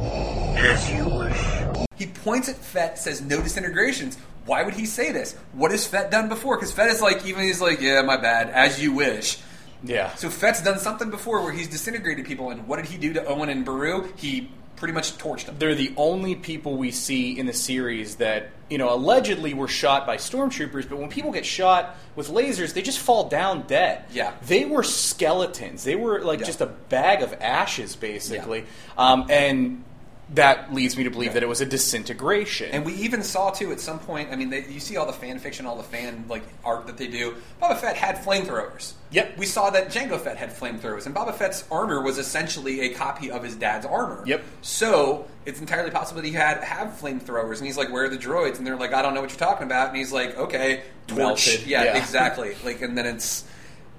As 0.56 0.90
you 0.92 1.04
wish. 1.08 1.86
He 1.96 2.06
points 2.06 2.48
at 2.48 2.56
Fett, 2.56 2.98
says 2.98 3.20
no 3.22 3.40
disintegrations. 3.42 4.16
Why 4.46 4.62
would 4.62 4.74
he 4.74 4.86
say 4.86 5.10
this? 5.10 5.36
What 5.52 5.70
has 5.72 5.86
Fett 5.86 6.10
done 6.10 6.28
before? 6.28 6.56
Because 6.56 6.72
Fett 6.72 6.90
is 6.90 7.00
like, 7.00 7.26
even 7.26 7.42
he's 7.42 7.60
like, 7.60 7.80
yeah, 7.80 8.02
my 8.02 8.16
bad, 8.20 8.50
as 8.50 8.80
you 8.82 8.92
wish. 8.92 9.38
yeah. 9.82 10.14
So 10.14 10.30
Fett's 10.30 10.62
done 10.62 10.78
something 10.78 11.10
before 11.10 11.42
where 11.42 11.52
he's 11.52 11.68
disintegrated 11.68 12.24
people, 12.24 12.50
and 12.50 12.68
what 12.68 12.76
did 12.76 12.86
he 12.86 12.98
do 12.98 13.12
to 13.14 13.24
Owen 13.26 13.48
and 13.48 13.64
Beru? 13.64 14.12
He 14.16 14.50
pretty 14.76 14.92
much 14.94 15.16
torched 15.18 15.46
them. 15.46 15.56
they're 15.58 15.74
the 15.74 15.92
only 15.96 16.34
people 16.34 16.76
we 16.76 16.90
see 16.90 17.38
in 17.38 17.46
the 17.46 17.52
series 17.52 18.16
that 18.16 18.50
you 18.68 18.78
know 18.78 18.92
allegedly 18.92 19.54
were 19.54 19.68
shot 19.68 20.06
by 20.06 20.16
stormtroopers 20.16 20.88
but 20.88 20.98
when 20.98 21.08
people 21.08 21.30
get 21.30 21.46
shot 21.46 21.96
with 22.16 22.28
lasers 22.28 22.72
they 22.74 22.82
just 22.82 22.98
fall 22.98 23.28
down 23.28 23.62
dead 23.66 24.04
Yeah. 24.12 24.32
they 24.46 24.64
were 24.64 24.82
skeletons 24.82 25.84
they 25.84 25.94
were 25.96 26.20
like 26.22 26.40
Yeah. 26.40 26.46
just 26.46 26.60
a 26.60 26.66
bag 26.66 27.22
of 27.22 27.32
ashes 27.40 27.94
basically 27.96 28.64
um, 28.98 29.26
and 29.30 29.84
that 30.30 30.72
leads 30.72 30.96
me 30.96 31.04
to 31.04 31.10
believe 31.10 31.34
that 31.34 31.42
it 31.42 31.48
was 31.48 31.60
a 31.60 31.66
disintegration 31.66 32.70
And 32.70 32.84
we 32.84 32.94
even 32.94 33.22
saw 33.22 33.50
too 33.50 33.70
at 33.72 33.78
some 33.80 33.98
point. 33.98 34.30
I 34.32 34.36
mean, 34.36 34.48
they, 34.48 34.64
you 34.66 34.80
see 34.80 34.96
all 34.96 35.04
the 35.06 35.12
fan 35.12 35.38
fiction, 35.38 35.66
all 35.66 35.76
the 35.76 35.82
fan 35.82 36.24
like 36.28 36.42
art 36.64 36.86
that 36.86 36.96
they 36.96 37.08
do. 37.08 37.34
Boba 37.60 37.76
Fett 37.78 37.96
had 37.96 38.16
flamethrowers. 38.16 38.94
Yep. 39.10 39.36
We 39.36 39.44
saw 39.46 39.70
that 39.70 39.88
Jango 39.88 40.18
Fett 40.18 40.36
had 40.38 40.50
flamethrowers, 40.50 41.04
and 41.06 41.14
Boba 41.14 41.34
Fett's 41.34 41.64
armor 41.70 42.00
was 42.02 42.18
essentially 42.18 42.80
a 42.80 42.94
copy 42.94 43.30
of 43.30 43.42
his 43.44 43.54
dad's 43.54 43.84
armor. 43.86 44.22
Yep. 44.26 44.42
So 44.62 45.26
it's 45.44 45.60
entirely 45.60 45.90
possible 45.90 46.22
that 46.22 46.26
he 46.26 46.32
had 46.34 46.64
have 46.64 46.98
flamethrowers, 46.98 47.58
and 47.58 47.66
he's 47.66 47.76
like, 47.76 47.92
"Where 47.92 48.04
are 48.04 48.08
the 48.08 48.16
droids?" 48.18 48.56
And 48.58 48.66
they're 48.66 48.76
like, 48.76 48.94
"I 48.94 49.02
don't 49.02 49.12
know 49.14 49.20
what 49.20 49.30
you're 49.30 49.38
talking 49.38 49.66
about." 49.66 49.88
And 49.88 49.96
he's 49.98 50.10
like, 50.12 50.36
"Okay, 50.38 50.82
torch." 51.06 51.64
Yeah, 51.66 51.84
Yeah. 51.84 51.98
exactly. 51.98 52.54
Like, 52.64 52.80
and 52.80 52.96
then 52.96 53.06
it's, 53.06 53.44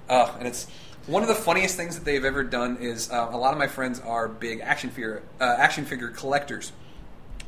uh, 0.08 0.32
and 0.38 0.48
it's. 0.48 0.66
One 1.06 1.22
of 1.22 1.28
the 1.28 1.34
funniest 1.36 1.76
things 1.76 1.96
that 1.96 2.04
they've 2.04 2.24
ever 2.24 2.42
done 2.42 2.78
is 2.78 3.10
uh, 3.10 3.28
a 3.30 3.36
lot 3.36 3.52
of 3.52 3.58
my 3.58 3.68
friends 3.68 4.00
are 4.00 4.26
big 4.26 4.60
action 4.60 4.90
figure 4.90 5.22
uh, 5.40 5.54
action 5.58 5.84
figure 5.84 6.08
collectors, 6.08 6.72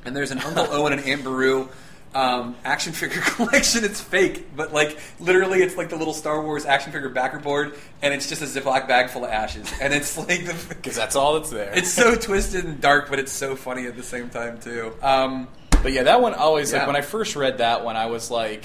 and 0.04 0.14
there's 0.14 0.30
an 0.30 0.38
Uncle 0.38 0.66
Owen 0.70 0.92
and 0.92 1.02
Aunt 1.02 1.24
Beru 1.24 1.68
um, 2.14 2.56
action 2.64 2.92
figure 2.92 3.20
collection. 3.24 3.84
It's 3.84 4.00
fake, 4.00 4.54
but 4.56 4.72
like 4.72 4.98
literally, 5.18 5.58
it's 5.58 5.76
like 5.76 5.88
the 5.88 5.96
little 5.96 6.14
Star 6.14 6.40
Wars 6.42 6.66
action 6.66 6.92
figure 6.92 7.08
backer 7.08 7.40
board, 7.40 7.74
and 8.00 8.14
it's 8.14 8.28
just 8.28 8.42
a 8.42 8.44
Ziploc 8.44 8.86
bag 8.86 9.10
full 9.10 9.24
of 9.24 9.30
ashes, 9.30 9.72
and 9.80 9.92
it's 9.92 10.16
like 10.28 10.46
because 10.68 10.94
that's 10.94 11.16
all 11.16 11.34
that's 11.34 11.50
there 11.50 11.72
It's 11.74 11.92
so 11.92 12.14
twisted 12.14 12.64
and 12.64 12.80
dark, 12.80 13.10
but 13.10 13.18
it's 13.18 13.32
so 13.32 13.56
funny 13.56 13.86
at 13.86 13.96
the 13.96 14.02
same 14.02 14.30
time 14.30 14.60
too. 14.60 14.94
Um, 15.02 15.48
But 15.82 15.92
yeah, 15.92 16.04
that 16.04 16.20
one 16.20 16.34
always 16.34 16.72
like 16.72 16.86
when 16.86 16.96
I 16.96 17.02
first 17.02 17.36
read 17.36 17.58
that 17.58 17.84
one, 17.84 17.96
I 17.96 18.06
was 18.06 18.30
like, 18.30 18.64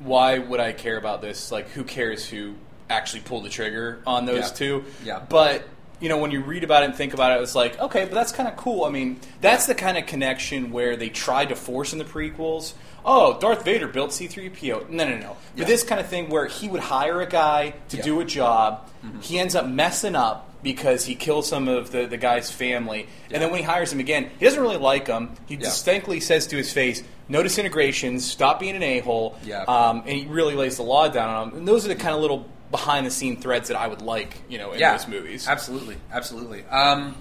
why 0.00 0.38
would 0.38 0.60
I 0.60 0.72
care 0.72 0.96
about 0.96 1.22
this? 1.22 1.50
Like, 1.50 1.68
who 1.70 1.84
cares 1.84 2.28
who 2.28 2.54
actually 2.92 3.20
pull 3.22 3.40
the 3.40 3.48
trigger 3.48 4.00
on 4.06 4.26
those 4.26 4.48
Yeah. 4.50 4.54
two? 4.56 4.84
Yeah. 5.04 5.20
But 5.28 5.64
you 6.00 6.08
know, 6.08 6.18
when 6.18 6.32
you 6.32 6.40
read 6.40 6.64
about 6.64 6.82
it 6.82 6.86
and 6.86 6.94
think 6.96 7.14
about 7.14 7.38
it, 7.38 7.40
it's 7.42 7.54
like, 7.54 7.78
okay, 7.80 8.04
but 8.06 8.12
that's 8.14 8.32
kind 8.32 8.48
of 8.48 8.56
cool. 8.56 8.84
I 8.84 8.90
mean, 8.90 9.20
that's 9.40 9.66
the 9.66 9.74
kind 9.76 9.96
of 9.96 10.04
connection 10.04 10.72
where 10.72 10.96
they 10.96 11.08
tried 11.08 11.50
to 11.50 11.54
force 11.54 11.92
in 11.92 12.00
the 12.00 12.04
prequels. 12.04 12.72
Oh, 13.04 13.38
Darth 13.38 13.64
Vader 13.64 13.86
built 13.86 14.12
C-3PO. 14.12 14.88
No, 14.90 15.04
no, 15.08 15.16
no. 15.16 15.20
Yeah. 15.20 15.36
But 15.58 15.66
this 15.68 15.84
kind 15.84 16.00
of 16.00 16.08
thing 16.08 16.28
where 16.28 16.46
he 16.46 16.68
would 16.68 16.80
hire 16.80 17.20
a 17.20 17.26
guy 17.26 17.74
to 17.90 17.98
Yeah. 17.98 18.02
do 18.02 18.18
a 18.20 18.24
job, 18.24 18.88
he 19.20 19.38
ends 19.38 19.54
up 19.54 19.66
messing 19.68 20.16
up 20.16 20.48
because 20.64 21.04
he 21.04 21.14
kills 21.14 21.48
some 21.48 21.68
of 21.68 21.92
the, 21.92 22.06
the 22.06 22.16
guy's 22.16 22.50
family. 22.50 23.06
And 23.30 23.40
then 23.40 23.50
when 23.52 23.60
he 23.60 23.64
hires 23.64 23.92
him 23.92 24.00
again, 24.00 24.28
he 24.40 24.44
doesn't 24.44 24.60
really 24.60 24.78
like 24.78 25.06
him. 25.06 25.30
He 25.46 25.54
Yeah. 25.54 25.60
distinctly 25.60 26.18
says 26.18 26.48
to 26.48 26.56
his 26.56 26.72
face, 26.72 27.04
no 27.28 27.44
disintegrations, 27.44 28.28
stop 28.28 28.58
being 28.58 28.74
an 28.74 28.82
a-hole. 28.82 29.36
Yeah. 29.44 29.62
Um, 29.68 29.98
and 30.04 30.16
he 30.16 30.26
really 30.26 30.56
lays 30.56 30.78
the 30.78 30.82
law 30.82 31.06
down 31.06 31.28
on 31.30 31.48
him. 31.50 31.58
And 31.58 31.68
those 31.68 31.84
are 31.84 31.88
the 31.88 31.94
kind 31.94 32.16
of 32.16 32.20
little 32.20 32.46
behind 32.72 33.06
the 33.06 33.10
scene 33.10 33.36
threads 33.36 33.68
that 33.68 33.76
I 33.76 33.86
would 33.86 34.02
like, 34.02 34.36
you 34.48 34.58
know, 34.58 34.72
in 34.72 34.80
yeah, 34.80 34.96
those 34.96 35.06
movies. 35.06 35.46
Absolutely, 35.46 35.96
absolutely. 36.10 36.64
Um, 36.64 37.14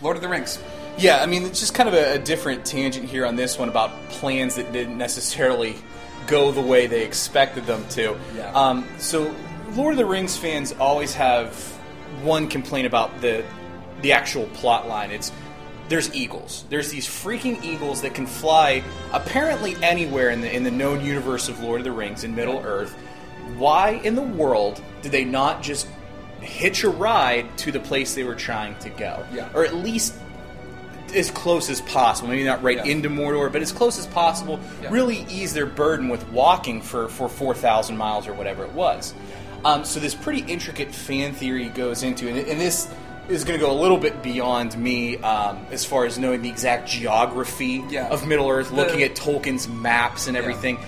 Lord 0.00 0.16
of 0.16 0.22
the 0.22 0.28
Rings. 0.28 0.58
Yeah, 0.96 1.22
I 1.22 1.26
mean, 1.26 1.44
it's 1.44 1.60
just 1.60 1.74
kind 1.74 1.88
of 1.88 1.94
a, 1.94 2.14
a 2.14 2.18
different 2.18 2.64
tangent 2.64 3.06
here 3.08 3.26
on 3.26 3.36
this 3.36 3.58
one 3.58 3.68
about 3.68 3.90
plans 4.08 4.54
that 4.54 4.72
didn't 4.72 4.96
necessarily 4.96 5.76
go 6.26 6.52
the 6.52 6.62
way 6.62 6.86
they 6.86 7.04
expected 7.04 7.66
them 7.66 7.86
to. 7.90 8.16
Yeah. 8.34 8.52
Um, 8.52 8.86
so, 8.98 9.34
Lord 9.72 9.92
of 9.92 9.98
the 9.98 10.06
Rings 10.06 10.36
fans 10.36 10.72
always 10.72 11.12
have 11.14 11.54
one 12.22 12.48
complaint 12.48 12.86
about 12.86 13.20
the 13.20 13.44
the 14.02 14.12
actual 14.12 14.46
plot 14.48 14.88
line. 14.88 15.10
It's 15.10 15.32
there's 15.88 16.14
eagles. 16.14 16.64
There's 16.68 16.90
these 16.90 17.06
freaking 17.06 17.62
eagles 17.62 18.02
that 18.02 18.14
can 18.14 18.26
fly 18.26 18.82
apparently 19.12 19.76
anywhere 19.82 20.30
in 20.30 20.40
the 20.40 20.54
in 20.54 20.62
the 20.62 20.70
known 20.70 21.04
universe 21.04 21.48
of 21.48 21.60
Lord 21.60 21.80
of 21.80 21.84
the 21.84 21.92
Rings 21.92 22.24
in 22.24 22.34
Middle 22.34 22.58
Earth. 22.58 22.96
Why 23.56 24.00
in 24.04 24.14
the 24.14 24.22
world 24.22 24.82
did 25.02 25.12
they 25.12 25.24
not 25.24 25.62
just 25.62 25.88
hitch 26.40 26.84
a 26.84 26.88
ride 26.90 27.56
to 27.58 27.72
the 27.72 27.80
place 27.80 28.14
they 28.14 28.24
were 28.24 28.34
trying 28.34 28.76
to 28.80 28.90
go? 28.90 29.24
Yeah. 29.32 29.48
Or 29.54 29.64
at 29.64 29.74
least 29.74 30.14
as 31.14 31.30
close 31.30 31.70
as 31.70 31.80
possible. 31.82 32.28
Maybe 32.28 32.44
not 32.44 32.62
right 32.62 32.76
Yeah. 32.78 32.84
into 32.92 33.08
Mordor, 33.08 33.50
but 33.50 33.62
as 33.62 33.72
close 33.72 33.98
as 33.98 34.06
possible. 34.08 34.58
Yeah. 34.82 34.90
Really 34.90 35.24
ease 35.30 35.54
their 35.54 35.66
burden 35.66 36.08
with 36.08 36.28
walking 36.30 36.82
for, 36.82 37.08
for 37.08 37.28
4,000 37.28 37.96
miles 37.96 38.26
or 38.26 38.34
whatever 38.34 38.64
it 38.64 38.72
was. 38.72 39.14
Um, 39.64 39.84
so 39.84 40.00
this 40.00 40.14
pretty 40.14 40.40
intricate 40.52 40.92
fan 40.94 41.32
theory 41.32 41.68
goes 41.70 42.02
into, 42.02 42.28
and, 42.28 42.36
and 42.38 42.60
this 42.60 42.88
is 43.28 43.42
going 43.44 43.58
to 43.58 43.64
go 43.64 43.72
a 43.72 43.80
little 43.80 43.96
bit 43.98 44.22
beyond 44.22 44.76
me 44.76 45.16
um, 45.18 45.64
as 45.72 45.84
far 45.84 46.04
as 46.04 46.18
knowing 46.18 46.42
the 46.42 46.48
exact 46.48 46.88
geography 46.88 47.82
Yeah. 47.88 48.08
of 48.08 48.26
Middle 48.26 48.48
Earth, 48.50 48.68
The- 48.70 48.76
looking 48.76 49.02
at 49.02 49.14
Tolkien's 49.16 49.66
maps 49.68 50.26
and 50.28 50.36
everything. 50.36 50.78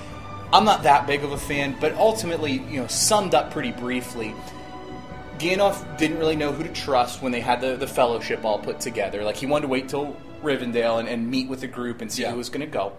I'm 0.52 0.64
not 0.64 0.84
that 0.84 1.06
big 1.06 1.24
of 1.24 1.32
a 1.32 1.38
fan, 1.38 1.76
but 1.80 1.94
ultimately, 1.94 2.52
you 2.52 2.80
know, 2.80 2.86
summed 2.86 3.34
up 3.34 3.50
pretty 3.50 3.72
briefly, 3.72 4.34
Gandalf 5.38 5.98
didn't 5.98 6.18
really 6.18 6.36
know 6.36 6.52
who 6.52 6.64
to 6.64 6.72
trust 6.72 7.22
when 7.22 7.30
they 7.32 7.40
had 7.40 7.60
the, 7.60 7.76
the 7.76 7.86
fellowship 7.86 8.44
all 8.44 8.58
put 8.58 8.80
together. 8.80 9.22
Like 9.24 9.36
he 9.36 9.46
wanted 9.46 9.62
to 9.62 9.68
wait 9.68 9.88
till 9.88 10.16
Rivendell 10.42 10.98
and, 10.98 11.08
and 11.08 11.30
meet 11.30 11.48
with 11.48 11.60
the 11.60 11.68
group 11.68 12.00
and 12.00 12.10
see 12.10 12.22
Yeah. 12.22 12.30
who 12.32 12.38
was 12.38 12.48
going 12.48 12.62
to 12.62 12.66
go. 12.66 12.92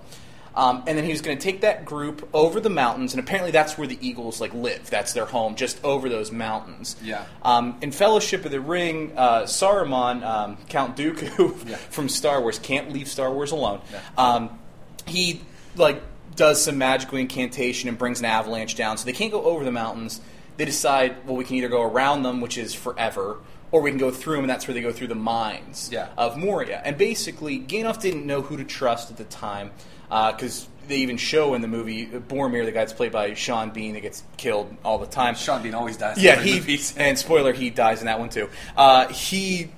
Um, 0.55 0.83
and 0.87 0.97
then 0.97 1.05
he 1.05 1.11
was 1.11 1.21
going 1.21 1.37
to 1.37 1.43
take 1.43 1.61
that 1.61 1.85
group 1.85 2.27
over 2.33 2.59
the 2.59 2.69
mountains, 2.71 3.13
and 3.13 3.19
apparently 3.23 3.51
that's 3.51 3.77
where 3.77 3.87
the 3.87 3.97
Eagles 4.05 4.41
like 4.41 4.53
live. 4.53 4.89
That's 4.89 5.13
their 5.13 5.25
home, 5.25 5.55
just 5.55 5.81
over 5.83 6.09
those 6.09 6.31
mountains. 6.31 6.95
Yeah. 7.03 7.23
Um, 7.43 7.77
in 7.81 7.91
Fellowship 7.91 8.45
of 8.45 8.51
the 8.51 8.59
Ring, 8.59 9.13
uh, 9.15 9.43
Saruman, 9.43 10.23
um, 10.23 10.57
Count 10.67 10.97
Dooku 10.97 11.55
Yeah. 11.69 11.75
from 11.75 12.09
Star 12.09 12.41
Wars, 12.41 12.57
can't 12.59 12.91
leave 12.91 13.07
Star 13.07 13.31
Wars 13.31 13.51
alone. 13.51 13.81
Yeah. 13.91 13.99
Um, 14.17 14.59
he 15.05 15.41
like 15.75 16.01
does 16.39 16.63
some 16.63 16.77
magical 16.77 17.17
incantation 17.17 17.89
and 17.89 17.97
brings 17.97 18.19
an 18.19 18.25
avalanche 18.25 18.75
down, 18.75 18.97
so 18.97 19.05
they 19.05 19.11
can't 19.13 19.31
go 19.31 19.43
over 19.43 19.63
the 19.65 19.71
mountains. 19.71 20.21
They 20.57 20.65
decide, 20.65 21.25
well, 21.27 21.35
we 21.35 21.43
can 21.43 21.57
either 21.57 21.67
go 21.69 21.81
around 21.83 22.23
them, 22.23 22.39
which 22.41 22.57
is 22.57 22.73
forever, 22.73 23.37
or 23.71 23.81
we 23.81 23.91
can 23.91 23.99
go 23.99 24.09
through 24.09 24.35
them, 24.35 24.45
and 24.45 24.49
that's 24.49 24.67
where 24.67 24.73
they 24.73 24.81
go 24.81 24.91
through 24.91 25.07
the 25.07 25.15
mines 25.15 25.89
Yeah. 25.91 26.07
of 26.17 26.37
Moria. 26.37 26.81
And 26.83 26.97
basically, 26.97 27.59
Gandalf 27.59 27.99
didn't 28.01 28.25
know 28.25 28.41
who 28.41 28.57
to 28.57 28.63
trust 28.63 29.11
at 29.11 29.17
the 29.17 29.25
time 29.25 29.71
because 30.09 30.67
they 30.87 30.97
even 30.97 31.17
show 31.17 31.53
in 31.53 31.61
the 31.61 31.67
movie 31.67 32.07
Boromir, 32.07 32.65
the 32.65 32.71
guy 32.71 32.79
that's 32.79 32.93
played 32.93 33.11
by 33.11 33.33
Sean 33.35 33.69
Bean, 33.69 33.93
that 33.93 34.01
gets 34.01 34.23
killed 34.37 34.75
all 34.83 34.97
the 34.97 35.05
time. 35.05 35.35
Sean 35.35 35.61
Bean 35.61 35.75
always 35.75 35.97
dies. 35.97 36.17
Yeah, 36.17 36.41
he 36.41 36.55
movie. 36.55 36.79
and 36.97 37.17
spoiler, 37.19 37.53
he 37.53 37.69
dies 37.69 37.99
in 37.99 38.05
that 38.07 38.17
one 38.19 38.29
too. 38.29 38.49
Uh, 38.75 39.07
he 39.09 39.69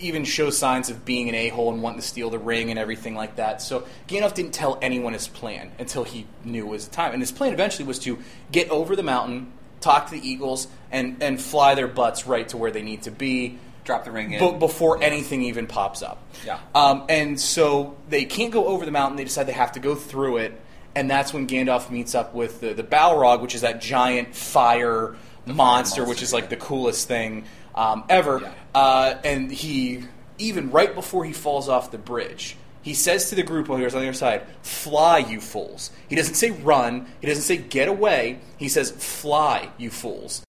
even 0.00 0.24
show 0.24 0.50
signs 0.50 0.90
of 0.90 1.04
being 1.04 1.28
an 1.28 1.34
a-hole 1.34 1.72
and 1.72 1.82
wanting 1.82 2.00
to 2.00 2.06
steal 2.06 2.30
the 2.30 2.38
ring 2.38 2.70
and 2.70 2.78
everything 2.78 3.14
like 3.14 3.36
that. 3.36 3.62
So 3.62 3.86
Gandalf 4.08 4.34
didn't 4.34 4.52
tell 4.52 4.78
anyone 4.82 5.12
his 5.12 5.28
plan 5.28 5.70
until 5.78 6.04
he 6.04 6.26
knew 6.44 6.66
it 6.66 6.70
was 6.70 6.88
the 6.88 6.94
time. 6.94 7.12
And 7.12 7.22
his 7.22 7.32
plan 7.32 7.52
eventually 7.52 7.86
was 7.86 7.98
to 8.00 8.18
get 8.50 8.70
over 8.70 8.96
the 8.96 9.02
mountain, 9.02 9.52
talk 9.80 10.06
to 10.06 10.12
the 10.12 10.28
eagles, 10.28 10.68
and 10.90 11.22
and 11.22 11.40
fly 11.40 11.74
their 11.74 11.88
butts 11.88 12.26
right 12.26 12.48
to 12.48 12.56
where 12.56 12.70
they 12.70 12.82
need 12.82 13.02
to 13.02 13.10
be. 13.10 13.58
Drop 13.84 14.04
the 14.04 14.10
ring 14.10 14.32
in. 14.32 14.40
But 14.40 14.58
before 14.58 15.02
anything 15.02 15.42
even 15.42 15.66
pops 15.66 16.02
up. 16.02 16.22
Yeah. 16.44 16.58
Um, 16.74 17.04
and 17.08 17.40
so 17.40 17.96
they 18.08 18.24
can't 18.24 18.52
go 18.52 18.66
over 18.66 18.84
the 18.84 18.90
mountain. 18.90 19.16
They 19.16 19.24
decide 19.24 19.46
they 19.46 19.52
have 19.52 19.72
to 19.72 19.80
go 19.80 19.94
through 19.94 20.38
it. 20.38 20.60
And 20.94 21.10
that's 21.10 21.32
when 21.32 21.46
Gandalf 21.46 21.90
meets 21.90 22.14
up 22.14 22.34
with 22.34 22.60
the, 22.60 22.74
the 22.74 22.82
Balrog, 22.82 23.40
which 23.40 23.54
is 23.54 23.60
that 23.62 23.80
giant 23.80 24.34
fire 24.34 25.16
monster, 25.46 26.02
which 26.02 26.08
monster, 26.08 26.24
is 26.24 26.32
like 26.32 26.48
the 26.50 26.56
coolest 26.56 27.08
thing 27.08 27.44
um, 27.80 28.04
ever. 28.08 28.40
Yeah. 28.40 28.52
Uh, 28.74 29.18
and 29.24 29.50
he, 29.50 30.04
even 30.38 30.70
right 30.70 30.94
before 30.94 31.24
he 31.24 31.32
falls 31.32 31.68
off 31.68 31.90
the 31.90 31.98
bridge, 31.98 32.56
he 32.82 32.94
says 32.94 33.30
to 33.30 33.34
the 33.34 33.42
group 33.42 33.68
while 33.68 33.78
he 33.78 33.84
was 33.84 33.94
on 33.94 34.02
the 34.02 34.08
other 34.08 34.16
side, 34.16 34.42
Fly, 34.62 35.18
you 35.18 35.40
fools. 35.40 35.90
He 36.08 36.16
doesn't 36.16 36.34
say 36.34 36.50
run. 36.50 37.06
He 37.20 37.26
doesn't 37.26 37.42
say 37.42 37.56
get 37.56 37.88
away. 37.88 38.38
He 38.58 38.68
says, 38.68 38.90
Fly, 38.90 39.70
you 39.78 39.90
fools. 39.90 40.42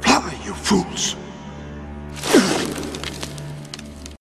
Fly, 0.00 0.40
you 0.44 0.54
fools! 0.54 1.16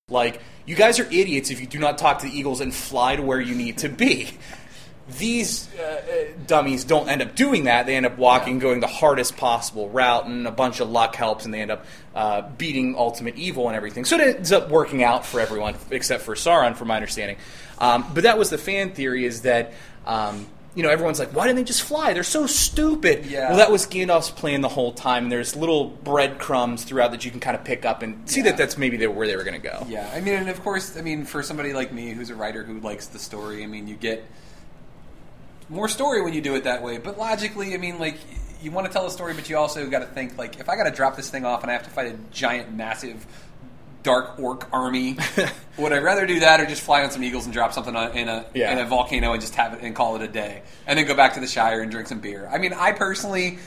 Like, 0.10 0.42
you 0.66 0.76
guys 0.76 1.00
are 1.00 1.06
idiots 1.06 1.52
if 1.52 1.60
you 1.60 1.68
do 1.68 1.80
not 1.80 1.98
talk 1.98 2.20
to 2.20 2.28
the 2.28 2.38
Eagles 2.38 2.62
and 2.62 2.74
fly 2.74 3.16
to 3.16 3.22
where 3.22 3.40
you 3.40 3.56
need 3.56 3.80
to 3.80 3.90
be. 3.90 4.30
These 5.08 5.70
uh, 5.78 5.84
uh, 5.84 6.24
dummies 6.48 6.84
don't 6.84 7.08
end 7.08 7.22
up 7.22 7.36
doing 7.36 7.66
that. 7.66 7.86
They 7.86 7.96
end 7.96 8.08
up 8.08 8.18
walking, 8.18 8.58
going 8.58 8.80
the 8.80 8.88
hardest 8.88 9.38
possible 9.38 9.88
route, 9.90 10.26
and 10.26 10.48
a 10.48 10.52
bunch 10.52 10.80
of 10.80 10.90
luck 10.90 11.16
helps, 11.16 11.46
and 11.46 11.54
they 11.54 11.62
end 11.62 11.70
up 11.72 11.86
uh, 12.16 12.42
beating 12.58 12.96
ultimate 12.98 13.36
evil 13.36 13.68
and 13.68 13.76
everything. 13.78 14.04
So 14.06 14.18
it 14.20 14.38
ends 14.38 14.52
up 14.52 14.70
working 14.70 15.04
out 15.04 15.24
for 15.24 15.40
everyone 15.40 15.76
except 15.92 16.24
for 16.24 16.34
Sauron, 16.34 16.76
from 16.76 16.88
my 16.88 16.96
understanding. 16.96 17.38
Um, 17.78 18.04
but 18.16 18.24
that 18.24 18.40
was 18.40 18.50
the 18.50 18.58
fan 18.58 18.94
theory: 18.94 19.26
is 19.26 19.44
that 19.44 19.74
um, 20.08 20.48
you 20.74 20.82
know 20.82 20.90
everyone's 20.90 21.20
like, 21.20 21.36
why 21.36 21.46
didn't 21.46 21.58
they 21.58 21.64
just 21.66 21.84
fly? 21.84 22.14
They're 22.14 22.24
so 22.24 22.48
stupid. 22.48 23.28
Yeah. 23.28 23.50
Well, 23.50 23.58
that 23.58 23.70
was 23.72 23.86
Gandalf's 23.86 24.32
plan 24.32 24.62
the 24.62 24.70
whole 24.70 24.92
time. 24.92 25.26
And 25.26 25.32
there's 25.32 25.56
little 25.56 25.86
breadcrumbs 25.86 26.84
throughout 26.84 27.12
that 27.12 27.24
you 27.24 27.30
can 27.30 27.40
kind 27.40 27.56
of 27.56 27.64
pick 27.64 27.86
up 27.86 28.02
and 28.02 28.28
see 28.28 28.40
Yeah. 28.40 28.46
that 28.48 28.58
that's 28.58 28.76
maybe 28.78 29.06
where 29.06 29.28
they 29.28 29.36
were 29.36 29.44
going 29.44 29.62
to 29.62 29.68
go. 29.68 29.86
Yeah, 29.88 30.10
I 30.14 30.20
mean, 30.20 30.34
and 30.34 30.50
of 30.50 30.64
course, 30.64 30.98
I 30.98 31.02
mean, 31.02 31.26
for 31.26 31.44
somebody 31.44 31.74
like 31.74 31.94
me 31.94 32.10
who's 32.10 32.32
a 32.32 32.36
writer 32.36 32.64
who 32.64 32.80
likes 32.80 33.06
the 33.06 33.20
story, 33.20 33.64
I 33.64 33.68
mean, 33.68 33.88
you 33.88 33.96
get 33.96 34.26
more 35.70 35.88
story 35.88 36.22
when 36.22 36.34
you 36.34 36.42
do 36.42 36.56
it 36.56 36.64
that 36.66 36.82
way. 36.84 36.98
But 36.98 37.18
logically, 37.18 37.74
I 37.74 37.78
mean, 37.78 38.00
like, 38.00 38.18
you 38.62 38.72
want 38.72 38.88
to 38.88 38.94
tell 38.94 39.06
a 39.06 39.12
story, 39.12 39.34
but 39.34 39.50
you 39.50 39.58
also 39.58 39.88
got 39.90 40.00
to 40.00 40.06
think, 40.06 40.38
like, 40.38 40.60
if 40.60 40.70
I 40.70 40.76
got 40.76 40.84
to 40.86 40.92
drop 40.92 41.16
this 41.16 41.30
thing 41.30 41.46
off 41.46 41.62
and 41.64 41.70
I 41.72 41.74
have 41.74 41.84
to 41.84 41.90
fight 41.90 42.08
a 42.14 42.18
giant, 42.32 42.74
massive, 42.74 43.26
dark 44.04 44.38
orc 44.40 44.68
army, 44.72 45.18
would 45.78 45.92
I 45.92 45.98
rather 45.98 46.26
do 46.28 46.40
that 46.42 46.62
or 46.62 46.66
just 46.66 46.82
fly 46.84 47.04
on 47.04 47.12
some 47.12 47.24
eagles 47.24 47.46
and 47.46 47.54
drop 47.54 47.74
something 47.74 47.96
on, 47.96 48.12
in 48.16 48.30
a 48.30 48.46
Yeah. 48.54 48.72
in 48.72 48.78
a 48.80 48.86
volcano 48.86 49.32
and 49.34 49.42
just 49.42 49.56
have 49.56 49.74
it 49.74 49.82
and 49.82 49.96
call 49.96 50.16
it 50.16 50.22
a 50.22 50.28
day, 50.28 50.62
and 50.86 50.98
then 51.00 51.06
go 51.08 51.16
back 51.16 51.34
to 51.34 51.40
the 51.40 51.48
Shire 51.48 51.82
and 51.82 51.90
drink 51.92 52.08
some 52.08 52.20
beer? 52.20 52.48
I 52.52 52.58
mean, 52.60 52.74
I 52.74 52.92
personally. 52.92 53.58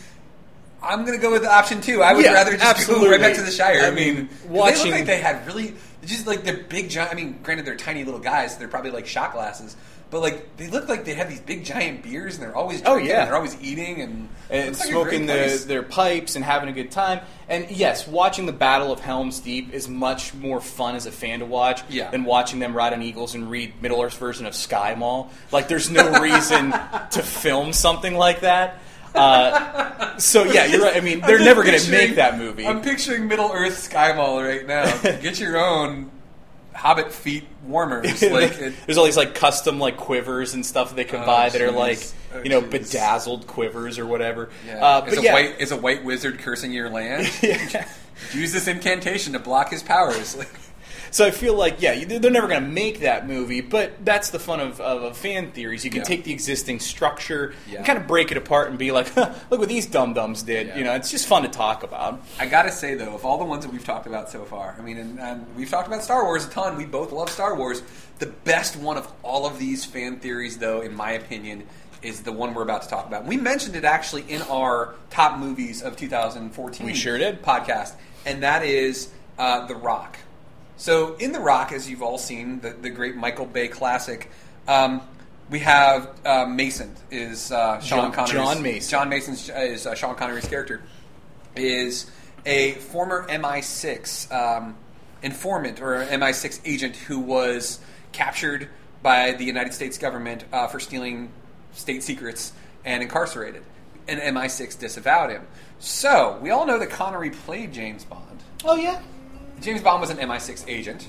I'm 0.80 1.04
gonna 1.04 1.18
go 1.18 1.32
with 1.32 1.44
option 1.44 1.80
two. 1.80 2.04
I 2.04 2.12
would 2.12 2.24
Yeah, 2.24 2.34
rather 2.34 2.52
just 2.52 2.64
absolutely. 2.64 3.06
go 3.06 3.11
right 3.11 3.20
back 3.20 3.34
to 3.34 3.42
the 3.42 3.50
Shire. 3.50 3.82
I, 3.82 3.88
I 3.88 3.90
mean, 3.90 4.14
mean, 4.14 4.28
they 4.48 4.54
look 4.54 4.84
like 4.92 5.06
they 5.06 5.18
had 5.18 5.44
really 5.44 5.74
just 6.04 6.24
like 6.28 6.44
they're 6.44 6.56
big 6.56 6.88
giant. 6.88 7.11
I 7.11 7.16
mean, 7.16 7.40
granted 7.42 7.66
they're 7.66 7.74
tiny 7.74 8.04
little 8.04 8.20
guys. 8.20 8.52
So 8.52 8.61
they're 8.61 8.68
probably 8.68 8.92
like 8.92 9.08
shot 9.08 9.32
glasses, 9.32 9.76
but 10.11 10.21
like 10.23 10.57
they 10.57 10.68
look 10.68 10.88
like 10.88 11.05
they 11.05 11.14
have 11.14 11.29
these 11.29 11.40
big 11.40 11.64
giant 11.64 12.03
beers 12.03 12.35
and 12.35 12.42
they're 12.42 12.57
always 12.57 12.81
Oh, 12.87 12.94
drinking 12.94 13.11
yeah. 13.11 13.21
and 13.21 13.29
they're 13.29 13.37
always 13.37 13.57
eating 13.61 14.01
and, 14.01 14.29
and 14.51 14.77
like 14.79 14.88
smoking 14.88 15.27
the, 15.27 15.62
their 15.66 15.83
pipes 15.83 16.35
and 16.37 16.44
having 16.44 16.68
a 16.68 16.73
good 16.73 16.90
time. 16.90 17.21
And 17.49 17.71
yes, 17.71 18.07
watching 18.07 18.47
the 18.47 18.53
Battle 18.53 18.90
of 18.92 19.01
Helm's 19.01 19.40
Deep 19.40 19.73
is 19.75 19.88
much 19.88 20.33
more 20.35 20.61
fun 20.61 20.94
as 20.97 21.07
a 21.07 21.12
fan 21.12 21.40
to 21.40 21.44
watch 21.47 21.83
Yeah. 21.88 22.11
than 22.11 22.25
watching 22.25 22.59
them 22.59 22.75
ride 22.75 22.92
on 22.92 23.03
eagles 23.03 23.35
and 23.35 23.51
read 23.51 23.81
Middle 23.83 24.01
Earth's 24.03 24.16
version 24.16 24.47
of 24.47 24.55
Sky 24.55 24.94
Mall. 24.94 25.31
Like, 25.53 25.68
there's 25.68 25.90
no 25.90 26.21
reason 26.23 26.73
to 26.73 27.23
film 27.23 27.73
something 27.73 28.14
like 28.14 28.40
that. 28.40 28.79
Uh, 29.14 30.16
so 30.18 30.44
yeah, 30.44 30.66
you're 30.66 30.83
right. 30.83 30.97
I 30.97 31.01
mean, 31.01 31.21
they're 31.27 31.38
never 31.38 31.64
going 31.64 31.79
to 31.79 31.90
make 31.90 32.16
that 32.16 32.38
movie. 32.38 32.66
I'm 32.66 32.83
picturing 32.83 33.27
Middle 33.27 33.51
Earth 33.53 33.79
Sky 33.79 34.12
Mall 34.12 34.42
right 34.42 34.66
now. 34.66 34.85
Get 35.03 35.38
your 35.40 35.57
own 35.59 36.11
Hobbit 36.78 37.12
feet 37.12 37.44
warmers. 37.64 38.22
Like 38.22 38.52
it, 38.58 38.74
There's 38.86 38.96
all 38.98 39.04
these 39.04 39.16
like 39.16 39.34
custom 39.34 39.78
like 39.78 39.96
quivers 39.96 40.54
and 40.54 40.64
stuff 40.64 40.90
that 40.90 40.96
they 40.96 41.04
can 41.04 41.22
Oh, 41.22 41.26
buy 41.26 41.48
that 41.48 41.60
are 41.60 41.72
like 41.72 41.98
Oh, 42.34 42.42
you 42.42 42.50
know 42.50 42.60
jeez. 42.62 42.70
bedazzled 42.70 43.46
quivers 43.46 43.98
or 43.98 44.06
whatever. 44.06 44.50
yeah. 44.66 44.84
Uh, 44.84 45.04
is 45.06 45.18
a 45.18 45.22
yeah, 45.22 45.32
white 45.32 45.60
is 45.60 45.72
a 45.72 45.76
white 45.76 46.04
wizard 46.04 46.38
cursing 46.38 46.72
your 46.72 46.88
land? 46.90 47.28
Yeah. 47.42 47.88
Use 48.32 48.52
this 48.52 48.66
incantation 48.68 49.32
to 49.34 49.38
block 49.38 49.70
his 49.70 49.82
powers. 49.82 50.36
Like, 50.36 50.50
So 51.11 51.27
I 51.27 51.31
feel 51.31 51.55
like, 51.55 51.81
yeah, 51.81 52.05
they're 52.05 52.31
never 52.31 52.49
going 52.49 52.62
to 52.62 52.68
make 52.68 53.01
that 53.01 53.27
movie, 53.27 53.61
but 53.61 54.05
that's 54.05 54.31
the 54.31 54.38
fun 54.38 54.61
of, 54.61 54.81
of, 54.81 55.03
of 55.03 55.16
fan 55.16 55.53
theories. 55.53 55.85
You 55.85 55.90
can 55.90 56.01
Yeah. 56.01 56.05
take 56.05 56.25
the 56.25 56.33
existing 56.33 56.81
structure 56.81 57.55
Yeah. 57.68 57.79
and 57.79 57.87
kind 57.87 57.99
of 57.99 58.07
break 58.07 58.31
it 58.31 58.37
apart 58.37 58.68
and 58.71 58.79
be 58.79 58.90
like, 58.92 59.09
huh, 59.14 59.33
look 59.51 59.61
what 59.61 59.68
these 59.68 59.87
dum 59.87 60.14
dums 60.14 60.42
did. 60.42 60.68
Yeah. 60.68 60.79
You 60.79 60.85
know, 60.85 60.94
it's 60.94 61.11
just 61.11 61.27
fun 61.27 61.42
to 61.42 61.49
talk 61.49 61.83
about. 61.83 62.23
I 62.38 62.47
gotta 62.47 62.71
say 62.73 62.94
though, 62.94 63.14
of 63.14 63.25
all 63.25 63.38
the 63.38 63.44
ones 63.44 63.64
that 63.64 63.73
we've 63.73 63.85
talked 63.85 64.07
about 64.07 64.31
so 64.31 64.44
far, 64.44 64.77
I 64.79 64.83
mean, 64.83 64.99
and, 64.99 65.18
and 65.18 65.47
we've 65.57 65.71
talked 65.71 65.88
about 65.88 66.03
Star 66.03 66.25
Wars 66.25 66.47
a 66.47 66.51
ton. 66.51 66.77
We 66.77 66.85
both 66.85 67.12
love 67.12 67.31
Star 67.31 67.55
Wars. 67.57 67.83
The 68.18 68.27
best 68.27 68.77
one 68.77 68.97
of 68.97 69.11
all 69.23 69.47
of 69.47 69.59
these 69.59 69.85
fan 69.85 70.18
theories, 70.18 70.59
though, 70.59 70.81
in 70.81 70.94
my 70.94 71.12
opinion, 71.12 71.64
is 72.03 72.23
the 72.23 72.33
one 72.33 72.55
we're 72.55 72.62
about 72.62 72.83
to 72.83 72.88
talk 72.88 73.07
about. 73.07 73.25
We 73.27 73.37
mentioned 73.37 73.75
it 73.77 73.85
actually 73.85 74.23
in 74.29 74.42
our 74.42 74.94
top 75.11 75.38
movies 75.38 75.83
of 75.83 75.97
2014. 75.97 76.87
We 76.87 76.94
sure 76.94 77.16
did. 77.18 77.42
podcast, 77.42 77.94
and 78.27 78.42
that 78.42 78.64
is 78.64 79.11
uh, 79.38 79.66
The 79.66 79.75
Rock. 79.77 80.16
So, 80.78 81.16
in 81.16 81.32
The 81.32 81.40
Rock, 81.40 81.72
as 81.72 81.90
you've 81.90 82.02
all 82.02 82.18
seen, 82.18 82.60
the, 82.60 82.70
the 82.70 82.88
great 82.88 83.16
Michael 83.16 83.46
Bay 83.46 83.66
classic, 83.66 84.30
um, 84.68 85.02
we 85.50 85.58
have 85.58 86.10
uh, 86.24 86.46
Mason 86.46 86.94
is 87.10 87.50
uh, 87.50 87.80
Sean 87.80 87.98
John- 88.04 88.12
Connery's 88.12 88.33
John 88.33 88.62
Mason. 88.62 88.90
John 88.90 89.08
Mason 89.08 89.35
is 89.35 89.87
uh, 89.87 89.94
Sean 89.94 90.14
Connery's 90.14 90.46
character 90.48 90.83
is 91.56 92.08
a 92.46 92.72
former 92.74 93.26
MI6 93.29 94.31
um, 94.33 94.76
informant 95.22 95.81
or 95.83 96.04
MI6 96.04 96.60
agent 96.64 96.94
who 96.94 97.18
was 97.18 97.81
captured 98.12 98.68
by 99.02 99.33
the 99.33 99.44
United 99.44 99.74
States 99.74 99.98
government 99.98 100.44
uh, 100.52 100.68
for 100.68 100.79
stealing 100.79 101.33
state 101.72 102.02
secrets 102.04 102.52
and 102.85 103.02
incarcerated. 103.02 103.64
And 104.06 104.20
MI6 104.20 104.79
disavowed 104.79 105.31
him. 105.31 105.46
So, 105.81 106.38
we 106.40 106.50
all 106.50 106.66
know 106.66 106.79
that 106.79 106.90
Connery 106.90 107.31
played 107.31 107.72
James 107.72 108.04
Bond. 108.04 108.42
Oh, 108.64 108.76
yeah. 108.76 109.00
James 109.61 109.83
Bond 109.83 110.00
was 110.00 110.11
an 110.11 110.19
MI6 110.19 110.65
agent. 110.69 111.06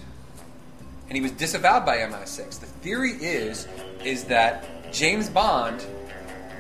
and 1.08 1.16
he 1.16 1.22
was 1.22 1.32
disavowed 1.32 1.86
by 1.86 1.98
MI6. 1.98 2.60
The 2.60 2.66
theory 2.68 3.12
is 3.14 3.68
is 4.04 4.26
that 4.26 4.92
James 4.94 5.30
Bond 5.30 5.86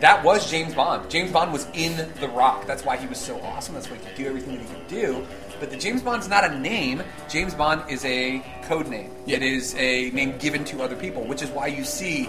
that 0.01 0.23
was 0.23 0.49
James 0.49 0.73
Bond. 0.73 1.09
James 1.09 1.29
Bond 1.29 1.51
was 1.51 1.67
in 1.73 2.09
The 2.21 2.29
Rock. 2.29 2.65
That's 2.65 2.85
why 2.85 2.95
he 2.95 3.05
was 3.05 3.17
so 3.17 3.37
awesome. 3.41 3.73
That's 3.75 3.89
why 3.89 3.97
he 3.97 4.05
could 4.05 4.15
do 4.15 4.27
everything 4.27 4.55
that 4.57 4.65
he 4.65 4.73
could 4.73 4.87
do. 4.87 5.27
But 5.59 5.71
the 5.71 5.75
James 5.77 6.01
Bond's 6.01 6.29
not 6.29 6.49
a 6.49 6.57
name. 6.57 7.03
James 7.27 7.53
Bond 7.53 7.83
is 7.91 8.05
a 8.05 8.41
code 8.63 8.87
name. 8.87 9.11
Yeah. 9.25 9.35
It 9.37 9.43
is 9.43 9.75
a 9.75 10.09
name 10.11 10.37
given 10.37 10.63
to 10.65 10.81
other 10.83 10.95
people, 10.95 11.23
which 11.25 11.41
is 11.41 11.49
why 11.49 11.67
you 11.67 11.83
see 11.83 12.25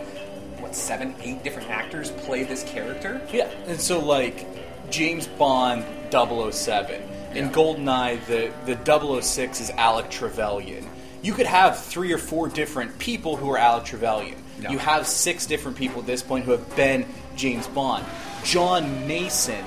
what 0.59 0.75
seven, 0.75 1.15
eight 1.23 1.45
different 1.45 1.71
actors 1.71 2.11
play 2.11 2.43
this 2.43 2.65
character. 2.65 3.21
Yeah, 3.33 3.49
and 3.69 3.81
so 3.81 4.01
like 4.01 4.49
James 4.91 5.29
Bond 5.29 5.85
007. 6.11 7.01
In 7.33 7.47
Yeah. 7.47 7.53
GoldenEye, 7.53 8.24
the, 8.26 8.74
the 8.74 9.20
006 9.22 9.61
is 9.61 9.70
Alec 9.70 10.11
Trevelyan. 10.11 10.87
You 11.22 11.33
could 11.33 11.47
have 11.47 11.78
three 11.78 12.12
or 12.12 12.18
four 12.18 12.49
different 12.49 12.99
people 12.99 13.37
who 13.37 13.51
are 13.51 13.59
Alec 13.59 13.85
Trevelyan. 13.85 14.37
Yeah. 14.61 14.70
You 14.70 14.78
have 14.78 15.07
six 15.07 15.47
different 15.47 15.76
people 15.76 16.01
at 16.01 16.07
this 16.07 16.22
point 16.22 16.45
who 16.45 16.51
have 16.53 16.76
been 16.76 17.07
James 17.37 17.66
Bond. 17.68 18.05
John 18.45 19.07
Mason, 19.07 19.64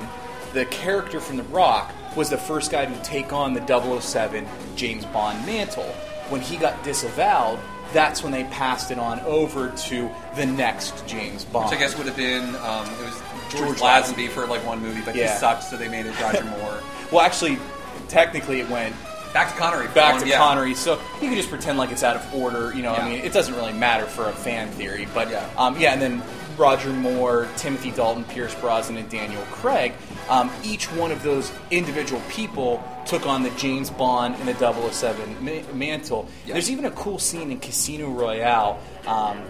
the 0.53 0.65
character 0.65 1.19
from 1.19 1.37
The 1.37 1.43
Rock, 1.43 1.91
was 2.15 2.29
the 2.29 2.37
first 2.37 2.71
guy 2.71 2.85
to 2.85 3.01
take 3.03 3.33
on 3.33 3.53
the 3.53 3.99
007 4.01 4.45
James 4.75 5.05
Bond 5.05 5.43
mantle. 5.45 5.83
When 6.29 6.41
he 6.41 6.57
got 6.57 6.83
disavowed, 6.83 7.59
that's 7.91 8.23
when 8.23 8.31
they 8.31 8.43
passed 8.45 8.89
it 8.91 8.97
on 8.99 9.19
over 9.21 9.69
to 9.69 10.09
the 10.35 10.45
next 10.45 11.05
James 11.05 11.45
Bond. 11.45 11.69
Which 11.69 11.77
I 11.77 11.81
guess 11.81 11.97
would 11.97 12.07
have 12.07 12.15
been 12.17 12.55
um, 12.57 12.87
it 12.99 13.05
was 13.05 13.21
George, 13.51 13.77
George 13.77 13.79
Lazenby 13.79 14.29
for 14.29 14.47
like 14.47 14.65
one 14.65 14.81
movie, 14.81 15.01
but 15.05 15.15
Yeah. 15.15 15.31
he 15.33 15.39
sucked, 15.39 15.63
so 15.63 15.77
they 15.77 15.87
made 15.87 16.05
it 16.07 16.19
Roger 16.21 16.43
Moore. 16.59 16.72
Well, 17.13 17.21
actually, 17.21 17.59
technically, 18.07 18.59
it 18.59 18.69
went 18.69 18.95
Back 19.33 19.51
to 19.53 19.57
Connery. 19.59 19.87
back 19.89 20.13
one, 20.13 20.23
to 20.23 20.27
yeah. 20.29 20.37
Connery, 20.37 20.75
so 20.75 20.93
you 21.21 21.27
can 21.27 21.35
just 21.35 21.49
pretend 21.49 21.77
like 21.77 21.91
it's 21.91 22.03
out 22.03 22.15
of 22.15 22.33
order. 22.35 22.73
You 22.75 22.83
know, 22.83 22.93
Yeah. 22.93 23.05
I 23.05 23.09
mean, 23.09 23.19
it 23.23 23.33
doesn't 23.33 23.55
really 23.55 23.73
matter 23.73 24.05
for 24.05 24.29
a 24.29 24.31
fan 24.33 24.69
theory, 24.71 25.07
but 25.13 25.29
Yeah. 25.31 25.47
um, 25.57 25.79
yeah. 25.79 25.93
And 25.93 26.01
then 26.01 26.23
Roger 26.57 26.89
Moore, 26.89 27.47
Timothy 27.57 27.89
Dalton, 27.89 28.23
Pierce 28.25 28.53
Brosnan, 28.55 28.97
and 28.97 29.09
Daniel 29.09 29.41
Craig. 29.51 29.93
Um, 30.29 30.51
each 30.63 30.85
one 30.91 31.11
of 31.11 31.23
those 31.23 31.51
individual 31.71 32.21
people 32.29 32.83
took 33.07 33.25
on 33.25 33.41
the 33.41 33.49
James 33.51 33.89
Bond 33.89 34.35
and 34.35 34.47
the 34.47 34.53
007 34.53 35.35
ma- 35.43 35.73
mantle. 35.73 36.27
There's 36.47 36.69
even 36.69 36.85
a 36.85 36.91
cool 36.91 37.17
scene 37.17 37.51
in 37.51 37.59
Casino 37.59 38.09
Royale. 38.09 38.79
Um, 39.07 39.41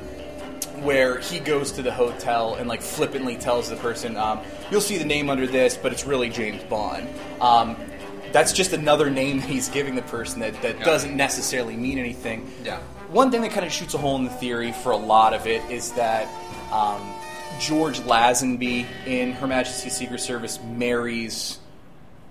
where 0.84 1.20
he 1.20 1.40
goes 1.40 1.72
to 1.74 1.82
the 1.82 1.92
hotel 1.92 2.56
and 2.56 2.68
like 2.68 2.82
flippantly 2.82 3.36
tells 3.38 3.70
the 3.70 3.76
person, 3.78 4.18
um, 4.18 4.40
"You'll 4.72 4.82
see 4.82 4.98
the 4.98 5.06
name 5.06 5.30
under 5.30 5.48
this, 5.48 5.78
but 5.78 5.92
it's 5.92 6.06
really 6.06 6.30
James 6.30 6.64
Bond." 6.64 7.08
Um, 7.42 7.76
that's 8.32 8.52
just 8.54 8.74
another 8.74 9.10
name 9.10 9.40
that 9.40 9.50
he's 9.50 9.70
giving 9.70 9.96
the 9.96 10.02
person 10.04 10.40
that, 10.42 10.60
that 10.62 10.80
Yeah. 10.80 10.86
doesn't 10.86 11.16
necessarily 11.16 11.76
mean 11.76 11.98
anything. 12.00 12.52
Yeah. 12.64 12.80
One 13.12 13.30
thing 13.30 13.42
that 13.42 13.52
kind 13.52 13.66
of 13.66 13.72
shoots 13.72 13.94
a 13.94 13.98
hole 14.00 14.16
in 14.16 14.24
the 14.24 14.30
theory 14.32 14.72
for 14.72 14.92
a 14.92 14.98
lot 14.98 15.34
of 15.34 15.46
it 15.46 15.62
is 15.70 15.92
that 15.94 16.28
um, 16.72 17.00
George 17.60 18.00
Lazenby 18.00 18.88
in 19.06 19.34
Her 19.34 19.46
Majesty's 19.46 19.96
Secret 19.96 20.20
Service 20.20 20.60
marries 20.64 21.60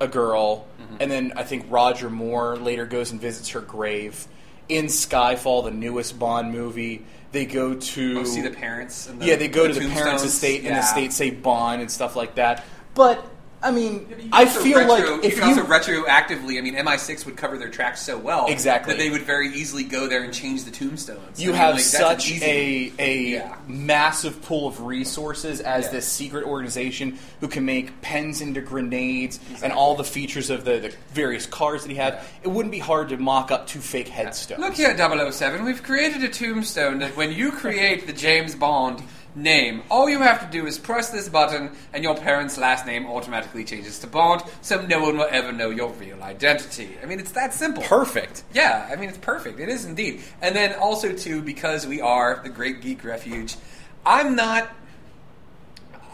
a 0.01 0.09
girl, 0.09 0.67
Mm-hmm. 0.83 0.97
and 1.01 1.11
then 1.13 1.33
I 1.37 1.45
think 1.45 1.67
Roger 1.71 2.11
Moore 2.11 2.57
later 2.57 2.85
goes 2.87 3.13
and 3.13 3.21
visits 3.21 3.51
her 3.51 3.61
grave. 3.61 4.27
In 4.69 4.87
Skyfall, 4.87 5.63
the 5.65 5.71
newest 5.71 6.19
Bond 6.19 6.51
movie, 6.51 7.05
they 7.33 7.47
go 7.47 7.75
to 7.75 8.21
Oh, 8.21 8.25
see 8.25 8.43
the 8.43 8.51
parents. 8.51 9.09
And 9.09 9.21
the, 9.21 9.27
yeah, 9.27 9.37
they 9.37 9.49
go 9.49 9.67
to 9.67 9.73
the 9.73 9.89
parents' 9.89 10.23
estate, 10.23 10.59
and 10.59 10.67
the 10.67 10.71
Yeah. 10.81 10.81
estate 10.81 11.13
say 11.13 11.31
Bond 11.31 11.81
and 11.81 11.91
stuff 11.91 12.15
like 12.15 12.35
that. 12.37 12.65
But 12.95 13.27
I 13.63 13.71
mean, 13.71 14.07
You 14.11 14.17
can 14.17 14.29
I 14.33 14.45
feel 14.47 14.79
retro- 14.79 14.93
like 14.93 15.05
you 15.07 15.21
if 15.23 15.39
can 15.39 15.51
you 15.51 15.63
also 15.63 15.69
retroactively, 15.73 16.59
I 16.59 16.63
mean, 16.63 16.75
MI6 16.75 17.25
would 17.27 17.37
cover 17.37 17.57
their 17.59 17.69
tracks 17.69 18.03
so 18.03 18.19
well 18.19 18.47
Exactly. 18.49 18.93
that 18.95 18.99
they 18.99 19.09
would 19.11 19.23
very 19.23 19.49
easily 19.55 19.85
go 19.85 20.09
there 20.09 20.23
and 20.25 20.33
change 20.35 20.65
the 20.65 20.71
tombstones. 20.73 21.41
you 21.41 21.51
I 21.51 21.53
mean, 21.53 21.61
have 21.61 21.75
like, 21.77 21.85
such 21.85 22.31
easy- 22.31 22.93
a 22.99 23.03
a 23.03 23.17
Yeah. 23.35 23.55
massive 23.69 24.43
pool 24.43 24.67
of 24.67 24.81
resources 24.83 25.61
as 25.61 25.85
Yeah. 25.85 25.91
this 25.93 26.09
secret 26.09 26.45
organization 26.45 27.19
who 27.41 27.47
can 27.49 27.65
make 27.65 28.01
pens 28.03 28.41
into 28.41 28.61
grenades 28.61 29.39
and 29.63 29.73
all 29.73 29.95
the 29.95 30.05
features 30.05 30.51
of 30.51 30.65
the, 30.65 30.79
the 30.81 30.93
various 31.15 31.47
cars 31.47 31.83
that 31.83 31.91
he 31.91 31.97
had. 31.97 32.15
Yeah. 32.15 32.23
It 32.45 32.49
wouldn't 32.49 32.73
be 32.73 32.79
hard 32.81 33.11
to 33.11 33.17
mock 33.17 33.51
up 33.53 33.67
two 33.69 33.81
fake 33.81 34.09
headstones. 34.09 34.61
Look 34.61 34.75
here, 34.75 34.95
007. 34.97 35.65
We've 35.65 35.83
created 35.83 36.25
a 36.25 36.29
tombstone 36.29 36.99
that 36.99 37.17
when 37.17 37.31
you 37.33 37.53
create 37.53 38.07
the 38.07 38.13
James 38.13 38.55
Bond 38.55 39.03
name, 39.35 39.83
all 39.91 40.09
you 40.09 40.21
have 40.21 40.41
to 40.41 40.51
do 40.51 40.67
is 40.67 40.79
press 40.79 41.11
this 41.11 41.29
button 41.29 41.71
and 41.93 42.05
your 42.05 42.17
parents' 42.17 42.59
last 42.59 42.87
name 42.87 43.07
automatically 43.07 43.65
changes 43.65 43.99
to 44.01 44.07
Bond, 44.07 44.43
so 44.61 44.85
no 44.87 45.01
one 45.01 45.17
will 45.17 45.29
ever 45.31 45.53
know 45.53 45.71
your 45.71 45.91
real 45.93 46.23
identity. 46.23 46.97
I 47.03 47.07
mean, 47.07 47.21
it's 47.21 47.33
that 47.33 47.55
simple. 47.55 47.83
Perfect. 47.83 48.45
Yeah, 48.53 48.89
I 48.91 48.97
mean 48.97 49.09
it's 49.09 49.19
perfect. 49.19 49.61
It 49.61 49.69
is 49.69 49.85
indeed. 49.85 50.23
And 50.41 50.55
then 50.55 50.75
also 50.75 51.13
too, 51.15 51.43
because 51.43 51.87
we 51.87 52.01
are 52.01 52.41
the 52.43 52.51
Great 52.51 52.81
Geek 52.81 53.05
Refuge, 53.05 53.57
I'm 54.05 54.37
not. 54.37 54.71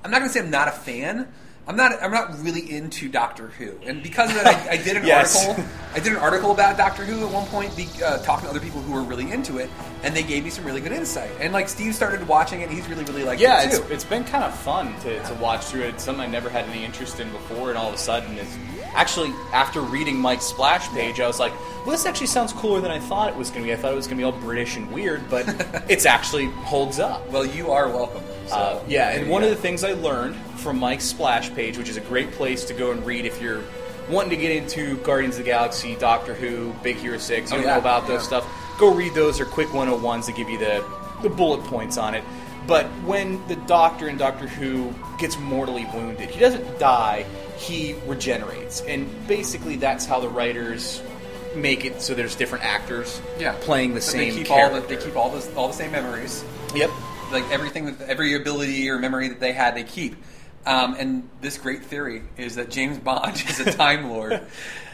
I'm 0.04 0.12
not 0.12 0.20
going 0.20 0.30
to 0.30 0.32
say 0.32 0.40
I'm 0.40 0.50
not 0.50 0.68
a 0.68 0.72
fan. 0.72 1.28
I'm 1.68 1.76
not. 1.76 2.02
I'm 2.02 2.10
not 2.10 2.42
really 2.42 2.70
into 2.74 3.10
Doctor 3.10 3.48
Who, 3.48 3.78
and 3.84 4.02
because 4.02 4.30
of 4.30 4.42
that, 4.42 4.68
I, 4.68 4.72
I 4.72 4.76
did 4.78 4.96
an 4.96 5.04
Yes. 5.06 5.46
article. 5.46 5.64
I 5.94 5.98
did 6.00 6.12
an 6.12 6.18
article 6.18 6.50
about 6.50 6.78
Doctor 6.78 7.04
Who 7.04 7.26
at 7.26 7.30
one 7.32 7.46
point, 7.48 7.76
be, 7.76 7.86
uh, 8.02 8.18
talking 8.22 8.44
to 8.46 8.50
other 8.50 8.58
people 8.60 8.80
who 8.80 8.92
were 8.94 9.02
really 9.02 9.30
into 9.30 9.58
it, 9.58 9.68
and 10.02 10.16
they 10.16 10.22
gave 10.22 10.44
me 10.44 10.50
some 10.50 10.64
really 10.64 10.80
good 10.80 10.92
insight. 10.92 11.30
And 11.40 11.52
like 11.52 11.68
Steve 11.68 11.94
started 11.94 12.26
watching 12.26 12.62
it, 12.62 12.68
and 12.70 12.72
he's 12.72 12.88
really, 12.88 13.04
really 13.04 13.22
liked 13.22 13.42
Yeah, 13.42 13.62
it 13.62 13.66
it's, 13.66 13.78
too. 13.80 13.92
it's 13.92 14.04
been 14.04 14.24
kind 14.24 14.44
of 14.44 14.54
fun 14.58 14.98
to, 15.00 15.22
to 15.22 15.34
watch 15.34 15.66
through 15.66 15.82
it. 15.82 15.88
It's 15.94 16.04
something 16.04 16.24
I 16.24 16.26
never 16.26 16.48
had 16.48 16.64
any 16.70 16.84
interest 16.86 17.20
in 17.20 17.30
before, 17.32 17.68
and 17.68 17.76
all 17.76 17.88
of 17.88 17.94
a 17.94 17.98
sudden, 17.98 18.38
it's 18.38 18.56
actually 18.94 19.30
after 19.52 19.82
reading 19.82 20.16
Mike's 20.18 20.44
splash 20.46 20.88
page, 20.88 21.20
I 21.20 21.26
was 21.26 21.38
like, 21.38 21.52
"Well, 21.82 21.90
this 21.90 22.06
actually 22.06 22.28
sounds 22.28 22.54
cooler 22.54 22.80
than 22.80 22.90
I 22.90 22.98
thought 22.98 23.28
it 23.28 23.36
was 23.36 23.50
going 23.50 23.60
to 23.64 23.66
be. 23.68 23.72
I 23.74 23.76
thought 23.76 23.92
it 23.92 23.96
was 23.96 24.06
going 24.06 24.16
to 24.16 24.20
be 24.22 24.24
all 24.24 24.32
British 24.32 24.76
and 24.76 24.90
weird, 24.90 25.28
but 25.28 25.44
it's 25.90 26.06
actually 26.06 26.46
holds 26.46 26.98
up." 26.98 27.28
well, 27.30 27.44
you 27.44 27.72
are 27.72 27.90
welcome. 27.90 28.22
So, 28.46 28.54
Uh, 28.56 28.82
yeah, 28.88 29.10
and 29.10 29.28
one 29.28 29.42
of 29.42 29.50
the 29.50 29.56
things 29.56 29.84
I 29.84 29.92
learned 29.92 30.34
from 30.68 30.78
Mike's 30.78 31.04
splash 31.04 31.50
page, 31.54 31.78
which 31.78 31.88
is 31.88 31.96
a 31.96 32.00
great 32.02 32.30
place 32.32 32.62
to 32.66 32.74
go 32.74 32.90
and 32.92 33.04
read 33.06 33.24
if 33.24 33.40
you're 33.40 33.62
wanting 34.10 34.28
to 34.28 34.36
get 34.36 34.50
into 34.54 34.98
Guardians 34.98 35.36
of 35.38 35.44
the 35.44 35.50
Galaxy, 35.50 35.96
Doctor 35.96 36.34
Who, 36.34 36.74
Big 36.82 36.96
Hero 36.96 37.16
Six, 37.16 37.50
you 37.50 37.56
Oh, 37.56 37.60
don't 37.60 37.66
yeah, 37.68 37.72
know 37.76 37.80
about 37.80 38.06
those 38.06 38.20
yeah. 38.20 38.40
stuff. 38.40 38.76
Go 38.78 38.92
read 38.92 39.14
those. 39.14 39.38
They're 39.38 39.46
quick 39.46 39.68
101s 39.68 40.26
that 40.26 40.36
give 40.36 40.50
you 40.50 40.58
the 40.58 40.84
the 41.22 41.30
bullet 41.30 41.64
points 41.64 41.96
on 41.96 42.14
it. 42.14 42.22
But 42.66 42.84
when 43.06 43.44
the 43.48 43.56
Doctor 43.56 44.10
in 44.10 44.18
Doctor 44.18 44.46
Who 44.46 44.94
gets 45.18 45.38
mortally 45.38 45.86
wounded, 45.94 46.28
he 46.28 46.38
doesn't 46.38 46.78
die. 46.78 47.24
He 47.56 47.96
regenerates, 48.06 48.82
and 48.82 49.08
basically 49.26 49.76
that's 49.76 50.04
how 50.04 50.20
the 50.20 50.28
writers 50.28 51.02
make 51.56 51.86
it 51.86 52.02
so 52.02 52.14
there's 52.14 52.36
different 52.36 52.62
actors 52.62 53.22
yeah 53.38 53.56
playing 53.62 53.88
the 53.90 53.94
But 53.94 54.02
same 54.02 54.28
They 54.34 54.38
keep 54.40 54.46
character. 54.48 54.74
all 54.76 54.80
the, 54.82 54.86
they 54.86 55.02
keep 55.02 55.16
all 55.16 55.30
the 55.30 55.54
all 55.56 55.66
the 55.68 55.72
same 55.74 55.90
memories. 55.92 56.44
yep. 56.74 56.90
like 57.32 57.50
everything 57.50 57.96
every 58.06 58.34
ability 58.34 58.88
or 58.90 58.98
memory 58.98 59.28
that 59.28 59.40
they 59.40 59.52
had 59.52 59.74
they 59.74 59.82
keep 59.82 60.14
um, 60.66 60.94
and 60.98 61.28
this 61.40 61.56
great 61.58 61.84
theory 61.84 62.22
is 62.36 62.56
that 62.56 62.70
james 62.70 62.98
bond 62.98 63.34
is 63.48 63.60
a 63.60 63.72
time 63.72 64.10
lord 64.10 64.40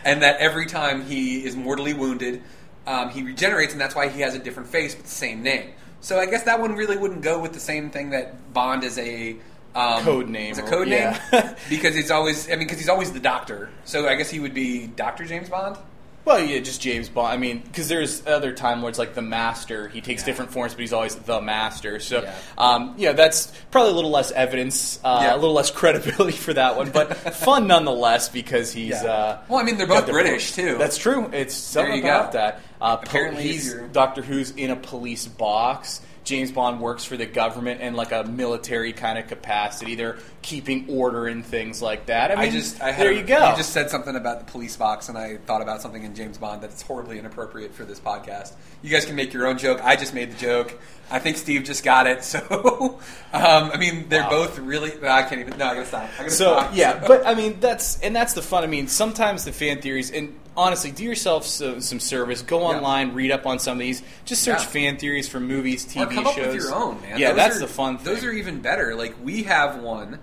and 0.04 0.22
that 0.22 0.38
every 0.40 0.66
time 0.66 1.04
he 1.04 1.44
is 1.44 1.56
mortally 1.56 1.94
wounded 1.94 2.42
um, 2.86 3.08
he 3.10 3.22
regenerates 3.22 3.72
and 3.72 3.80
that's 3.80 3.94
why 3.94 4.08
he 4.08 4.20
has 4.20 4.34
a 4.34 4.38
different 4.38 4.68
face 4.68 4.94
but 4.94 5.04
the 5.04 5.10
same 5.10 5.42
name. 5.42 5.70
So 6.00 6.18
i 6.18 6.26
guess 6.26 6.42
that 6.44 6.60
one 6.60 6.74
really 6.74 6.96
wouldn't 6.96 7.22
go 7.22 7.40
with 7.40 7.52
the 7.54 7.60
same 7.60 7.90
thing 7.90 8.10
that 8.10 8.52
bond 8.52 8.84
is 8.84 8.98
a 8.98 9.36
um, 9.74 10.04
Code 10.04 10.28
name 10.28 10.52
is 10.52 10.58
a 10.58 10.64
or- 10.64 10.68
code 10.68 10.88
yeah. 10.88 11.18
name. 11.32 11.54
Because 11.68 11.96
it's 11.96 12.10
always 12.10 12.46
i 12.48 12.50
mean 12.50 12.60
because 12.60 12.78
he's 12.78 12.88
always 12.88 13.12
the 13.12 13.20
doctor. 13.20 13.70
So 13.84 14.06
i 14.08 14.14
guess 14.14 14.30
he 14.30 14.38
would 14.38 14.54
be 14.54 14.86
dr 14.86 15.24
james 15.24 15.48
bond 15.48 15.76
Well, 16.24 16.40
yeah, 16.42 16.60
just 16.60 16.80
James 16.80 17.10
Bond. 17.10 17.28
I 17.32 17.36
mean, 17.36 17.58
because 17.58 17.88
there's 17.88 18.26
other 18.26 18.52
time 18.54 18.80
lords 18.80 18.98
like 18.98 19.14
the 19.14 19.20
Master. 19.22 19.88
He 19.88 20.00
takes 20.00 20.22
Yeah. 20.22 20.26
different 20.26 20.52
forms, 20.52 20.72
but 20.72 20.80
he's 20.80 20.92
always 20.94 21.14
the 21.16 21.40
Master. 21.42 22.00
So, 22.00 22.22
Yeah. 22.22 22.34
um, 22.56 22.94
yeah, 22.96 23.12
that's 23.12 23.52
probably 23.70 23.92
a 23.92 23.94
little 23.94 24.10
less 24.10 24.30
evidence, 24.32 24.98
uh, 25.04 25.18
Yeah. 25.22 25.34
a 25.34 25.36
little 25.36 25.52
less 25.52 25.70
credibility 25.80 26.36
for 26.36 26.54
that 26.54 26.76
one, 26.76 26.90
but 26.90 27.14
fun 27.34 27.66
nonetheless 27.66 28.30
because 28.30 28.72
he's. 28.72 28.90
Yeah. 29.02 29.04
Uh, 29.12 29.38
Well, 29.48 29.60
I 29.60 29.64
mean, 29.64 29.76
they're 29.76 29.86
both 29.86 30.06
the- 30.06 30.12
British, 30.12 30.52
too. 30.52 30.78
That's 30.78 30.96
true. 30.96 31.28
It's 31.32 31.54
something 31.54 31.96
you 31.96 32.02
go. 32.02 32.08
about 32.08 32.32
that. 32.32 32.60
Uh, 32.80 32.96
Apparently, 33.02 33.44
if 33.44 33.50
he's 33.52 33.74
Doctor 33.92 34.22
Who's 34.22 34.50
in 34.52 34.70
a 34.70 34.76
police 34.76 35.26
box. 35.26 36.00
James 36.24 36.50
Bond 36.50 36.80
works 36.80 37.04
for 37.04 37.16
the 37.16 37.26
government 37.26 37.80
in 37.82 37.94
like 37.94 38.10
a 38.12 38.24
military 38.24 38.92
kind 38.92 39.18
of 39.18 39.28
capacity. 39.28 39.94
They're 39.94 40.18
keeping 40.42 40.86
order 40.88 41.26
and 41.26 41.44
things 41.44 41.82
like 41.82 42.06
that. 42.06 42.30
I 42.30 42.34
I 42.34 42.42
mean, 42.44 42.52
just 42.52 42.82
I 42.82 42.92
there 42.92 43.10
a- 43.10 43.14
you 43.16 43.22
go. 43.22 43.50
You 43.50 43.56
just 43.56 43.74
said 43.74 43.90
something 43.90 44.16
about 44.16 44.38
the 44.44 44.50
police 44.50 44.76
box, 44.76 45.08
and 45.08 45.18
I 45.18 45.36
thought 45.36 45.60
about 45.62 45.82
something 45.82 46.02
in 46.02 46.14
James 46.14 46.38
Bond 46.38 46.62
that's 46.62 46.80
horribly 46.82 47.18
inappropriate 47.18 47.74
for 47.74 47.84
this 47.84 48.00
podcast. 48.00 48.52
You 48.82 48.90
guys 48.90 49.04
can 49.04 49.16
make 49.16 49.32
your 49.32 49.46
own 49.46 49.58
joke. 49.58 49.80
I 49.84 49.96
just 49.96 50.14
made 50.14 50.32
the 50.32 50.36
joke. 50.38 50.78
I 51.10 51.18
think 51.18 51.36
Steve 51.36 51.64
just 51.64 51.84
got 51.84 52.06
it. 52.06 52.24
So, 52.34 52.98
um, 53.32 53.70
I 53.72 53.76
mean, 53.76 54.08
they're 54.08 54.22
Wow. 54.22 54.30
both 54.30 54.58
really. 54.58 54.92
I 55.06 55.22
can't 55.24 55.40
even. 55.42 55.58
No, 55.58 55.66
I 55.66 55.74
gotta 55.74 55.86
stop. 55.86 56.02
I 56.14 56.18
gotta 56.18 56.30
so 56.30 56.52
stop. 56.54 56.70
yeah, 56.74 57.04
but 57.06 57.26
I 57.26 57.34
mean 57.34 57.60
that's 57.60 58.00
and 58.00 58.16
that's 58.16 58.32
the 58.32 58.42
fun. 58.42 58.64
I 58.64 58.66
mean, 58.66 58.88
sometimes 58.88 59.44
the 59.44 59.52
fan 59.52 59.80
theories 59.82 60.10
and 60.10 60.34
honestly, 60.56 60.90
do 60.90 61.04
yourself 61.04 61.44
so, 61.46 61.80
some 61.80 62.00
service. 62.00 62.42
Go 62.42 62.60
Yeah. 62.60 62.76
online, 62.76 63.14
read 63.14 63.30
up 63.30 63.46
on 63.46 63.58
some 63.58 63.72
of 63.74 63.78
these. 63.80 64.02
Just 64.24 64.42
search 64.42 64.60
Yeah. 64.60 64.66
fan 64.66 64.96
theories 64.96 65.28
for 65.28 65.40
movies, 65.40 65.84
TV 65.84 66.02
or 66.04 66.06
come 66.14 66.26
up 66.26 66.34
shows. 66.34 66.46
with 66.46 66.56
your 66.56 66.74
own, 66.74 67.00
man. 67.02 67.18
Yeah, 67.18 67.28
Those 67.28 67.36
that's 67.36 67.56
are- 67.56 67.60
the 67.60 67.68
fun 67.68 67.98
thing. 67.98 68.14
Those 68.14 68.24
are 68.24 68.32
even 68.32 68.60
better. 68.60 68.94
Like 68.94 69.14
we 69.22 69.44
have 69.44 69.78
one 69.80 70.18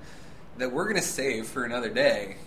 that 0.57 0.71
we're 0.71 0.87
gonna 0.87 1.01
save 1.01 1.47
for 1.47 1.63
another 1.63 1.89
day. 1.89 2.37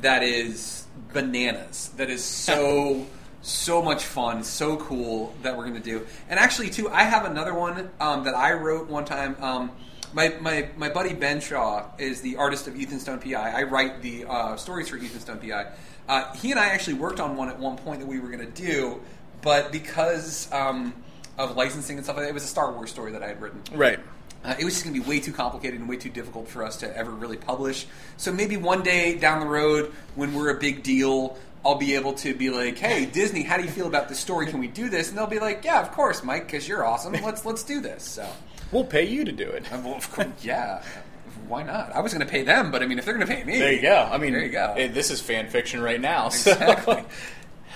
That 0.00 0.22
is 0.22 0.84
bananas. 1.12 1.90
That 1.96 2.10
is 2.10 2.24
so 2.24 3.06
so 3.44 3.82
much 3.82 4.04
fun, 4.04 4.44
so 4.44 4.76
cool 4.76 5.34
that 5.42 5.56
we're 5.56 5.64
going 5.64 5.74
to 5.74 5.80
do. 5.80 6.06
And 6.28 6.38
actually, 6.38 6.70
too, 6.70 6.88
I 6.88 7.02
have 7.02 7.24
another 7.24 7.52
one 7.52 7.90
um, 7.98 8.22
that 8.22 8.36
I 8.36 8.52
wrote 8.52 8.88
one 8.88 9.04
time. 9.04 9.36
Um, 9.40 9.72
my, 10.12 10.32
my, 10.40 10.68
my 10.76 10.88
buddy 10.88 11.12
Ben 11.12 11.40
Shaw 11.40 11.86
is 11.98 12.20
the 12.20 12.36
artist 12.36 12.68
of 12.68 12.76
Ethan 12.76 13.00
Stone 13.00 13.18
PI. 13.18 13.50
I 13.50 13.64
write 13.64 14.00
the 14.00 14.26
uh, 14.26 14.56
stories 14.56 14.88
for 14.88 14.96
Ethan 14.96 15.18
Stone 15.18 15.38
PI. 15.38 15.66
Uh, 16.08 16.32
he 16.34 16.50
and 16.50 16.60
I 16.60 16.66
actually 16.66 16.94
worked 16.94 17.20
on 17.20 17.36
one 17.36 17.48
at 17.48 17.58
one 17.58 17.76
point 17.76 18.00
that 18.00 18.06
we 18.06 18.18
were 18.20 18.28
going 18.28 18.44
to 18.52 18.62
do, 18.62 19.00
but 19.40 19.72
because 19.72 20.52
um, 20.52 20.94
of 21.38 21.56
licensing 21.56 21.96
and 21.96 22.04
stuff 22.04 22.16
like 22.16 22.26
that, 22.26 22.30
it 22.30 22.34
was 22.34 22.44
a 22.44 22.48
Star 22.48 22.72
Wars 22.72 22.90
story 22.90 23.12
that 23.12 23.22
I 23.22 23.28
had 23.28 23.40
written. 23.40 23.62
Right. 23.72 24.00
Uh, 24.44 24.54
it 24.58 24.64
was 24.64 24.74
just 24.74 24.84
going 24.84 24.94
to 24.94 25.00
be 25.00 25.08
way 25.08 25.20
too 25.20 25.32
complicated 25.32 25.78
and 25.78 25.88
way 25.88 25.96
too 25.96 26.10
difficult 26.10 26.48
for 26.48 26.64
us 26.64 26.76
to 26.78 26.96
ever 26.96 27.12
really 27.12 27.36
publish. 27.36 27.86
So 28.16 28.32
maybe 28.32 28.56
one 28.56 28.82
day 28.82 29.16
down 29.16 29.38
the 29.38 29.46
road, 29.46 29.92
when 30.16 30.34
we're 30.34 30.50
a 30.50 30.58
big 30.58 30.82
deal, 30.82 31.38
I'll 31.64 31.76
be 31.76 31.94
able 31.94 32.14
to 32.14 32.34
be 32.34 32.50
like, 32.50 32.76
"Hey, 32.76 33.04
Disney, 33.06 33.44
how 33.44 33.56
do 33.56 33.62
you 33.62 33.70
feel 33.70 33.86
about 33.86 34.08
this 34.08 34.18
story? 34.18 34.46
Can 34.46 34.58
we 34.58 34.66
do 34.66 34.88
this?" 34.88 35.10
And 35.10 35.16
they'll 35.16 35.28
be 35.28 35.38
like, 35.38 35.64
"Yeah, 35.64 35.80
of 35.80 35.92
course, 35.92 36.24
Mike, 36.24 36.46
because 36.46 36.66
you're 36.66 36.84
awesome. 36.84 37.12
Let's 37.12 37.44
let's 37.46 37.62
do 37.62 37.80
this." 37.80 38.02
So, 38.02 38.28
We'll 38.72 38.82
pay 38.84 39.04
you 39.04 39.24
to 39.24 39.30
do 39.30 39.48
it. 39.48 39.72
uh, 39.72 39.80
well, 39.84 39.94
of 39.94 40.10
course, 40.10 40.26
yeah, 40.42 40.82
why 41.48 41.62
not? 41.62 41.92
I 41.94 42.00
was 42.00 42.12
going 42.12 42.24
to 42.26 42.30
pay 42.30 42.42
them, 42.42 42.70
but 42.70 42.82
I 42.82 42.86
mean, 42.86 42.98
if 42.98 43.04
they're 43.04 43.14
going 43.14 43.26
to 43.26 43.32
pay 43.32 43.44
me, 43.44 43.58
There 43.58 43.72
you 43.72 43.82
go. 43.82 44.08
I 44.10 44.18
mean, 44.18 44.32
there 44.32 44.44
you 44.44 44.50
go. 44.50 44.74
it- 44.76 44.94
this 44.94 45.10
is 45.10 45.20
fan 45.20 45.48
fiction 45.48 45.80
right 45.82 46.00
now. 46.00 46.28
so- 46.30 46.52
Exactly. 46.52 47.04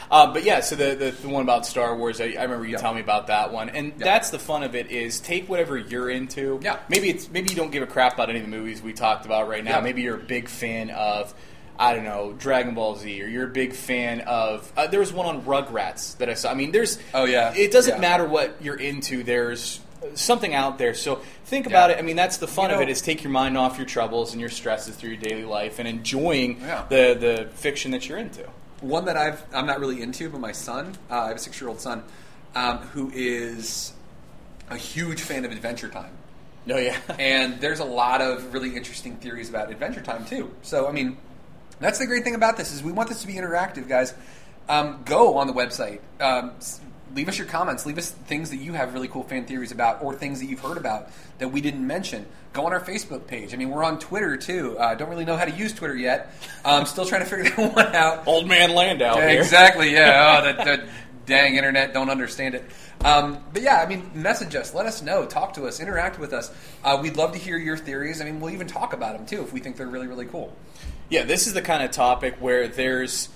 Uh, 0.08 0.32
but 0.32 0.44
yeah, 0.44 0.60
so 0.60 0.76
the, 0.76 0.94
the 0.94 1.10
the 1.10 1.28
one 1.28 1.42
about 1.42 1.66
Star 1.66 1.96
Wars, 1.96 2.20
I, 2.20 2.26
I 2.38 2.42
remember 2.44 2.64
you 2.64 2.72
Yeah. 2.72 2.78
telling 2.78 2.96
me 2.96 3.02
about 3.02 3.26
that 3.26 3.52
one, 3.52 3.68
and 3.70 3.88
Yeah. 3.98 4.04
that's 4.04 4.30
the 4.30 4.38
fun 4.38 4.62
of 4.62 4.76
it 4.76 4.92
is 4.92 5.18
take 5.18 5.48
whatever 5.48 5.76
you're 5.76 6.08
into. 6.08 6.60
Yeah. 6.62 6.78
Maybe 6.88 7.08
it's 7.10 7.28
maybe 7.28 7.48
you 7.50 7.56
don't 7.56 7.72
give 7.72 7.82
a 7.82 7.86
crap 7.88 8.14
about 8.14 8.30
any 8.30 8.38
of 8.38 8.44
the 8.44 8.50
movies 8.56 8.80
we 8.80 8.92
talked 8.92 9.26
about 9.26 9.48
right 9.48 9.64
now. 9.64 9.78
Yeah. 9.78 9.80
Maybe 9.80 10.02
you're 10.02 10.14
a 10.16 10.22
big 10.22 10.48
fan 10.48 10.90
of. 10.90 11.34
I 11.78 11.92
don't 11.94 12.04
know 12.04 12.32
Dragon 12.38 12.74
Ball 12.74 12.94
Z, 12.96 13.20
or 13.20 13.26
you're 13.26 13.46
a 13.46 13.52
big 13.52 13.72
fan 13.72 14.20
of. 14.20 14.72
Uh, 14.76 14.86
there 14.86 15.00
was 15.00 15.12
one 15.12 15.26
on 15.26 15.42
Rugrats 15.42 16.16
that 16.18 16.30
I 16.30 16.34
saw. 16.34 16.52
I 16.52 16.54
mean, 16.54 16.70
there's. 16.70 17.00
Oh, 17.12 17.24
yeah. 17.24 17.52
It 17.56 17.72
doesn't 17.72 17.96
Yeah. 17.96 18.00
matter 18.00 18.24
what 18.26 18.56
you're 18.62 18.78
into. 18.78 19.24
There's 19.24 19.80
something 20.14 20.54
out 20.54 20.78
there. 20.78 20.94
So 20.94 21.16
think 21.46 21.66
about 21.66 21.90
it. 21.90 21.98
I 21.98 22.02
mean, 22.02 22.16
that's 22.16 22.36
the 22.38 22.46
fun 22.46 22.70
You 22.70 22.76
of 22.76 22.82
it 22.82 22.88
is 22.88 23.00
take 23.02 23.22
your 23.22 23.32
mind 23.32 23.56
off 23.56 23.76
your 23.78 23.86
troubles 23.86 24.32
and 24.32 24.40
your 24.40 24.50
stresses 24.50 24.94
through 24.96 25.10
your 25.10 25.18
daily 25.18 25.44
life 25.44 25.78
and 25.78 25.88
enjoying 25.88 26.60
Yeah. 26.60 26.84
the 26.88 27.16
the 27.18 27.48
fiction 27.54 27.90
that 27.92 28.08
you're 28.08 28.18
into. 28.18 28.44
one 28.80 29.06
that 29.06 29.16
I've 29.16 29.42
I'm 29.54 29.66
not 29.66 29.80
really 29.80 30.02
into, 30.02 30.28
but 30.30 30.40
my 30.40 30.52
son, 30.52 30.96
uh, 31.10 31.14
I 31.22 31.28
have 31.28 31.36
a 31.36 31.40
six 31.40 31.60
year 31.60 31.68
old 31.68 31.80
son, 31.80 32.02
um, 32.54 32.78
who 32.78 33.10
is 33.14 33.92
a 34.70 34.76
huge 34.76 35.20
fan 35.22 35.44
of 35.44 35.52
Adventure 35.52 35.88
Time. 35.88 36.12
No, 36.66 36.76
yeah. 36.76 36.96
and 37.18 37.60
there's 37.60 37.80
a 37.80 37.84
lot 37.84 38.20
of 38.20 38.52
really 38.52 38.76
interesting 38.76 39.16
theories 39.16 39.48
about 39.48 39.70
Adventure 39.70 40.02
Time 40.02 40.24
too. 40.26 40.50
So 40.62 40.86
I 40.88 40.92
mean, 40.92 41.16
that's 41.80 41.98
the 41.98 42.06
great 42.06 42.22
thing 42.24 42.34
about 42.34 42.56
this 42.56 42.72
is 42.72 42.82
we 42.82 42.92
want 42.92 43.08
this 43.08 43.20
to 43.22 43.26
be 43.26 43.34
interactive, 43.34 43.88
guys. 43.88 44.12
Um, 44.68 45.02
go 45.04 45.36
on 45.38 45.46
the 45.46 45.52
website. 45.52 46.00
Um, 46.20 46.52
leave 47.16 47.28
us 47.28 47.38
your 47.38 47.46
comments. 47.46 47.86
Leave 47.86 47.98
us 47.98 48.10
things 48.10 48.50
that 48.50 48.58
you 48.58 48.74
have 48.74 48.94
really 48.94 49.08
cool 49.08 49.24
fan 49.24 49.46
theories 49.46 49.72
about, 49.72 50.02
or 50.02 50.14
things 50.14 50.38
that 50.40 50.46
you've 50.46 50.60
heard 50.60 50.76
about 50.76 51.10
that 51.38 51.48
we 51.48 51.60
didn't 51.60 51.84
mention. 51.84 52.26
Go 52.52 52.66
on 52.66 52.72
our 52.72 52.80
Facebook 52.80 53.26
page. 53.26 53.52
I 53.52 53.56
mean, 53.56 53.70
we're 53.70 53.82
on 53.82 53.98
Twitter 53.98 54.36
too. 54.36 54.78
Uh, 54.78 54.94
don't 54.94 55.08
really 55.08 55.24
know 55.24 55.36
how 55.36 55.46
to 55.46 55.50
use 55.50 55.72
Twitter 55.72 55.96
yet. 55.96 56.32
I'm 56.64 56.80
um, 56.80 56.86
still 56.86 57.06
trying 57.06 57.22
to 57.22 57.26
figure 57.26 57.44
that 57.56 57.74
one 57.74 57.96
out. 57.96 58.28
Old 58.28 58.46
man 58.46 58.74
Landau 58.74 59.16
Yeah, 59.16 59.30
exactly. 59.30 59.92
Yeah. 59.92 60.24
Oh, 60.36 60.42
that, 60.42 60.64
that 60.64 60.88
dang 61.24 61.56
internet 61.56 61.92
don't 61.92 62.10
understand 62.10 62.54
it. 62.54 62.64
Um, 63.04 63.38
but 63.52 63.62
yeah, 63.62 63.76
I 63.76 63.86
mean, 63.86 64.10
message 64.14 64.54
us, 64.54 64.74
let 64.74 64.86
us 64.86 65.02
know, 65.02 65.26
talk 65.26 65.54
to 65.54 65.66
us, 65.66 65.80
interact 65.80 66.18
with 66.18 66.32
us. 66.32 66.50
Uh, 66.82 66.98
we'd 67.00 67.16
love 67.16 67.32
to 67.32 67.38
hear 67.38 67.58
your 67.58 67.76
theories. 67.76 68.20
I 68.20 68.24
mean, 68.24 68.40
we'll 68.40 68.52
even 68.52 68.66
talk 68.66 68.92
about 68.92 69.16
them 69.16 69.26
too 69.26 69.42
if 69.42 69.52
we 69.52 69.60
think 69.60 69.76
they're 69.76 69.86
really, 69.86 70.06
really 70.06 70.26
cool. 70.26 70.56
Yeah, 71.08 71.24
this 71.24 71.46
is 71.46 71.54
the 71.54 71.62
kind 71.62 71.82
of 71.82 71.90
topic 71.90 72.36
where 72.40 72.66
there's 72.68 73.28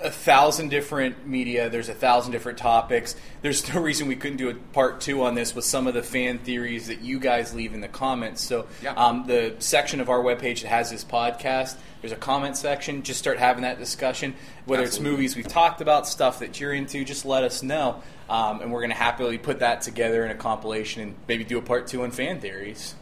a 0.00 0.10
thousand 0.10 0.68
different 0.68 1.26
media, 1.26 1.68
there's 1.68 1.88
a 1.88 1.94
thousand 1.94 2.32
different 2.32 2.58
topics. 2.58 3.16
There's 3.42 3.72
no 3.72 3.80
reason 3.82 4.06
we 4.06 4.16
couldn't 4.16 4.36
do 4.38 4.48
a 4.50 4.54
part 4.54 5.00
two 5.00 5.22
on 5.22 5.34
this 5.34 5.54
with 5.54 5.64
some 5.64 5.86
of 5.86 5.94
the 5.94 6.02
fan 6.02 6.38
theories 6.38 6.86
that 6.88 7.00
you 7.00 7.18
guys 7.18 7.54
leave 7.54 7.74
in 7.74 7.80
the 7.80 7.88
comments. 7.88 8.42
So, 8.42 8.66
Yeah. 8.82 8.92
um, 8.94 9.26
the 9.26 9.56
section 9.58 10.00
of 10.00 10.08
our 10.08 10.20
webpage 10.20 10.62
that 10.62 10.68
has 10.68 10.90
this 10.90 11.04
podcast, 11.04 11.76
there's 12.00 12.12
a 12.12 12.16
comment 12.16 12.56
section. 12.56 13.02
Just 13.02 13.18
start 13.18 13.38
having 13.38 13.62
that 13.62 13.78
discussion. 13.78 14.34
Whether 14.66 14.84
Absolutely. 14.84 15.08
it's 15.10 15.16
movies 15.16 15.36
we've 15.36 15.48
talked 15.48 15.80
about, 15.80 16.06
stuff 16.06 16.38
that 16.40 16.60
you're 16.60 16.72
into, 16.72 17.04
just 17.04 17.24
let 17.24 17.42
us 17.42 17.62
know. 17.62 18.02
Um, 18.28 18.60
and 18.60 18.70
we're 18.70 18.80
going 18.80 18.90
to 18.90 18.96
happily 18.96 19.38
put 19.38 19.60
that 19.60 19.80
together 19.80 20.22
in 20.22 20.30
a 20.30 20.34
compilation 20.34 21.02
and 21.02 21.14
maybe 21.26 21.44
do 21.44 21.56
a 21.56 21.62
part 21.62 21.86
two 21.86 22.02
on 22.02 22.10
fan 22.10 22.40
theories. 22.40 22.94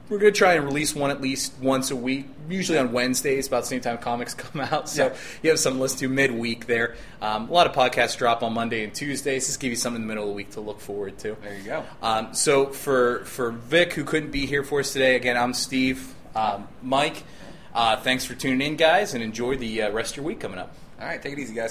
We're 0.09 0.19
going 0.19 0.33
to 0.33 0.39
try 0.39 0.55
and 0.55 0.65
release 0.65 0.95
one 0.95 1.11
at 1.11 1.23
least 1.23 1.55
once 1.61 1.91
a 1.91 1.97
week, 1.97 2.27
usually 2.51 2.77
on 2.79 2.93
Wednesdays, 2.93 3.47
about 3.47 3.61
the 3.63 3.69
same 3.69 3.81
time 3.81 3.97
comics 3.99 4.35
come 4.35 4.61
out. 4.61 4.89
So 4.89 5.07
Yeah. 5.07 5.15
you 5.43 5.51
have 5.51 5.59
something 5.59 5.79
to 5.79 5.83
listen 5.83 5.99
to 6.01 6.09
midweek 6.09 6.67
there. 6.67 6.97
Um, 7.23 7.49
a 7.49 7.53
lot 7.53 7.67
of 7.67 7.73
podcasts 7.73 8.19
drop 8.19 8.43
on 8.43 8.53
Monday 8.53 8.85
and 8.85 8.93
Tuesdays. 8.95 9.47
Just 9.47 9.59
give 9.61 9.71
you 9.71 9.77
something 9.77 10.03
in 10.03 10.07
the 10.09 10.13
middle 10.13 10.25
of 10.25 10.31
the 10.31 10.35
week 10.37 10.51
to 10.51 10.61
look 10.61 10.81
forward 10.81 11.17
to. 11.21 11.37
There 11.43 11.57
you 11.57 11.63
go. 11.65 11.85
Um, 12.03 12.35
so 12.35 12.67
for 12.67 13.25
for 13.25 13.53
Vic, 13.53 13.95
who 13.95 14.05
couldn't 14.05 14.33
be 14.33 14.45
here 14.45 14.65
for 14.65 14.81
us 14.81 14.93
today, 14.93 15.17
again, 15.17 15.37
I'm 15.39 15.55
Steve. 15.55 16.15
Um, 16.35 16.69
Mike, 16.83 17.23
uh, 17.75 17.97
thanks 17.97 18.25
for 18.25 18.35
tuning 18.35 18.61
in, 18.67 18.77
guys, 18.77 19.15
and 19.15 19.23
enjoy 19.23 19.57
the 19.57 19.83
uh, 19.83 19.91
rest 19.93 20.13
of 20.13 20.17
your 20.19 20.27
week 20.27 20.41
coming 20.41 20.59
up. 20.59 20.75
All 21.01 21.07
right, 21.07 21.23
take 21.23 21.33
it 21.33 21.39
easy, 21.39 21.55
guys. 21.55 21.71